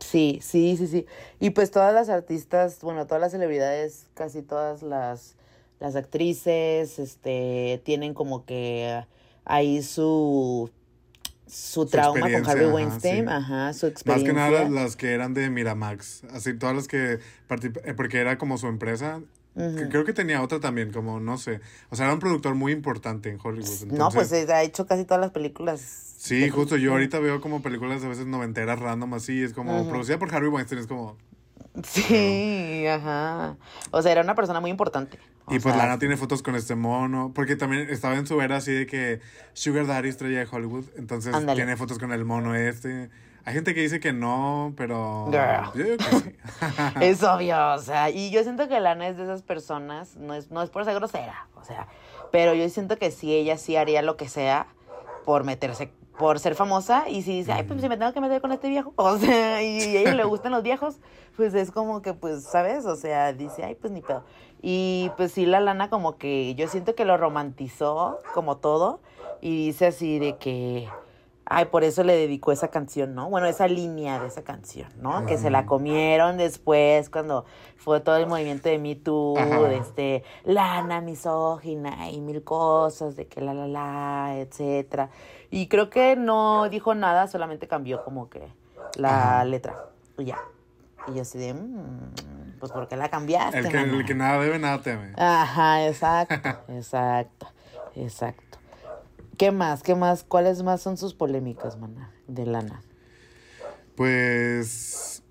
Sí, 0.00 0.40
sí, 0.42 0.76
sí, 0.76 0.86
sí. 0.86 1.06
Y 1.40 1.50
pues 1.50 1.70
todas 1.70 1.94
las 1.94 2.08
artistas, 2.08 2.80
bueno, 2.82 3.06
todas 3.06 3.20
las 3.20 3.32
celebridades, 3.32 4.06
casi 4.14 4.42
todas 4.42 4.82
las, 4.82 5.36
las 5.80 5.96
actrices, 5.96 6.98
este, 6.98 7.80
tienen 7.84 8.12
como 8.14 8.44
que 8.44 9.04
ahí 9.44 9.82
su, 9.82 10.70
su 11.46 11.86
trauma 11.86 12.20
con 12.30 12.46
Harvey 12.46 12.64
ajá, 12.66 12.74
Weinstein, 12.74 13.24
sí. 13.24 13.30
ajá, 13.30 13.72
su 13.72 13.86
Más 13.86 13.92
experiencia. 13.92 14.28
que 14.32 14.38
nada 14.38 14.68
las 14.68 14.96
que 14.96 15.12
eran 15.12 15.32
de 15.34 15.48
Miramax, 15.50 16.24
así 16.32 16.54
todas 16.54 16.74
las 16.76 16.88
que 16.88 17.20
particip- 17.48 17.80
eh, 17.84 17.94
porque 17.94 18.18
era 18.20 18.36
como 18.38 18.58
su 18.58 18.66
empresa. 18.66 19.20
Que 19.56 19.88
creo 19.88 20.04
que 20.04 20.12
tenía 20.12 20.42
otra 20.42 20.60
también, 20.60 20.92
como 20.92 21.18
no 21.18 21.38
sé. 21.38 21.60
O 21.90 21.96
sea, 21.96 22.06
era 22.06 22.14
un 22.14 22.20
productor 22.20 22.54
muy 22.54 22.72
importante 22.72 23.30
en 23.30 23.38
Hollywood. 23.42 23.86
no, 23.92 24.10
pues 24.10 24.30
eh, 24.32 24.46
ha 24.52 24.62
hecho 24.62 24.86
casi 24.86 25.04
todas 25.04 25.20
las 25.20 25.30
películas. 25.30 25.80
Sí, 26.18 26.40
de- 26.40 26.50
justo 26.50 26.76
yo 26.76 26.92
ahorita 26.92 27.18
veo 27.20 27.40
como 27.40 27.62
películas 27.62 28.04
a 28.04 28.08
veces 28.08 28.26
noventeras 28.26 28.78
random 28.78 29.14
así, 29.14 29.42
es 29.42 29.52
como 29.52 29.88
producida 29.88 30.18
por 30.18 30.34
Harvey 30.34 30.50
Weinstein, 30.50 30.80
es 30.80 30.86
como... 30.86 31.16
Sí, 31.84 32.86
ajá. 32.86 33.56
O 33.90 34.00
sea, 34.02 34.12
era 34.12 34.22
una 34.22 34.34
persona 34.34 34.60
muy 34.60 34.70
importante. 34.70 35.18
O 35.44 35.54
Y 35.54 35.58
pues 35.60 35.74
sea, 35.74 35.84
Lana 35.84 35.98
tiene 35.98 36.16
fotos 36.16 36.42
con 36.42 36.54
este 36.54 36.74
mono, 36.74 37.32
porque 37.34 37.54
también 37.56 37.88
estaba 37.90 38.16
en 38.16 38.26
su 38.26 38.40
era 38.40 38.56
así 38.56 38.72
de 38.72 38.86
que 38.86 39.20
Sugar 39.52 39.86
Daddy 39.86 40.08
estrella 40.08 40.38
de 40.40 40.48
Hollywood, 40.50 40.84
entonces 40.96 41.34
tiene 41.54 41.76
fotos 41.76 41.98
con 41.98 42.12
el 42.12 42.24
mono 42.24 42.54
este. 42.54 43.10
Hay 43.46 43.54
gente 43.54 43.74
que 43.74 43.80
dice 43.80 44.00
que 44.00 44.12
no, 44.12 44.74
pero 44.76 45.28
Girl. 45.30 45.70
yo 45.72 45.84
digo 45.84 45.96
que 45.98 46.04
sí. 46.04 46.36
Es 47.00 47.22
obvio, 47.22 47.74
o 47.74 47.78
sea, 47.78 48.10
y 48.10 48.30
yo 48.30 48.42
siento 48.42 48.66
que 48.66 48.80
Lana 48.80 49.06
es 49.06 49.16
de 49.16 49.22
esas 49.22 49.42
personas, 49.42 50.16
no 50.16 50.34
es, 50.34 50.50
no 50.50 50.62
es 50.62 50.70
por 50.70 50.84
ser 50.84 50.96
grosera, 50.96 51.46
o 51.54 51.62
sea, 51.62 51.86
pero 52.32 52.54
yo 52.54 52.68
siento 52.68 52.98
que 52.98 53.12
sí, 53.12 53.32
ella 53.32 53.56
sí 53.56 53.76
haría 53.76 54.02
lo 54.02 54.16
que 54.16 54.28
sea 54.28 54.66
por 55.24 55.44
meterse, 55.44 55.92
por 56.18 56.40
ser 56.40 56.56
famosa, 56.56 57.08
y 57.08 57.22
si 57.22 57.36
dice, 57.38 57.52
ay, 57.52 57.62
pues 57.62 57.80
si 57.80 57.88
me 57.88 57.96
tengo 57.96 58.12
que 58.12 58.20
meter 58.20 58.40
con 58.40 58.50
este 58.50 58.68
viejo, 58.68 58.92
o 58.96 59.16
sea, 59.16 59.62
y, 59.62 59.96
a 59.96 60.00
ella 60.00 60.14
le 60.14 60.24
gustan 60.24 60.50
los 60.50 60.64
viejos, 60.64 60.98
pues 61.36 61.54
es 61.54 61.70
como 61.70 62.02
que, 62.02 62.14
pues, 62.14 62.42
¿sabes? 62.42 62.84
O 62.84 62.96
sea, 62.96 63.32
dice, 63.32 63.62
ay, 63.62 63.76
pues 63.76 63.92
ni 63.92 64.02
pedo. 64.02 64.24
Y 64.60 65.12
pues 65.16 65.30
sí, 65.30 65.46
la 65.46 65.60
Lana 65.60 65.88
como 65.88 66.16
que 66.16 66.56
yo 66.56 66.66
siento 66.66 66.96
que 66.96 67.04
lo 67.04 67.16
romantizó 67.16 68.18
como 68.34 68.56
todo, 68.56 68.98
y 69.40 69.66
dice 69.66 69.86
así 69.86 70.18
de 70.18 70.36
que... 70.36 70.88
Ay, 71.48 71.66
por 71.66 71.84
eso 71.84 72.02
le 72.02 72.16
dedicó 72.16 72.50
esa 72.50 72.68
canción, 72.68 73.14
¿no? 73.14 73.30
Bueno, 73.30 73.46
esa 73.46 73.68
línea 73.68 74.18
de 74.18 74.26
esa 74.26 74.42
canción, 74.42 74.88
¿no? 75.00 75.26
Que 75.26 75.38
se 75.38 75.48
la 75.48 75.64
comieron 75.64 76.38
después 76.38 77.08
cuando 77.08 77.44
fue 77.76 78.00
todo 78.00 78.16
el 78.16 78.26
movimiento 78.26 78.68
de 78.68 78.78
Me 78.78 78.96
Too, 78.96 79.34
de 79.68 79.76
este, 79.76 80.24
lana 80.44 81.00
misógina 81.00 82.10
y 82.10 82.20
mil 82.20 82.42
cosas, 82.42 83.14
de 83.14 83.28
que 83.28 83.40
la 83.40 83.54
la 83.54 83.68
la, 83.68 84.34
etcétera. 84.38 85.10
Y 85.48 85.68
creo 85.68 85.88
que 85.88 86.16
no 86.16 86.68
dijo 86.68 86.96
nada, 86.96 87.28
solamente 87.28 87.68
cambió 87.68 88.02
como 88.02 88.28
que 88.28 88.52
la 88.96 89.44
letra. 89.44 89.84
Y 90.18 90.24
ya. 90.24 90.38
Y 91.06 91.14
yo 91.14 91.22
así 91.22 91.38
de, 91.38 91.54
"Mm, 91.54 92.58
pues 92.58 92.72
¿por 92.72 92.88
qué 92.88 92.96
la 92.96 93.08
cambiaste? 93.08 93.58
El 93.58 93.68
que, 93.68 93.76
mana?" 93.76 93.96
el 93.98 94.04
que 94.04 94.14
nada 94.16 94.40
debe, 94.40 94.58
nada 94.58 94.82
teme. 94.82 95.12
Ajá, 95.16 95.86
exacto, 95.86 96.34
exacto, 96.68 97.46
exacto. 97.94 98.55
¿Qué 99.36 99.50
más? 99.50 99.82
¿Qué 99.82 99.94
más? 99.94 100.24
¿Cuáles 100.24 100.62
más 100.62 100.80
son 100.80 100.96
sus 100.96 101.14
polémicas, 101.14 101.78
mana? 101.78 102.10
De 102.26 102.46
lana. 102.46 102.82
Pues, 103.96 105.22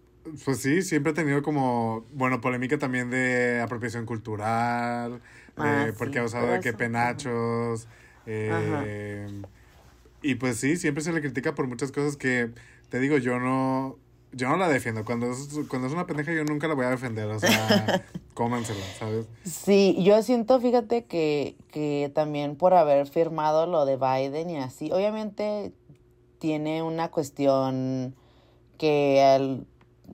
pues 0.43 0.59
sí, 0.59 0.81
siempre 0.81 1.11
he 1.11 1.15
tenido 1.15 1.41
como, 1.41 2.05
bueno, 2.13 2.41
polémica 2.41 2.77
también 2.77 3.09
de 3.09 3.61
apropiación 3.61 4.05
cultural, 4.05 5.21
Ah, 5.57 5.87
eh, 5.87 5.91
sí, 5.91 5.97
porque 5.99 6.19
ha 6.19 6.23
usado 6.23 6.47
de 6.47 6.59
que 6.59 6.69
eso. 6.69 6.77
penachos, 6.77 7.87
eh, 8.25 9.27
y 10.21 10.35
pues 10.35 10.57
sí, 10.57 10.77
siempre 10.77 11.03
se 11.03 11.13
le 11.13 11.21
critica 11.21 11.53
por 11.53 11.67
muchas 11.67 11.91
cosas 11.91 12.17
que, 12.17 12.51
te 12.89 12.99
digo, 12.99 13.17
yo 13.17 13.39
no, 13.39 13.97
yo 14.35 14.49
no 14.49 14.57
la 14.57 14.67
defiendo. 14.67 15.03
Cuando 15.05 15.31
es, 15.31 15.49
cuando 15.69 15.87
es 15.87 15.93
una 15.93 16.05
pendeja 16.05 16.33
yo 16.33 16.43
nunca 16.43 16.67
la 16.67 16.73
voy 16.75 16.85
a 16.85 16.89
defender, 16.89 17.27
o 17.27 17.39
sea, 17.39 18.03
cómansela, 18.33 18.83
¿sabes? 18.99 19.27
Sí, 19.45 19.95
yo 20.03 20.21
siento, 20.21 20.59
fíjate 20.59 21.05
que, 21.05 21.55
que 21.71 22.11
también 22.13 22.55
por 22.55 22.73
haber 22.73 23.07
firmado 23.07 23.65
lo 23.65 23.85
de 23.85 23.97
Biden 23.97 24.49
y 24.49 24.57
así, 24.57 24.91
obviamente 24.91 25.71
tiene 26.39 26.83
una 26.83 27.09
cuestión 27.09 28.15
que, 28.77 29.23
al- 29.23 29.65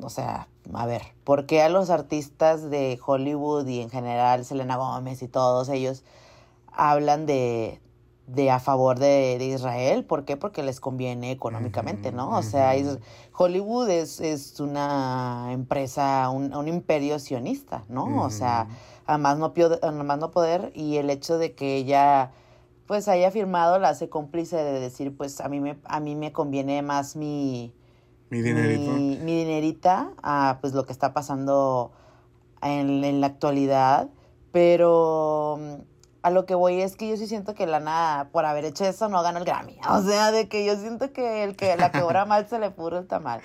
o 0.02 0.10
sea, 0.10 0.48
a 0.74 0.86
ver, 0.86 1.02
¿por 1.24 1.48
qué 1.48 1.62
a 1.64 1.70
los 1.70 1.90
artistas 1.90 2.70
de 2.70 3.00
Hollywood 3.04 3.68
y 3.68 3.82
en 3.82 3.90
general 3.90 4.46
Selena 4.46 4.78
Gómez 4.78 5.22
y 5.24 5.28
todos 5.28 5.68
ellos 5.70 6.04
hablan 6.72 7.26
de, 7.26 7.82
de 8.34 8.52
a 8.52 8.60
favor 8.60 9.00
de, 9.00 9.38
de 9.40 9.46
Israel? 9.48 10.06
¿Por 10.06 10.26
qué? 10.26 10.38
Porque 10.38 10.64
les 10.64 10.80
conviene 10.80 11.32
económicamente, 11.32 12.12
¿no? 12.12 12.38
O 12.38 12.44
sea, 12.44 12.74
Hollywood 13.38 13.90
es, 13.90 14.20
es 14.20 14.60
una 14.60 15.50
empresa, 15.52 16.30
un, 16.30 16.54
un 16.56 16.68
imperio 16.68 17.20
sionista, 17.20 17.86
¿no? 17.90 18.22
O 18.24 18.30
sea, 18.30 18.68
Ujú. 18.70 18.76
a 19.06 19.18
más 19.18 19.38
no, 19.38 19.54
pio- 19.54 19.80
a 19.82 19.92
más 19.92 20.18
no 20.20 20.32
poder 20.32 20.72
y 20.76 20.98
el 20.98 21.10
hecho 21.10 21.38
de 21.38 21.56
que 21.56 21.76
ella 21.78 22.32
pues 22.88 23.08
haya 23.08 23.32
firmado 23.32 23.80
la 23.80 23.90
hace 23.90 24.10
cómplice 24.10 24.58
de 24.58 24.80
decir 24.80 25.16
pues 25.16 25.40
a 25.42 25.48
mí 25.50 25.60
me 25.62 25.80
a 25.86 26.00
mí 26.02 26.16
me 26.16 26.34
conviene 26.34 26.82
más 26.82 27.16
mi 27.16 27.74
Mi 28.32 28.42
dinerito. 28.42 28.92
mi, 28.96 29.20
mi 29.22 29.38
dinerita 29.38 30.14
a 30.24 30.58
pues 30.62 30.74
lo 30.74 30.86
que 30.86 30.92
está 30.94 31.14
pasando 31.14 31.92
en, 32.62 33.04
en 33.04 33.22
la 33.22 33.28
actualidad 33.28 34.10
pero 34.52 35.60
a 36.24 36.30
lo 36.30 36.46
que 36.46 36.56
voy 36.56 36.82
es 36.82 36.96
que 36.96 37.10
yo 37.10 37.18
sí 37.18 37.28
siento 37.28 37.56
que 37.56 37.66
Lana 37.66 38.30
por 38.32 38.46
haber 38.46 38.66
hecho 38.66 38.86
eso 38.86 39.10
no 39.10 39.24
ganó 39.24 39.40
el 39.40 39.46
Grammy 39.46 39.78
o 39.90 40.02
sea 40.02 40.32
de 40.32 40.48
que 40.48 40.66
yo 40.66 40.76
siento 40.76 41.12
que 41.14 41.44
el 41.44 41.56
que 41.56 41.76
la 41.78 41.92
que 41.92 42.02
obra 42.02 42.26
mal 42.26 42.48
se 42.48 42.60
le 42.60 42.70
puro 42.70 43.00
el 43.00 43.08
tamal 43.08 43.42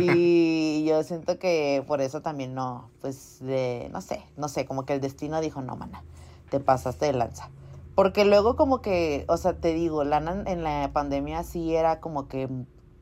y 0.00 0.84
yo 0.84 1.02
siento 1.02 1.38
que 1.38 1.82
por 1.86 2.00
eso 2.00 2.20
también 2.20 2.54
no 2.54 2.90
pues 3.00 3.38
de 3.40 3.88
no 3.92 4.00
sé 4.00 4.22
no 4.36 4.48
sé 4.48 4.66
como 4.66 4.84
que 4.84 4.92
el 4.92 5.00
destino 5.00 5.40
dijo 5.40 5.62
no 5.62 5.76
mana 5.76 6.02
te 6.50 6.60
pasaste 6.60 7.06
de 7.06 7.12
lanza 7.14 7.48
porque 8.00 8.24
luego 8.24 8.56
como 8.56 8.80
que, 8.80 9.26
o 9.28 9.36
sea, 9.36 9.52
te 9.52 9.74
digo, 9.74 10.04
Lana 10.04 10.44
en 10.46 10.62
la 10.62 10.88
pandemia 10.92 11.42
sí 11.42 11.76
era 11.76 12.00
como 12.00 12.28
que 12.28 12.48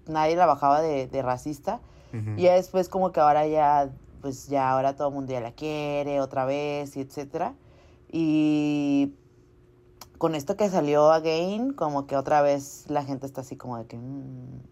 nadie 0.08 0.34
la 0.34 0.44
bajaba 0.44 0.80
de, 0.80 1.06
de 1.06 1.22
racista. 1.22 1.80
Y 2.36 2.44
después 2.44 2.88
como 2.88 3.12
que 3.12 3.20
ahora 3.20 3.46
ya, 3.46 3.90
pues 4.22 4.48
ya 4.48 4.70
ahora 4.70 4.96
todo 4.96 5.08
el 5.08 5.14
mundo 5.14 5.30
ya 5.32 5.40
la 5.40 5.52
quiere 5.52 6.20
otra 6.20 6.46
vez 6.46 6.96
y 6.96 7.02
etcétera. 7.02 7.52
Y 8.10 9.14
con 10.18 10.34
esto 10.34 10.56
que 10.56 10.68
salió 10.68 11.10
Again, 11.12 11.72
como 11.72 12.06
que 12.06 12.16
otra 12.16 12.42
vez 12.42 12.84
la 12.88 13.04
gente 13.04 13.26
está 13.26 13.42
así 13.42 13.56
como 13.56 13.78
de 13.78 13.86
que... 13.86 13.96
mm. 13.96 14.62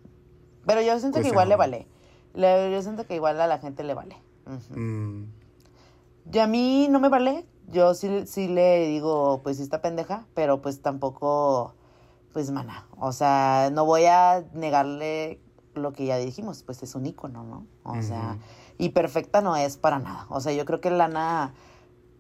Pero 0.67 0.81
yo 0.83 0.99
siento 0.99 1.17
Pues 1.17 1.25
que 1.25 1.29
sí, 1.29 1.33
igual 1.33 1.49
le 1.49 1.57
vale. 1.57 1.87
Le- 2.35 2.73
yo 2.73 2.83
siento 2.83 3.07
que 3.07 3.15
igual 3.15 3.41
a 3.41 3.47
la 3.47 3.59
gente 3.59 3.85
le 3.85 3.95
vale. 3.95 4.17
Mm. 4.75 5.25
Y 6.33 6.39
a 6.39 6.47
mí 6.47 6.89
no 6.91 6.99
me 7.01 7.09
vale. 7.09 7.47
yo 7.71 7.95
sí, 7.95 8.27
sí 8.27 8.49
le 8.49 8.87
digo, 8.89 9.41
pues 9.43 9.57
sí 9.59 9.63
está 9.63 9.81
pendeja, 9.83 10.27
pero 10.35 10.61
pues 10.63 10.83
tampoco, 10.83 11.75
pues 12.33 12.51
mana, 12.51 12.87
o 12.99 13.13
sea, 13.13 13.71
no 13.73 13.85
voy 13.85 14.05
a 14.07 14.45
negarle 14.55 15.41
lo 15.75 15.93
que 15.93 16.07
ya 16.07 16.17
dijimos, 16.17 16.63
pues 16.63 16.83
es 16.83 16.95
un 16.95 17.07
ícono, 17.07 17.43
¿no? 17.45 17.67
O 17.85 18.01
sea, 18.03 18.39
y 18.79 18.91
perfecta 18.91 19.41
no 19.41 19.57
es 19.57 19.77
para 19.77 19.99
nada, 19.99 20.27
o 20.31 20.41
sea, 20.41 20.53
yo 20.53 20.65
creo 20.65 20.81
que 20.81 20.91
Lana 20.91 21.55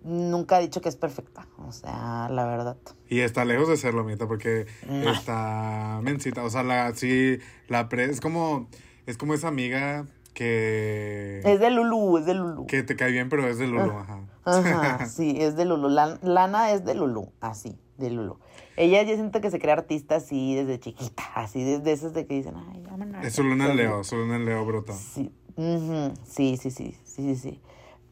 nunca 0.06 0.56
ha 0.56 0.60
dicho 0.60 0.80
que 0.80 0.88
es 0.88 0.96
perfecta, 0.96 1.46
o 1.58 1.72
sea, 1.72 2.28
la 2.30 2.44
verdad. 2.46 2.76
Y 3.08 3.20
está 3.20 3.44
lejos 3.44 3.68
de 3.68 3.76
serlo, 3.76 4.04
Mita, 4.04 4.26
porque 4.26 4.66
está 5.04 6.00
mencita. 6.02 6.42
O 6.44 6.50
sea, 6.50 6.62
la, 6.62 6.94
sí, 6.94 7.38
la 7.68 7.88
pre, 7.88 8.04
es 8.04 8.20
como, 8.20 8.68
es 9.06 9.16
como 9.18 9.34
esa 9.34 9.48
amiga 9.48 10.06
que, 10.34 11.40
Es 11.44 11.60
de 11.60 11.70
Lulu, 11.70 12.18
es 12.18 12.26
de 12.26 12.34
Lulu. 12.34 12.66
que 12.66 12.82
te 12.82 12.96
cae 12.96 13.10
bien, 13.12 13.28
pero 13.28 13.46
es 13.48 13.58
de 13.58 13.66
Lulu, 13.66 13.90
Ah. 13.92 14.00
ajá. 14.00 14.20
Ajá, 14.44 15.06
sí, 15.08 15.36
es 15.40 15.56
de 15.56 15.64
Lulu. 15.64 15.88
Lan- 15.88 16.18
Lana 16.22 16.72
es 16.72 16.84
de 16.84 16.94
Lulu, 16.94 17.32
así, 17.40 17.78
de 17.98 18.10
Lulu. 18.10 18.38
Ella 18.76 19.02
yo 19.02 19.14
siento 19.14 19.40
que 19.40 19.50
se 19.50 19.58
crea 19.58 19.74
artista 19.74 20.16
así 20.16 20.54
desde 20.54 20.78
chiquita, 20.78 21.22
así 21.34 21.64
desde 21.64 21.92
esas 21.92 22.12
de 22.12 22.26
que 22.26 22.34
dicen, 22.34 22.54
ay, 22.56 22.82
vámonos. 22.88 23.24
Es 23.24 23.34
su 23.34 23.42
luna 23.42 23.70
en. 23.70 23.76
Leo, 23.76 24.04
su 24.04 24.16
luna 24.16 24.36
en 24.36 24.44
Leo. 24.44 24.84
Sí, 24.92 25.32
ujú, 25.56 26.12
sí, 26.24 26.58
sí, 26.58 26.70
sí, 26.70 26.94
sí, 27.04 27.22
sí, 27.22 27.36
sí. 27.36 27.60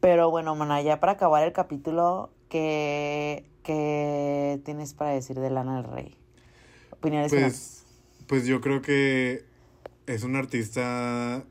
Pero 0.05 0.29
bueno, 0.29 0.53
mana, 0.55 0.83
ya 0.83 0.99
para 0.99 1.13
acabar 1.13 1.43
el 1.43 1.51
capítulo, 1.51 2.29
¿qué, 2.47 3.43
qué 3.63 4.61
tienes 4.63 4.93
para 4.93 5.09
decir 5.09 5.39
de 5.39 5.49
Lana 5.49 5.81
del 5.81 5.91
Rey? 5.91 6.15
Opiniones 6.91 7.31
Pues, 7.31 7.39
finales. 7.41 7.85
pues 8.27 8.45
yo 8.45 8.61
creo 8.61 8.83
que 8.83 9.45
es 10.05 10.23
un 10.23 10.35
artista 10.35 11.43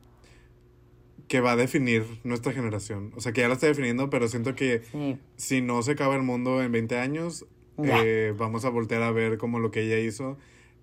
que 1.27 1.41
va 1.41 1.51
a 1.51 1.55
definir 1.57 2.05
nuestra 2.23 2.53
generación. 2.53 3.11
O 3.17 3.19
sea, 3.19 3.33
que 3.33 3.41
ya 3.41 3.49
la 3.49 3.55
está 3.55 3.67
definiendo, 3.67 4.09
pero 4.09 4.29
siento 4.29 4.55
que 4.55 4.83
Sí, 4.89 5.17
si 5.35 5.61
no 5.61 5.81
se 5.81 5.91
acaba 5.91 6.15
el 6.15 6.21
mundo 6.23 6.63
en 6.63 6.71
20 6.71 6.97
años, 6.97 7.45
eh, 7.83 8.33
vamos 8.37 8.63
a 8.63 8.69
voltear 8.69 9.03
a 9.03 9.11
ver 9.11 9.37
como 9.37 9.59
lo 9.59 9.69
que 9.69 9.81
ella 9.81 9.99
hizo 9.99 10.37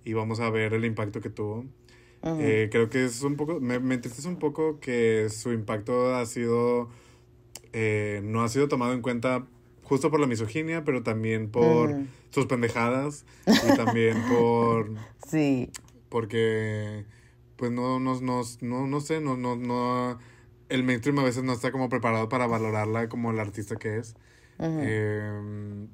y 0.05 0.13
vamos 0.13 0.41
a 0.41 0.51
ver 0.51 0.75
el 0.75 0.85
impacto 0.85 1.23
que 1.23 1.31
tuvo. 1.31 1.65
Eh, 2.23 2.69
creo 2.71 2.91
que 2.91 3.07
es 3.07 3.23
un 3.23 3.37
poco, 3.37 3.61
me, 3.61 3.79
me 3.81 3.95
entristece 3.95 4.29
un 4.29 4.39
poco 4.39 4.79
que 4.79 5.29
su 5.31 5.53
impacto 5.53 6.15
ha 6.15 6.27
sido, 6.27 6.91
eh, 7.73 8.21
no 8.25 8.43
ha 8.43 8.49
sido 8.49 8.69
tomado 8.69 8.93
en 8.93 9.03
cuenta 9.03 9.47
justo 9.83 10.11
por 10.11 10.21
la 10.21 10.27
misoginia, 10.27 10.85
pero 10.85 11.03
también 11.03 11.51
por 11.51 11.95
sus 12.31 12.47
pendejadas 12.47 13.25
y 13.47 13.77
también 13.77 14.17
por, 14.29 14.95
sí, 15.29 15.71
porque, 16.09 17.05
pues 17.57 17.71
no, 17.71 17.99
no, 17.99 18.21
no, 18.21 18.43
no, 18.61 18.87
no 18.87 19.01
sé, 19.01 19.21
no, 19.21 19.37
no, 19.37 19.57
no, 19.57 20.19
el 20.69 20.83
mainstream 20.85 21.19
a 21.19 21.25
veces 21.25 21.43
no 21.43 21.53
está 21.53 21.73
como 21.73 21.89
preparado 21.89 22.29
para 22.29 22.47
valorarla 22.47 23.09
como 23.09 23.33
la 23.33 23.43
artista 23.43 23.77
que 23.77 23.99
es. 23.99 24.15
Eh, 24.59 25.87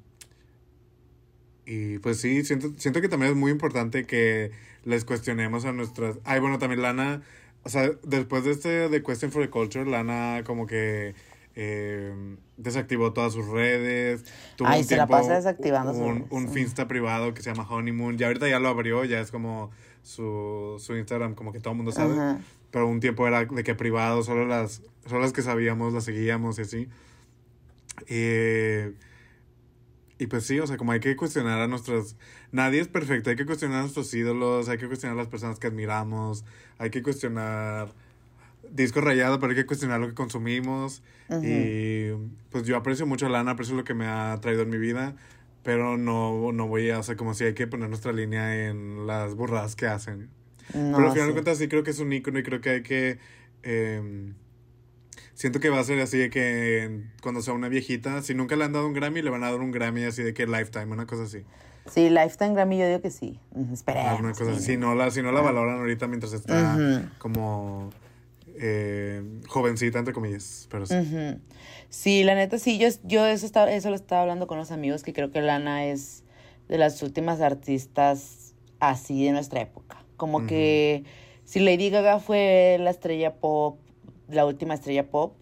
y 1.65 1.99
pues 1.99 2.19
sí, 2.19 2.43
siento, 2.45 2.73
siento 2.77 3.01
que 3.01 3.09
también 3.09 3.31
es 3.31 3.37
muy 3.37 3.51
importante 3.51 4.05
que 4.05 4.51
les 4.85 5.05
cuestionemos 5.05 5.65
a 5.65 5.71
nuestras... 5.71 6.17
Ay, 6.23 6.39
bueno, 6.39 6.57
también 6.57 6.81
Lana, 6.81 7.21
o 7.63 7.69
sea, 7.69 7.91
después 8.03 8.43
de 8.43 8.51
este 8.51 8.89
de 8.89 9.03
Question 9.03 9.31
for 9.31 9.43
the 9.43 9.49
Culture, 9.49 9.85
Lana 9.85 10.43
como 10.45 10.65
que 10.65 11.13
eh, 11.61 12.37
desactivó 12.55 13.11
todas 13.11 13.33
sus 13.33 13.45
redes. 13.45 14.23
Tuvo 14.55 14.69
Ay, 14.69 14.79
un 14.79 14.85
se 14.85 14.95
la 14.95 15.07
tiempo 15.07 15.21
pasa 15.21 15.35
desactivando 15.35 15.91
un, 15.91 16.15
redes, 16.15 16.27
un 16.29 16.47
sí. 16.47 16.53
Finsta 16.53 16.87
privado 16.87 17.33
que 17.33 17.41
se 17.41 17.49
llama 17.49 17.67
Honeymoon. 17.69 18.17
Ya 18.17 18.27
ahorita 18.27 18.47
ya 18.47 18.59
lo 18.59 18.69
abrió, 18.69 19.03
ya 19.03 19.19
es 19.19 19.29
como 19.29 19.69
su, 20.01 20.77
su 20.79 20.95
Instagram, 20.95 21.35
como 21.35 21.51
que 21.51 21.59
todo 21.59 21.71
el 21.71 21.77
mundo 21.77 21.91
sabe. 21.91 22.13
Ajá. 22.13 22.39
Pero 22.71 22.87
un 22.87 23.01
tiempo 23.01 23.27
era 23.27 23.43
de 23.43 23.63
que 23.65 23.75
privado, 23.75 24.23
solo 24.23 24.45
las, 24.45 24.83
solo 25.05 25.19
las 25.19 25.33
que 25.33 25.41
sabíamos 25.41 25.91
las 25.91 26.05
seguíamos 26.05 26.59
y 26.59 26.61
así. 26.61 26.87
Eh, 28.07 28.93
y 30.17 30.27
pues 30.27 30.45
sí, 30.45 30.61
o 30.61 30.67
sea, 30.67 30.77
como 30.77 30.93
hay 30.93 31.01
que 31.01 31.13
cuestionar 31.17 31.59
a 31.59 31.67
nuestras... 31.67 32.15
Nadie 32.53 32.79
es 32.79 32.87
perfecto, 32.87 33.31
hay 33.31 33.35
que 33.35 33.45
cuestionar 33.45 33.79
a 33.79 33.81
nuestros 33.81 34.13
ídolos, 34.13 34.69
hay 34.69 34.77
que 34.77 34.87
cuestionar 34.87 35.17
a 35.17 35.21
las 35.21 35.27
personas 35.27 35.59
que 35.59 35.67
admiramos, 35.67 36.45
hay 36.77 36.89
que 36.89 37.03
cuestionar 37.03 37.93
disco 38.71 39.01
rayado, 39.01 39.39
pero 39.39 39.51
hay 39.51 39.55
que 39.55 39.65
cuestionar 39.65 39.99
lo 39.99 40.07
que 40.07 40.13
consumimos. 40.13 41.01
Ujú. 41.29 41.41
Y 41.43 42.11
pues 42.51 42.63
yo 42.65 42.75
aprecio 42.77 43.05
mucho 43.05 43.25
a 43.25 43.29
Lana, 43.29 43.51
aprecio 43.51 43.75
lo 43.75 43.83
que 43.83 43.93
me 43.93 44.05
ha 44.07 44.37
traído 44.41 44.63
en 44.63 44.69
mi 44.69 44.77
vida, 44.77 45.15
pero 45.63 45.97
no, 45.97 46.51
no 46.51 46.67
voy 46.67 46.89
a, 46.89 46.99
o 46.99 47.03
sea, 47.03 47.15
como 47.15 47.33
si 47.33 47.43
hay 47.43 47.53
que 47.53 47.67
poner 47.67 47.89
nuestra 47.89 48.11
línea 48.11 48.67
en 48.69 49.05
las 49.07 49.35
burradas 49.35 49.75
que 49.75 49.87
hacen. 49.87 50.29
No, 50.73 50.97
Pero 50.97 51.07
al 51.07 51.13
final 51.13 51.21
sí. 51.21 51.27
de 51.27 51.33
cuentas 51.33 51.57
sí 51.57 51.67
creo 51.67 51.83
que 51.83 51.91
es 51.91 51.99
un 51.99 52.13
ícono 52.13 52.39
y 52.39 52.43
creo 52.43 52.61
que 52.61 52.69
hay 52.69 52.83
que... 52.83 53.19
eh, 53.63 54.33
siento 55.33 55.59
que 55.59 55.69
va 55.69 55.79
a 55.79 55.83
ser 55.83 55.99
así 56.01 56.17
de 56.17 56.29
que 56.29 57.01
cuando 57.21 57.41
sea 57.41 57.53
una 57.53 57.69
viejita, 57.69 58.21
si 58.21 58.33
nunca 58.33 58.55
le 58.55 58.65
han 58.65 58.73
dado 58.73 58.85
un 58.87 58.93
Grammy, 58.93 59.21
le 59.21 59.29
van 59.29 59.43
a 59.43 59.51
dar 59.51 59.59
un 59.61 59.71
Grammy 59.71 60.03
así 60.03 60.21
de 60.21 60.33
que 60.33 60.45
Lifetime, 60.45 60.87
una 60.87 61.05
cosa 61.07 61.23
así. 61.23 61.43
Sí, 61.89 62.09
Lifetime 62.09 62.53
Grammy 62.53 62.77
yo 62.77 62.87
digo 62.87 63.01
que 63.01 63.09
sí. 63.09 63.39
Esperemos. 63.73 64.19
Una 64.19 64.33
cosa 64.33 64.51
así. 64.51 64.59
sí. 64.59 64.65
Si 64.73 64.77
no 64.77 64.93
la, 64.95 65.09
si 65.11 65.21
no 65.23 65.31
la 65.31 65.41
valoran 65.41 65.77
ahorita 65.79 66.07
mientras 66.07 66.33
está 66.33 66.75
Ujú. 66.75 67.09
como 67.17 67.89
eh, 68.59 69.23
jovencita, 69.47 69.99
entre 69.99 70.13
comillas. 70.13 70.67
Pero 70.69 70.85
sí. 70.85 70.95
Sí, 71.89 72.23
la 72.23 72.35
neta, 72.35 72.59
sí, 72.59 72.77
yo, 72.77 72.87
yo 73.03 73.25
eso, 73.25 73.45
estaba, 73.45 73.71
eso 73.71 73.89
lo 73.89 73.95
estaba 73.95 74.21
hablando 74.21 74.45
con 74.45 74.57
los 74.57 74.71
amigos, 74.71 75.01
que 75.03 75.13
creo 75.13 75.31
que 75.31 75.41
Lana 75.41 75.85
es 75.85 76.23
de 76.67 76.77
las 76.77 77.01
últimas 77.01 77.41
artistas 77.41 78.53
así 78.79 79.25
de 79.25 79.31
nuestra 79.31 79.61
época. 79.61 80.05
Como 80.15 80.45
que 80.45 81.03
si 81.45 81.59
Lady 81.59 81.89
Gaga 81.89 82.19
fue 82.19 82.77
la 82.79 82.91
estrella 82.91 83.35
pop, 83.35 83.79
la 84.27 84.45
última 84.45 84.75
estrella 84.75 85.09
pop, 85.09 85.33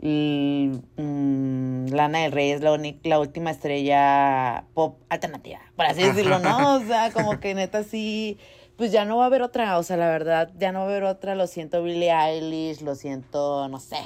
y, 0.00 0.72
mm, 0.96 1.86
Lana 1.88 2.22
del 2.22 2.32
Rey 2.32 2.50
es 2.50 2.60
la, 2.60 2.78
la 3.04 3.20
última 3.20 3.50
estrella 3.50 4.64
pop 4.74 5.00
alternativa, 5.08 5.60
por 5.76 5.86
así 5.86 6.02
decirlo, 6.02 6.38
¿no? 6.38 6.76
O 6.76 6.80
sea, 6.80 7.12
como 7.12 7.40
que 7.40 7.54
neta 7.54 7.84
sí, 7.84 8.38
pues 8.76 8.92
ya 8.92 9.04
no 9.04 9.16
va 9.18 9.24
a 9.24 9.26
haber 9.26 9.42
otra, 9.42 9.78
o 9.78 9.82
sea, 9.82 9.96
la 9.96 10.08
verdad, 10.08 10.50
ya 10.58 10.72
no 10.72 10.80
va 10.80 10.84
a 10.86 10.88
haber 10.88 11.04
otra, 11.04 11.34
lo 11.34 11.46
siento 11.46 11.82
Billie 11.82 12.12
Eilish, 12.12 12.82
lo 12.82 12.94
siento, 12.94 13.68
no 13.68 13.80
sé, 13.80 13.96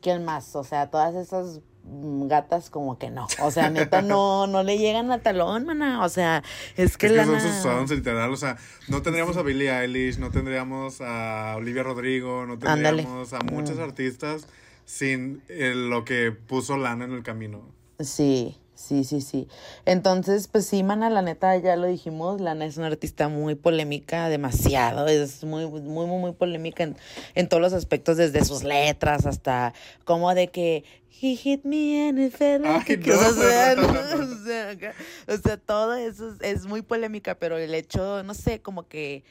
¿quién 0.00 0.24
más? 0.24 0.54
O 0.56 0.64
sea, 0.64 0.90
todas 0.90 1.14
esas 1.14 1.60
gatas 1.86 2.70
como 2.70 2.98
que 2.98 3.10
no, 3.10 3.26
o 3.42 3.50
sea, 3.50 3.68
neta 3.68 4.00
no, 4.00 4.46
no 4.46 4.62
le 4.62 4.78
llegan 4.78 5.10
al 5.10 5.20
talón, 5.20 5.66
mana, 5.66 6.02
o 6.02 6.08
sea, 6.08 6.42
es 6.76 6.96
que 6.96 7.06
Es 7.08 7.12
que 7.12 7.24
son 7.62 7.86
sus 7.88 7.98
literal, 7.98 8.32
o 8.32 8.36
sea, 8.36 8.56
no 8.88 9.02
tendríamos 9.02 9.36
a 9.36 9.42
Billie 9.42 9.70
Eilish, 9.70 10.18
no 10.18 10.30
tendríamos 10.30 11.02
a 11.02 11.54
Olivia 11.58 11.82
Rodrigo, 11.82 12.46
no 12.46 12.54
Ándale. 12.54 13.02
tendríamos 13.02 13.32
a 13.34 13.40
muchos 13.40 13.76
Mm. 13.78 13.82
artistas 13.82 14.46
sin 14.86 15.42
eh, 15.48 15.72
lo 15.74 16.04
que 16.06 16.32
puso 16.32 16.76
Lana 16.78 17.04
en 17.04 17.12
el 17.12 17.22
camino. 17.22 17.60
Sí, 18.00 18.56
sí, 18.74 19.04
sí, 19.04 19.20
sí. 19.20 19.48
Entonces, 19.84 20.48
pues 20.48 20.66
sí, 20.66 20.82
mana, 20.82 21.10
la 21.10 21.22
neta, 21.22 21.56
ya 21.56 21.76
lo 21.76 21.86
dijimos, 21.86 22.40
Lana 22.40 22.66
es 22.66 22.76
una 22.76 22.88
artista 22.88 23.28
muy 23.28 23.54
polémica, 23.54 24.28
demasiado, 24.28 25.06
es 25.06 25.44
muy, 25.44 25.66
muy, 25.66 25.80
muy, 26.06 26.18
muy 26.18 26.32
polémica 26.32 26.82
en, 26.84 26.96
en 27.34 27.48
todos 27.48 27.60
los 27.62 27.72
aspectos, 27.72 28.16
desde 28.16 28.44
sus 28.44 28.62
letras 28.64 29.26
hasta 29.26 29.72
como 30.04 30.34
de 30.34 30.48
que 30.48 30.84
he 31.22 31.36
hit 31.36 31.64
me 31.64 32.08
and 32.08 32.18
it 32.18 32.32
felt 32.34 32.62
like 32.64 32.92
Ay, 32.92 32.96
a 32.96 33.00
kiss", 33.00 33.14
no, 33.14 33.28
o, 33.28 33.34
sea. 33.34 33.74
O 33.76 34.44
sea, 34.44 34.70
acá- 34.70 34.94
o 35.28 35.36
sea, 35.36 35.56
todo 35.56 35.94
eso 35.94 36.30
es, 36.40 36.40
es 36.42 36.66
muy 36.66 36.82
polémica, 36.82 37.36
pero 37.36 37.56
el 37.56 37.74
hecho, 37.74 38.22
no 38.24 38.34
sé, 38.34 38.60
como 38.60 38.88
que 38.88 39.24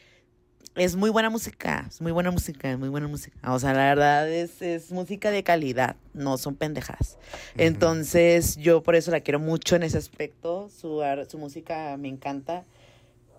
es 0.75 0.95
muy 0.95 1.09
buena 1.09 1.29
música, 1.29 1.85
es 1.87 2.01
muy 2.01 2.11
buena 2.11 2.31
música, 2.31 2.75
muy 2.77 2.89
buena 2.89 3.07
música. 3.07 3.53
O 3.53 3.59
sea, 3.59 3.73
la 3.73 3.85
verdad 3.85 4.29
es, 4.29 4.61
es 4.61 4.91
música 4.91 5.29
de 5.31 5.43
calidad, 5.43 5.95
no 6.13 6.37
son 6.37 6.55
pendejas. 6.55 7.17
Entonces, 7.57 8.57
yo 8.57 8.81
por 8.81 8.95
eso 8.95 9.11
la 9.11 9.19
quiero 9.19 9.39
mucho 9.39 9.75
en 9.75 9.83
ese 9.83 9.97
aspecto. 9.97 10.69
Su, 10.69 11.01
su 11.29 11.37
música 11.37 11.95
me 11.97 12.07
encanta. 12.07 12.65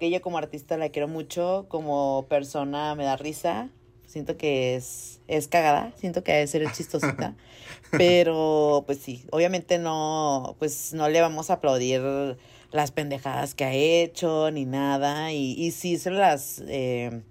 Ella 0.00 0.20
como 0.20 0.38
artista 0.38 0.76
la 0.76 0.90
quiero 0.90 1.08
mucho, 1.08 1.66
como 1.68 2.26
persona 2.28 2.94
me 2.94 3.04
da 3.04 3.16
risa. 3.16 3.68
Siento 4.06 4.36
que 4.36 4.76
es, 4.76 5.20
es 5.26 5.48
cagada, 5.48 5.92
siento 5.96 6.22
que 6.22 6.32
debe 6.32 6.46
ser 6.46 6.70
chistosita. 6.72 7.34
Pero, 7.90 8.84
pues 8.86 8.98
sí, 8.98 9.24
obviamente 9.30 9.78
no, 9.78 10.54
pues 10.58 10.92
no 10.92 11.08
le 11.08 11.20
vamos 11.20 11.50
a 11.50 11.54
aplaudir 11.54 12.36
las 12.74 12.90
pendejadas 12.90 13.54
que 13.54 13.64
ha 13.64 13.72
hecho 13.72 14.50
ni 14.50 14.64
nada. 14.66 15.32
Y, 15.32 15.52
y 15.52 15.70
sí 15.70 15.96
se 15.96 16.10
las, 16.10 16.60
eh, 16.66 17.22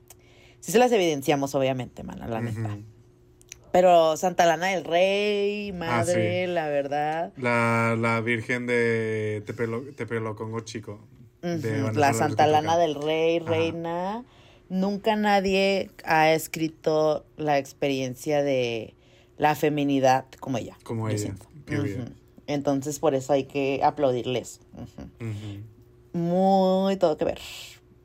sí 0.62 0.72
se 0.72 0.80
las 0.80 0.92
evidenciamos, 0.94 1.54
obviamente, 1.54 2.02
mana, 2.02 2.28
la 2.28 2.40
neta. 2.40 2.78
Pero 3.74 4.16
Santa 4.16 4.46
Lana 4.46 4.68
del 4.68 4.86
Rey, 4.86 5.74
madre, 5.74 6.48
la 6.48 6.70
verdad. 6.70 7.34
La, 7.36 7.98
la 8.00 8.22
Virgen 8.22 8.68
de 8.68 9.44
Tepelo, 9.46 9.82
Tepelocongo 9.82 10.62
Chico. 10.62 11.06
La 11.42 12.14
Santa 12.14 12.48
Lana 12.48 12.78
del 12.78 12.96
Rey, 12.96 13.40
Ajá. 13.40 13.50
reina. 13.50 14.24
Nunca 14.70 15.18
nadie 15.18 15.90
ha 16.06 16.32
escrito 16.32 17.26
la 17.36 17.58
experiencia 17.58 18.42
de 18.44 18.94
la 19.38 19.56
feminidad 19.56 20.26
como 20.40 20.58
ella. 20.58 20.78
Como 20.84 21.10
ella. 21.10 21.36
Entonces, 22.48 23.00
por 23.00 23.16
eso 23.16 23.34
hay 23.34 23.46
que 23.46 23.82
aplaudirles. 23.84 24.60
Muy 26.14 26.98
todo 26.98 27.18
que 27.18 27.26
ver. 27.26 27.40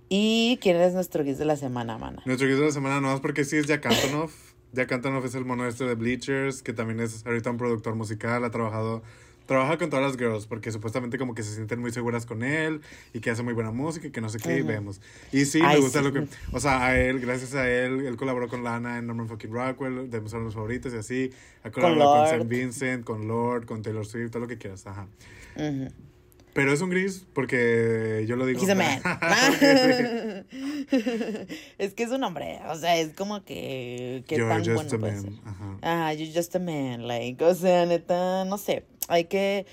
¿Y 0.09 0.59
quién 0.62 0.76
es 0.76 0.95
nuestro 0.95 1.22
guis 1.22 1.39
de 1.39 1.45
la 1.45 1.57
semana, 1.57 1.99
mana? 1.99 2.22
Nuestro 2.24 2.49
guiso 2.49 2.61
de 2.61 2.66
la 2.66 2.72
semana 2.72 3.01
no 3.01 3.12
es 3.12 3.20
porque 3.20 3.45
sí 3.45 3.57
es 3.57 3.66
Jack 3.66 3.84
Antonoff. 3.86 4.55
Jack 4.72 4.93
Antonoff 4.93 5.24
es 5.24 5.34
el 5.34 5.45
mono 5.45 5.66
este 5.66 5.84
de 5.84 5.95
Bleachers, 5.95 6.62
que 6.62 6.72
también 6.72 7.01
es 7.01 7.26
ahorita 7.26 7.51
un 7.51 7.57
productor 7.59 7.95
musical, 7.95 8.45
ha 8.45 8.51
trabajado 8.51 9.03
trabaja 9.49 9.78
con 9.78 9.88
todas 9.88 10.05
las 10.05 10.18
girls 10.18 10.46
porque 10.46 10.70
supuestamente 10.70 11.16
como 11.16 11.34
que 11.34 11.42
se 11.42 11.55
sienten 11.55 11.80
muy 11.80 11.90
seguras 11.90 12.26
con 12.26 12.42
él 12.42 12.82
y 13.14 13.20
que 13.20 13.30
hace 13.30 13.42
muy 13.42 13.55
buena 13.55 13.72
música 13.72 14.07
y 14.07 14.11
que 14.11 14.20
no 14.20 14.28
sé 14.28 14.38
qué 14.38 14.59
y 14.59 14.62
vemos. 14.62 15.01
Y 15.32 15.46
sí, 15.46 15.62
me 15.62 15.68
Ay, 15.68 15.80
gusta 15.80 16.01
sí. 16.01 16.05
lo 16.05 16.12
que, 16.12 16.28
o 16.53 16.61
sea, 16.61 16.84
a 16.84 17.01
él, 17.01 17.18
gracias 17.18 17.55
a 17.55 17.68
él, 17.68 18.07
él 18.07 18.16
colaboró 18.16 18.46
con 18.49 18.62
Lana 18.62 18.99
en 18.99 19.07
Norman 19.07 19.26
fucking 19.26 19.51
Rockwell, 19.51 20.11
de 20.11 20.20
mis 20.20 20.34
álbumes 20.34 20.55
favoritos 20.55 20.92
y 20.92 20.99
así, 20.99 21.30
ha 21.64 21.70
colaborado 21.70 22.11
con, 22.11 22.18
Lorde. 22.18 22.30
Saint 22.30 22.49
Vincent, 22.49 23.05
con 23.05 23.26
Lord, 23.26 23.64
con 23.64 23.82
Taylor 23.82 24.07
Swift, 24.07 24.30
todo 24.30 24.42
lo 24.42 24.49
que 24.49 24.59
quieras, 24.59 24.86
ajá. 24.86 25.09
Ujú. 25.57 25.88
Pero 26.53 26.72
es 26.72 26.80
un 26.82 26.90
gris 26.90 27.24
porque 27.32 28.26
yo 28.28 28.36
lo 28.36 28.44
digo. 28.44 28.61
He's 28.61 28.68
a 28.68 28.74
man. 28.74 29.01
Es 31.78 31.94
que 31.94 32.03
es 32.03 32.11
un 32.11 32.22
hombre, 32.22 32.61
o 32.68 32.74
sea, 32.74 32.99
es 32.99 33.14
como 33.14 33.44
que, 33.44 34.24
que 34.26 34.36
You're 34.36 34.53
tan 34.53 34.64
just 34.64 34.90
bueno 34.92 35.07
a 35.07 35.11
man, 35.11 35.40
ajá. 35.44 35.78
Ah, 35.82 36.12
you're 36.12 36.32
just 36.34 36.55
a 36.55 36.59
man, 36.59 37.07
like, 37.07 37.42
o 37.42 37.55
sea, 37.55 37.86
neta, 37.86 38.44
no 38.44 38.59
sé, 38.59 38.84
hay 39.09 39.25
que, 39.25 39.67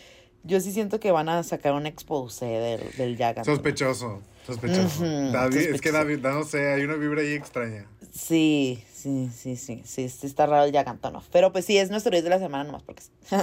yo 0.43 0.59
sí 0.59 0.71
siento 0.71 0.99
que 0.99 1.11
van 1.11 1.29
a 1.29 1.43
sacar 1.43 1.73
un 1.73 1.85
expose 1.85 2.45
del, 2.45 2.91
del 2.97 3.17
Jack. 3.17 3.43
Sospechoso, 3.45 4.21
sospechoso. 4.45 5.03
David, 5.31 5.75
es 5.75 5.81
que. 5.81 5.91
David, 5.91 6.19
no 6.19 6.43
sé, 6.43 6.73
hay 6.73 6.83
una 6.83 6.95
vibra 6.95 7.21
ahí 7.21 7.33
extraña. 7.33 7.85
Sí, 8.11 8.83
sí, 8.91 9.29
sí, 9.35 9.55
sí, 9.55 9.81
sí, 9.85 10.09
sí 10.09 10.27
está 10.27 10.45
raro 10.45 10.65
el 10.65 10.71
Jack 10.71 10.87
Antonoff, 10.87 11.27
pero 11.31 11.51
pues 11.51 11.65
sí, 11.65 11.77
es 11.77 11.89
nuestro 11.91 12.11
10 12.11 12.23
de 12.23 12.29
la 12.29 12.39
semana 12.39 12.63
nomás 12.63 12.83
porque 12.83 13.03
sí. 13.03 13.11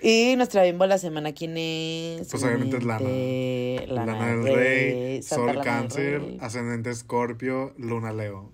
Y 0.00 0.36
nuestra 0.36 0.62
bimbo 0.62 0.84
de 0.84 0.88
la 0.88 0.98
semana, 0.98 1.32
¿quién 1.32 1.56
es? 1.56 2.28
Pues 2.28 2.42
obviamente 2.44 2.76
es 2.76 2.84
Lana. 2.84 3.08
Lana, 3.88 4.12
Lana 4.12 4.26
del 4.28 4.54
Rey, 4.54 5.22
Sol 5.22 5.46
Lana 5.46 5.60
Cáncer. 5.62 6.22
Ascendente 6.40 6.90
Escorpio, 6.90 7.74
Luna 7.78 8.12
Leo. 8.12 8.52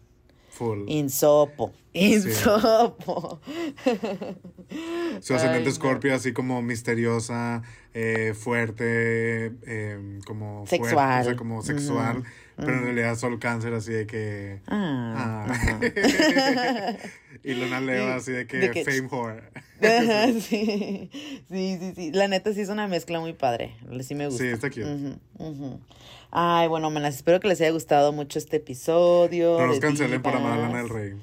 Full. 0.55 0.85
Insopo, 0.89 1.73
insopo. 1.93 3.41
Su 5.21 5.35
ascendente 5.35 5.65
no. 5.65 5.71
Escorpio 5.71 6.15
así 6.15 6.33
como 6.33 6.63
misteriosa, 6.63 7.63
eh, 7.93 8.35
fuerte, 8.35 9.53
eh, 9.67 10.21
como 10.27 10.65
fuerte, 10.67 10.87
Sexual. 10.87 11.21
o 11.21 11.25
sea, 11.25 11.37
como 11.37 11.63
sexual, 11.63 12.25
pero 12.57 12.73
en 12.75 12.85
realidad 12.85 13.17
Sol 13.17 13.39
Cáncer 13.39 13.75
así 13.75 13.93
de 13.93 14.07
que... 14.07 14.61
Ah, 14.67 15.47
ah. 15.49 15.81
y 17.43 17.55
Luna 17.55 17.81
Leo 17.81 18.13
así 18.13 18.33
de 18.33 18.47
que, 18.47 18.57
de 18.59 18.71
que- 18.71 18.85
fame 18.85 19.09
whore. 19.09 19.43
Sí, 20.41 21.11
sí, 21.51 21.79
sí, 21.79 21.93
sí. 21.95 22.13
La 22.13 22.27
neta 22.27 22.55
sí 22.55 22.61
es 22.63 22.69
una 22.71 22.87
mezcla 22.89 23.21
muy 23.21 23.35
padre. 23.35 23.77
Sí 24.03 24.15
me 24.15 24.27
gusta. 24.27 24.43
Sí, 24.43 24.49
está 24.49 24.71
cute. 24.71 24.85
Ujú. 25.39 25.81
Ay, 26.37 26.67
bueno, 26.67 26.91
manas, 26.91 27.15
espero 27.15 27.39
que 27.39 27.47
les 27.47 27.61
haya 27.61 27.71
gustado 27.71 28.13
mucho 28.13 28.41
este 28.41 28.57
episodio. 28.57 29.57
No 29.57 29.69
nos 29.69 29.77
de 29.77 29.81
cancelen 29.81 30.21
por 30.21 30.35
amar 30.35 30.55
a 30.55 30.57
Lana 30.57 30.79
del. 30.79 30.89
Rey. 30.89 31.15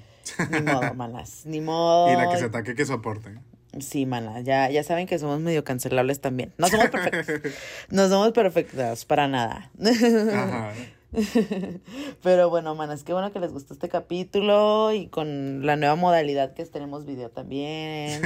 Ni 0.50 0.62
modo, 0.62 0.94
manas, 0.96 1.42
ni 1.46 1.60
modo. 1.60 2.14
Y 2.14 2.16
la 2.16 2.30
que 2.30 2.38
se 2.38 2.46
ataque 2.46 2.76
que 2.76 2.86
soporte. 2.86 3.36
Sí, 3.82 4.06
mana, 4.06 4.40
ya, 4.40 4.70
ya 4.70 4.84
saben 4.84 5.08
que 5.08 5.20
somos 5.20 5.42
medio 5.42 5.66
cancelables 5.66 6.22
también. 6.22 6.54
No 6.58 6.70
somos 6.70 6.88
perfectos. 6.90 7.52
No 7.90 8.08
somos 8.08 8.32
perfectos, 8.32 9.04
para 9.04 9.28
nada. 9.28 9.70
Ajá. 9.84 10.72
Pero 12.24 12.50
bueno, 12.50 12.74
manas, 12.76 13.04
qué 13.04 13.12
bueno 13.12 13.34
que 13.34 13.42
les 13.42 13.52
gustó 13.52 13.74
este 13.74 13.90
capítulo 13.90 14.94
y 14.94 15.08
con 15.08 15.66
la 15.66 15.76
nueva 15.76 15.96
modalidad 15.96 16.54
que 16.54 16.62
es 16.62 16.72
tenemos 16.72 17.06
video 17.06 17.30
también. 17.30 18.22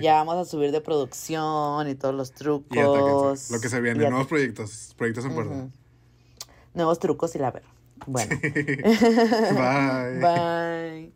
Ya 0.00 0.14
vamos 0.14 0.36
a 0.36 0.44
subir 0.44 0.72
de 0.72 0.80
producción 0.80 1.88
y 1.88 1.94
todos 1.94 2.12
los 2.12 2.32
trucos. 2.32 3.50
Y. 3.50 3.52
Lo 3.52 3.60
que 3.60 3.68
se 3.68 3.80
viene, 3.80 4.10
nuevos 4.10 4.26
proyectos, 4.26 4.96
proyectos 4.98 5.26
en 5.26 5.34
puerta. 5.34 5.68
Nuevos 6.74 6.98
trucos 6.98 7.34
y 7.34 7.38
la 7.38 7.50
ver. 7.50 7.62
Bueno, 8.06 8.36
Bye. 8.42 10.20
bye. 10.20 11.12